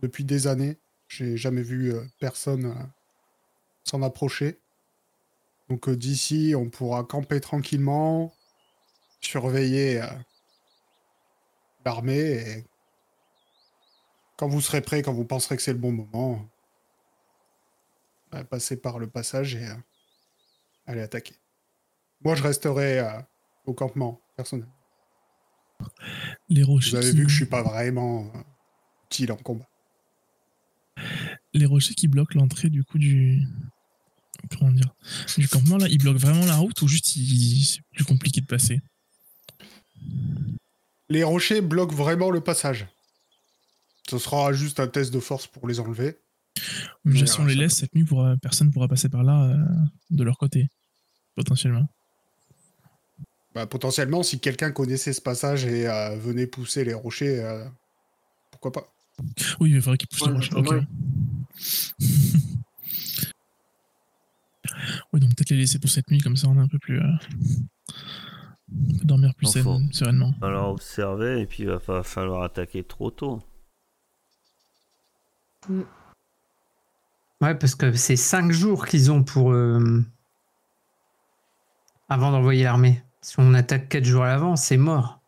depuis 0.00 0.22
des 0.22 0.46
années. 0.46 0.76
J'ai 1.08 1.36
jamais 1.36 1.62
vu 1.62 1.92
euh, 1.92 2.04
personne 2.20 2.72
s'en 3.88 4.02
approcher. 4.02 4.60
Donc 5.68 5.88
euh, 5.88 5.96
d'ici, 5.96 6.54
on 6.56 6.70
pourra 6.70 7.04
camper 7.04 7.40
tranquillement, 7.40 8.32
surveiller 9.20 10.00
euh, 10.00 10.06
l'armée 11.84 12.18
et 12.20 12.64
quand 14.36 14.48
vous 14.48 14.60
serez 14.60 14.80
prêt, 14.80 15.02
quand 15.02 15.12
vous 15.12 15.24
penserez 15.24 15.56
que 15.56 15.62
c'est 15.62 15.72
le 15.72 15.78
bon 15.78 15.92
moment, 15.92 16.48
bah, 18.30 18.44
passer 18.44 18.76
par 18.80 18.98
le 18.98 19.08
passage 19.08 19.56
et 19.56 19.66
euh, 19.66 19.74
aller 20.86 21.00
attaquer. 21.02 21.34
Moi, 22.22 22.34
je 22.34 22.42
resterai 22.42 23.00
au 23.64 23.74
campement, 23.74 24.20
personnellement. 24.36 24.72
Les 26.48 26.62
Vous 26.62 26.72
rochers, 26.72 26.96
avez 26.96 27.10
qui... 27.10 27.16
vu 27.16 27.24
que 27.24 27.30
je 27.30 27.36
suis 27.36 27.46
pas 27.46 27.62
vraiment 27.62 28.32
utile 29.06 29.30
en 29.32 29.36
combat. 29.36 29.68
les 31.54 31.66
rochers 31.66 31.94
qui 31.94 32.08
bloquent 32.08 32.38
l'entrée 32.38 32.70
du 32.70 32.84
coup 32.84 32.98
du 32.98 33.46
comment 34.58 34.70
dire? 34.72 34.94
Du 35.36 35.48
campement 35.48 35.76
là, 35.76 35.86
ils 35.88 35.98
bloquent 35.98 36.18
vraiment 36.18 36.46
la 36.46 36.56
route 36.56 36.80
ou 36.82 36.88
juste 36.88 37.06
c'est 37.06 37.82
plus 37.94 38.04
compliqué 38.04 38.40
de 38.40 38.46
passer? 38.46 38.80
Les 41.08 41.22
rochers 41.22 41.60
bloquent 41.60 41.94
vraiment 41.94 42.30
le 42.30 42.40
passage. 42.40 42.86
Ce 44.08 44.18
sera 44.18 44.52
juste 44.52 44.80
un 44.80 44.88
test 44.88 45.12
de 45.12 45.20
force 45.20 45.46
pour 45.46 45.68
les 45.68 45.80
enlever. 45.80 46.18
Mais 47.04 47.26
si 47.26 47.40
on 47.40 47.44
ouais, 47.44 47.50
les 47.50 47.54
laisse 47.56 47.74
cette 47.74 47.94
nuit, 47.94 48.04
pourra, 48.04 48.36
personne 48.36 48.70
pourra 48.70 48.88
passer 48.88 49.08
par 49.08 49.22
là 49.22 49.44
euh, 49.44 49.56
de 50.10 50.24
leur 50.24 50.38
côté 50.38 50.68
potentiellement. 51.34 51.86
Bah, 53.54 53.66
potentiellement, 53.66 54.22
si 54.22 54.40
quelqu'un 54.40 54.72
connaissait 54.72 55.12
ce 55.12 55.20
passage 55.20 55.64
et 55.64 55.88
euh, 55.88 56.16
venait 56.16 56.46
pousser 56.46 56.84
les 56.84 56.94
rochers, 56.94 57.40
euh, 57.40 57.64
pourquoi 58.50 58.72
pas? 58.72 58.92
Oui, 59.60 59.70
il 59.70 59.82
faudrait 59.82 59.98
qu'ils 59.98 60.08
poussent 60.08 60.26
les 60.26 60.32
rochers. 60.32 60.86
oui, 65.12 65.20
donc 65.20 65.30
peut-être 65.36 65.50
les 65.50 65.56
laisser 65.58 65.78
pour 65.78 65.90
cette 65.90 66.10
nuit, 66.10 66.20
comme 66.20 66.36
ça 66.36 66.48
on 66.48 66.56
est 66.56 66.60
un 66.62 66.68
peu 66.68 66.78
plus. 66.78 67.00
euh, 67.00 67.04
on 68.70 68.98
peut 68.98 69.04
dormir 69.06 69.34
plus 69.34 69.46
saine- 69.46 69.62
faut- 69.62 69.80
sereinement. 69.92 70.34
Alors 70.42 70.68
observer 70.70 71.40
et 71.40 71.46
puis 71.46 71.62
il 71.64 71.68
va 71.68 71.78
fa- 71.78 72.02
falloir 72.02 72.42
attaquer 72.42 72.84
trop 72.84 73.10
tôt. 73.10 73.40
Ouais, 77.40 77.54
parce 77.54 77.74
que 77.74 77.92
c'est 77.92 78.16
5 78.16 78.50
jours 78.50 78.86
qu'ils 78.86 79.10
ont 79.12 79.22
pour. 79.22 79.52
euh, 79.52 80.02
avant 82.08 82.30
d'envoyer 82.32 82.64
l'armée. 82.64 83.02
Si 83.20 83.34
on 83.38 83.52
attaque 83.54 83.88
4 83.88 84.04
jours 84.04 84.24
à 84.24 84.28
l'avance, 84.28 84.62
c'est 84.62 84.76
mort. 84.76 85.20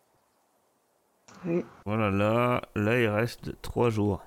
Oui. 1.45 1.65
Voilà, 1.87 2.11
là, 2.11 2.63
là 2.75 3.01
il 3.01 3.07
reste 3.09 3.61
3 3.63 3.91
jours. 3.91 4.23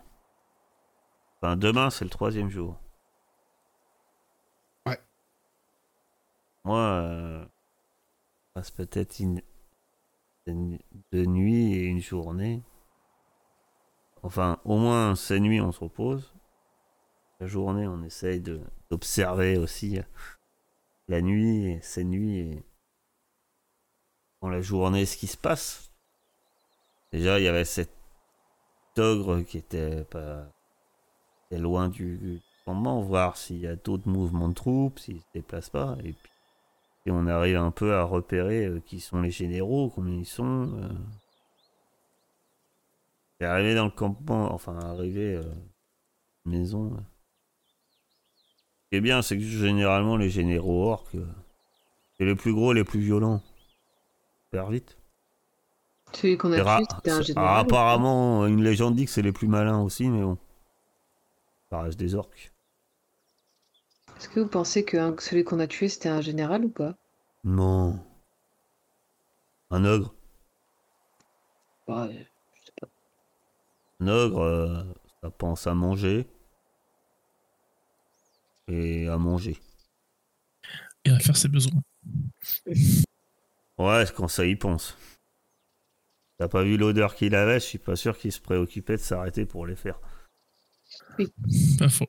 Enfin, 1.42 1.56
demain 1.58 1.90
c'est 1.90 2.06
le 2.06 2.10
troisième 2.10 2.50
jour. 2.50 2.80
Moi, 6.66 6.80
euh, 6.80 7.44
je 7.44 8.54
passe 8.54 8.72
peut-être 8.72 9.20
une... 9.20 9.42
deux 10.48 11.26
nuits 11.26 11.74
et 11.74 11.84
une 11.86 12.02
journée. 12.02 12.62
Enfin, 14.24 14.60
au 14.64 14.78
moins 14.78 15.16
ces 15.16 15.40
nuits 15.40 15.62
on 15.62 15.72
se 15.72 15.80
repose. 15.82 16.34
La 17.40 17.48
journée 17.48 17.88
on 17.88 18.04
essaye 18.04 18.40
de 18.40 18.62
d'observer 18.90 19.58
aussi 19.58 20.00
euh, 20.00 20.04
la 21.08 21.22
nuit 21.22 21.66
et 21.66 21.82
ces 21.82 22.04
nuits 22.04 22.38
et 22.40 22.64
dans 24.42 24.50
la 24.50 24.62
journée 24.62 25.06
ce 25.06 25.18
qui 25.18 25.28
se 25.28 25.38
passe. 25.38 25.92
Déjà, 27.14 27.40
il 27.40 27.46
y 27.46 27.48
avait 27.48 27.66
cet 27.66 27.92
ogre 28.98 29.42
qui 29.42 29.58
était 29.58 30.04
pas 30.06 30.48
loin 31.52 31.88
du 31.88 32.42
campement, 32.66 33.02
voir 33.02 33.38
s'il 33.38 33.60
y 33.60 33.68
a 33.68 33.76
d'autres 33.76 34.10
mouvements 34.10 34.50
de 34.50 34.54
troupes, 34.54 35.00
s'ils 35.00 35.22
se 35.22 35.26
déplacent 35.34 35.70
pas, 35.70 35.96
et 36.04 36.14
puis 36.14 36.33
et 37.06 37.12
on 37.12 37.28
arrive 37.28 37.58
un 37.58 37.72
peu 37.72 37.94
à 37.96 38.04
repérer 38.04 38.66
euh, 38.66 38.80
qui 38.86 39.00
sont 39.00 39.22
les 39.22 39.32
généraux, 39.32 39.90
combien 39.90 40.16
ils 40.16 40.26
sont. 40.26 40.74
euh. 40.78 40.90
Et 43.40 43.46
arriver 43.46 43.76
dans 43.76 43.86
le 43.86 43.92
campement, 43.92 44.54
enfin 44.54 44.80
arriver 44.80 45.36
euh, 45.36 45.44
maison. 46.46 46.94
euh. 46.94 47.02
Ce 48.86 48.90
qui 48.90 48.96
est 48.98 49.02
bien, 49.02 49.22
c'est 49.22 49.38
que 49.38 49.44
généralement 49.44 50.16
les 50.18 50.30
généraux 50.30 50.90
orques, 50.92 51.16
euh, 51.16 51.26
c'est 52.18 52.26
les 52.26 52.36
plus 52.36 52.54
gros, 52.54 52.72
les 52.74 52.84
plus 52.84 53.00
violents. 53.02 53.42
Super 54.46 54.70
vite. 54.70 54.98
Celui 56.14 56.38
qu'on 56.38 56.54
a 56.54 56.62
tué, 56.64 56.86
c'était 56.96 57.12
un 57.12 57.22
général. 57.24 57.60
apparemment, 57.66 58.46
une 58.46 58.64
légende 58.64 58.96
dit 58.96 59.06
que 59.06 59.12
c'est 59.12 59.24
les 59.24 59.32
plus 59.32 59.48
malins 59.48 59.82
aussi, 59.82 60.08
mais 60.10 60.22
bon. 60.22 60.38
Ça 61.72 61.82
reste 61.82 62.00
des 62.00 62.14
orques. 62.14 62.53
Est-ce 64.24 64.32
que 64.32 64.40
vous 64.40 64.48
pensez 64.48 64.86
que 64.86 64.98
celui 65.20 65.44
qu'on 65.44 65.60
a 65.60 65.68
tué, 65.68 65.90
c'était 65.90 66.08
un 66.08 66.22
général 66.22 66.64
ou 66.64 66.70
pas? 66.70 66.96
Non. 67.44 68.00
Un 69.70 69.84
ogre. 69.84 70.16
Bah, 71.86 72.08
je 72.10 72.66
sais 72.66 72.72
pas. 72.80 72.88
Un 74.00 74.08
ogre, 74.08 74.40
euh, 74.40 74.84
ça 75.22 75.30
pense 75.30 75.68
à 75.68 75.74
manger. 75.74 76.26
Et 78.70 79.10
à 79.10 79.18
manger. 79.18 79.60
Et 81.04 81.10
à 81.10 81.20
faire 81.20 81.36
ses 81.36 81.50
besoins. 81.50 81.82
Ouais, 83.78 84.06
quand 84.16 84.30
ça 84.30 84.46
y 84.46 84.56
pense. 84.56 84.98
T'as 86.38 86.48
pas 86.48 86.64
vu 86.64 86.78
l'odeur 86.78 87.16
qu'il 87.16 87.36
avait, 87.36 87.60
je 87.60 87.66
suis 87.66 87.78
pas 87.78 87.98
sûr 87.98 88.18
qu'il 88.18 88.32
se 88.32 88.40
préoccupait 88.40 88.96
de 88.96 89.02
s'arrêter 89.02 89.46
pour 89.46 89.68
les 89.68 89.76
faire. 89.76 90.00
Pas 91.78 91.90
faux. 91.90 92.08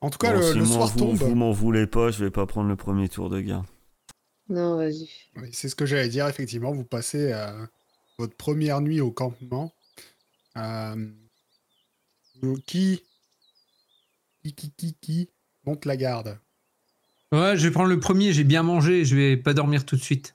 En 0.00 0.10
tout 0.10 0.18
cas, 0.18 0.32
Bon, 0.32 0.38
le, 0.40 0.52
si 0.52 0.58
le 0.58 0.64
soir 0.64 0.88
vous, 0.88 0.98
tombe. 0.98 1.16
vous 1.16 1.34
m'en 1.34 1.52
voulez 1.52 1.86
pas, 1.86 2.10
je 2.10 2.24
vais 2.24 2.30
pas 2.30 2.46
prendre 2.46 2.68
le 2.68 2.76
premier 2.76 3.08
tour 3.08 3.28
de 3.28 3.40
garde. 3.40 3.66
Non, 4.48 4.76
vas-y. 4.76 5.08
Oui, 5.36 5.50
c'est 5.52 5.68
ce 5.68 5.76
que 5.76 5.86
j'allais 5.86 6.08
dire, 6.08 6.26
effectivement. 6.26 6.72
Vous 6.72 6.84
passez 6.84 7.32
euh, 7.32 7.66
votre 8.18 8.34
première 8.34 8.80
nuit 8.80 9.00
au 9.00 9.10
campement. 9.10 9.72
Euh, 10.56 11.10
qui, 12.66 13.02
qui, 14.42 14.54
qui, 14.54 14.72
qui, 14.72 14.94
qui 14.94 15.28
monte 15.64 15.84
la 15.84 15.96
garde? 15.96 16.38
Ouais, 17.32 17.56
je 17.56 17.68
vais 17.68 17.70
prendre 17.70 17.90
le 17.90 18.00
premier, 18.00 18.32
j'ai 18.32 18.42
bien 18.42 18.62
mangé, 18.64 19.04
je 19.04 19.14
vais 19.14 19.36
pas 19.36 19.54
dormir 19.54 19.84
tout 19.86 19.94
de 19.96 20.02
suite. 20.02 20.34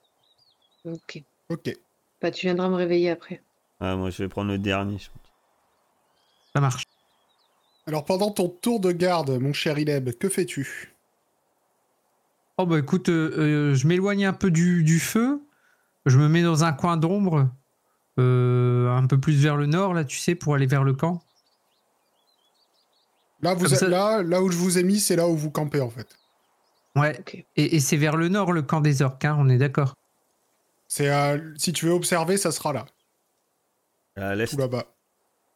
Ok. 0.86 1.22
Ok. 1.50 1.76
Bah, 2.22 2.32
tu 2.32 2.46
viendras 2.46 2.70
me 2.70 2.76
réveiller 2.76 3.10
après. 3.10 3.42
Ah, 3.82 3.96
moi 3.98 4.12
je 4.12 4.24
vais 4.24 4.30
prendre 4.30 4.50
le 4.52 4.58
dernier, 4.58 4.98
je 5.00 5.10
pense. 5.10 5.32
Ça 6.54 6.62
marche. 6.62 6.85
Alors, 7.88 8.04
pendant 8.06 8.32
ton 8.32 8.50
tour 8.50 8.80
de 8.80 8.92
garde, 8.92 9.38
mon 9.40 9.54
cher 9.54 9.78
Ileb, 9.78 10.12
que 10.18 10.28
fais-tu? 10.30 10.92
Oh 12.58 12.66
bah 12.66 12.80
écoute, 12.80 13.10
euh, 13.10 13.32
euh, 13.38 13.76
je 13.76 13.86
m'éloigne 13.86 14.26
un 14.26 14.34
peu 14.34 14.50
du, 14.50 14.84
du 14.84 15.00
feu, 15.00 15.42
je 16.06 16.18
me 16.18 16.28
mets 16.30 16.42
dans 16.42 16.64
un 16.64 16.72
coin 16.74 16.96
d'ombre, 16.98 17.50
euh, 18.18 18.90
un 18.96 19.06
peu 19.08 19.20
plus 19.20 19.42
vers 19.42 19.58
le 19.58 19.66
nord, 19.66 19.94
là, 19.94 20.06
tu 20.06 20.18
sais, 20.18 20.36
pour 20.36 20.56
aller 20.56 20.66
vers 20.66 20.84
le 20.84 20.94
camp. 20.94 21.22
là, 23.42 23.54
vous 23.54 23.72
êtes- 23.72 23.80
ça- 23.80 23.90
là, 23.90 24.24
là 24.24 24.42
où 24.42 24.50
je 24.50 24.58
vous 24.58 24.78
ai 24.80 24.84
mis, 24.84 25.00
c'est 25.00 25.16
là 25.18 25.28
où 25.28 25.36
vous 25.36 25.52
campez, 25.52 25.82
en 25.82 25.90
fait. 25.90 26.08
Ouais, 26.96 27.20
et, 27.58 27.76
et 27.76 27.80
c'est 27.82 27.98
vers 27.98 28.16
le 28.16 28.30
nord, 28.30 28.54
le 28.54 28.62
camp 28.64 28.80
des 28.82 29.02
orques, 29.02 29.26
hein, 29.26 29.36
on 29.38 29.50
est 29.50 29.58
d'accord. 29.58 29.94
C'est 30.88 31.10
euh, 31.10 31.54
si 31.58 31.74
tu 31.74 31.86
veux 31.86 31.92
observer, 31.92 32.38
ça 32.38 32.52
sera 32.52 32.72
là, 32.74 32.86
À 34.16 34.34
l'est, 34.34 34.48
tout 34.48 34.58
là-bas. 34.58 34.86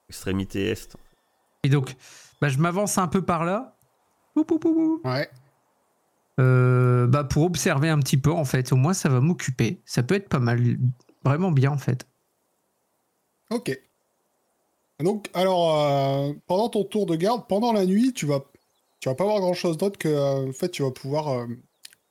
extrémité 0.09 0.69
est. 0.71 0.97
Et 1.63 1.69
donc, 1.69 1.95
bah, 2.41 2.49
je 2.49 2.57
m'avance 2.57 2.97
un 2.97 3.07
peu 3.07 3.21
par 3.21 3.43
là. 3.43 3.75
Ouais. 5.03 5.29
Euh, 6.39 7.07
bah, 7.07 7.25
pour 7.25 7.43
observer 7.43 7.89
un 7.89 7.99
petit 7.99 8.17
peu, 8.17 8.31
en 8.31 8.45
fait. 8.45 8.71
Au 8.71 8.77
moins, 8.77 8.93
ça 8.93 9.09
va 9.09 9.19
m'occuper. 9.19 9.81
Ça 9.85 10.03
peut 10.03 10.15
être 10.15 10.29
pas 10.29 10.39
mal, 10.39 10.77
vraiment 11.23 11.51
bien, 11.51 11.71
en 11.71 11.77
fait. 11.77 12.07
Ok. 13.51 13.77
Donc, 14.99 15.29
alors, 15.33 15.75
euh, 15.77 16.33
pendant 16.47 16.69
ton 16.69 16.83
tour 16.83 17.05
de 17.05 17.15
garde, 17.15 17.47
pendant 17.47 17.73
la 17.73 17.85
nuit, 17.85 18.13
tu 18.13 18.25
vas, 18.25 18.43
tu 18.99 19.09
vas 19.09 19.15
pas 19.15 19.23
voir 19.23 19.39
grand-chose 19.39 19.77
d'autre 19.77 19.97
que, 19.97 20.07
euh, 20.07 20.49
en 20.49 20.53
fait, 20.53 20.69
tu 20.69 20.83
vas 20.83 20.91
pouvoir 20.91 21.29
euh, 21.29 21.47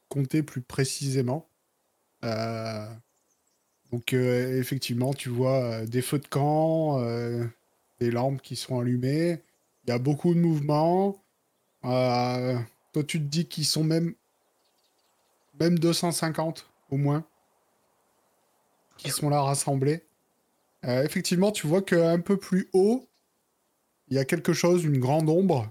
compter 0.09 0.43
plus 0.43 0.63
précisément. 0.63 1.49
Donc, 3.91 4.13
effectivement, 4.13 5.15
tu 5.15 5.31
vois 5.31 5.87
des 5.87 6.03
feux 6.03 6.19
de 6.19 6.27
camp, 6.27 6.99
des 8.01 8.11
lampes 8.11 8.43
qui 8.43 8.57
sont 8.57 8.81
allumées. 8.81 9.43
Il 9.85 9.91
y 9.91 9.93
a 9.93 9.99
beaucoup 9.99 10.35
de 10.35 10.41
mouvements. 10.41 11.23
Euh, 11.85 12.59
toi, 12.93 13.05
tu 13.05 13.19
te 13.19 13.25
dis 13.25 13.47
qu'ils 13.47 13.65
sont 13.67 13.85
même, 13.85 14.15
même 15.61 15.79
250 15.79 16.67
au 16.91 16.97
moins, 16.97 17.25
qui 18.97 19.11
sont 19.11 19.29
là 19.29 19.41
rassemblés. 19.43 20.03
Euh, 20.85 21.03
effectivement, 21.05 21.53
tu 21.53 21.67
vois 21.67 21.83
qu'un 21.83 22.21
peu 22.21 22.37
plus 22.37 22.69
haut, 22.73 23.07
il 24.09 24.17
y 24.17 24.19
a 24.19 24.25
quelque 24.25 24.53
chose, 24.53 24.85
une 24.85 24.99
grande 24.99 25.29
ombre. 25.29 25.71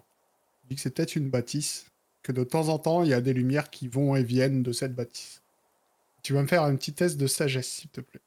Tu 0.62 0.68
dis 0.70 0.76
que 0.76 0.82
c'est 0.82 0.92
peut-être 0.92 1.16
une 1.16 1.30
bâtisse. 1.30 1.86
Que 2.24 2.32
de 2.32 2.44
temps 2.44 2.68
en 2.70 2.78
temps, 2.78 3.04
il 3.04 3.10
y 3.10 3.14
a 3.14 3.22
des 3.22 3.34
lumières 3.34 3.70
qui 3.70 3.88
vont 3.88 4.16
et 4.16 4.24
viennent 4.24 4.64
de 4.64 4.74
cette 4.74 4.94
bâtisse. 4.94 5.42
Tu 6.24 6.34
vas 6.34 6.42
me 6.42 6.48
faire 6.48 6.64
un 6.64 6.76
petit 6.76 6.94
test 6.94 7.18
de 7.18 7.26
sagesse, 7.26 7.68
s'il 7.68 7.90
te 7.90 8.02
plaît. 8.02 8.22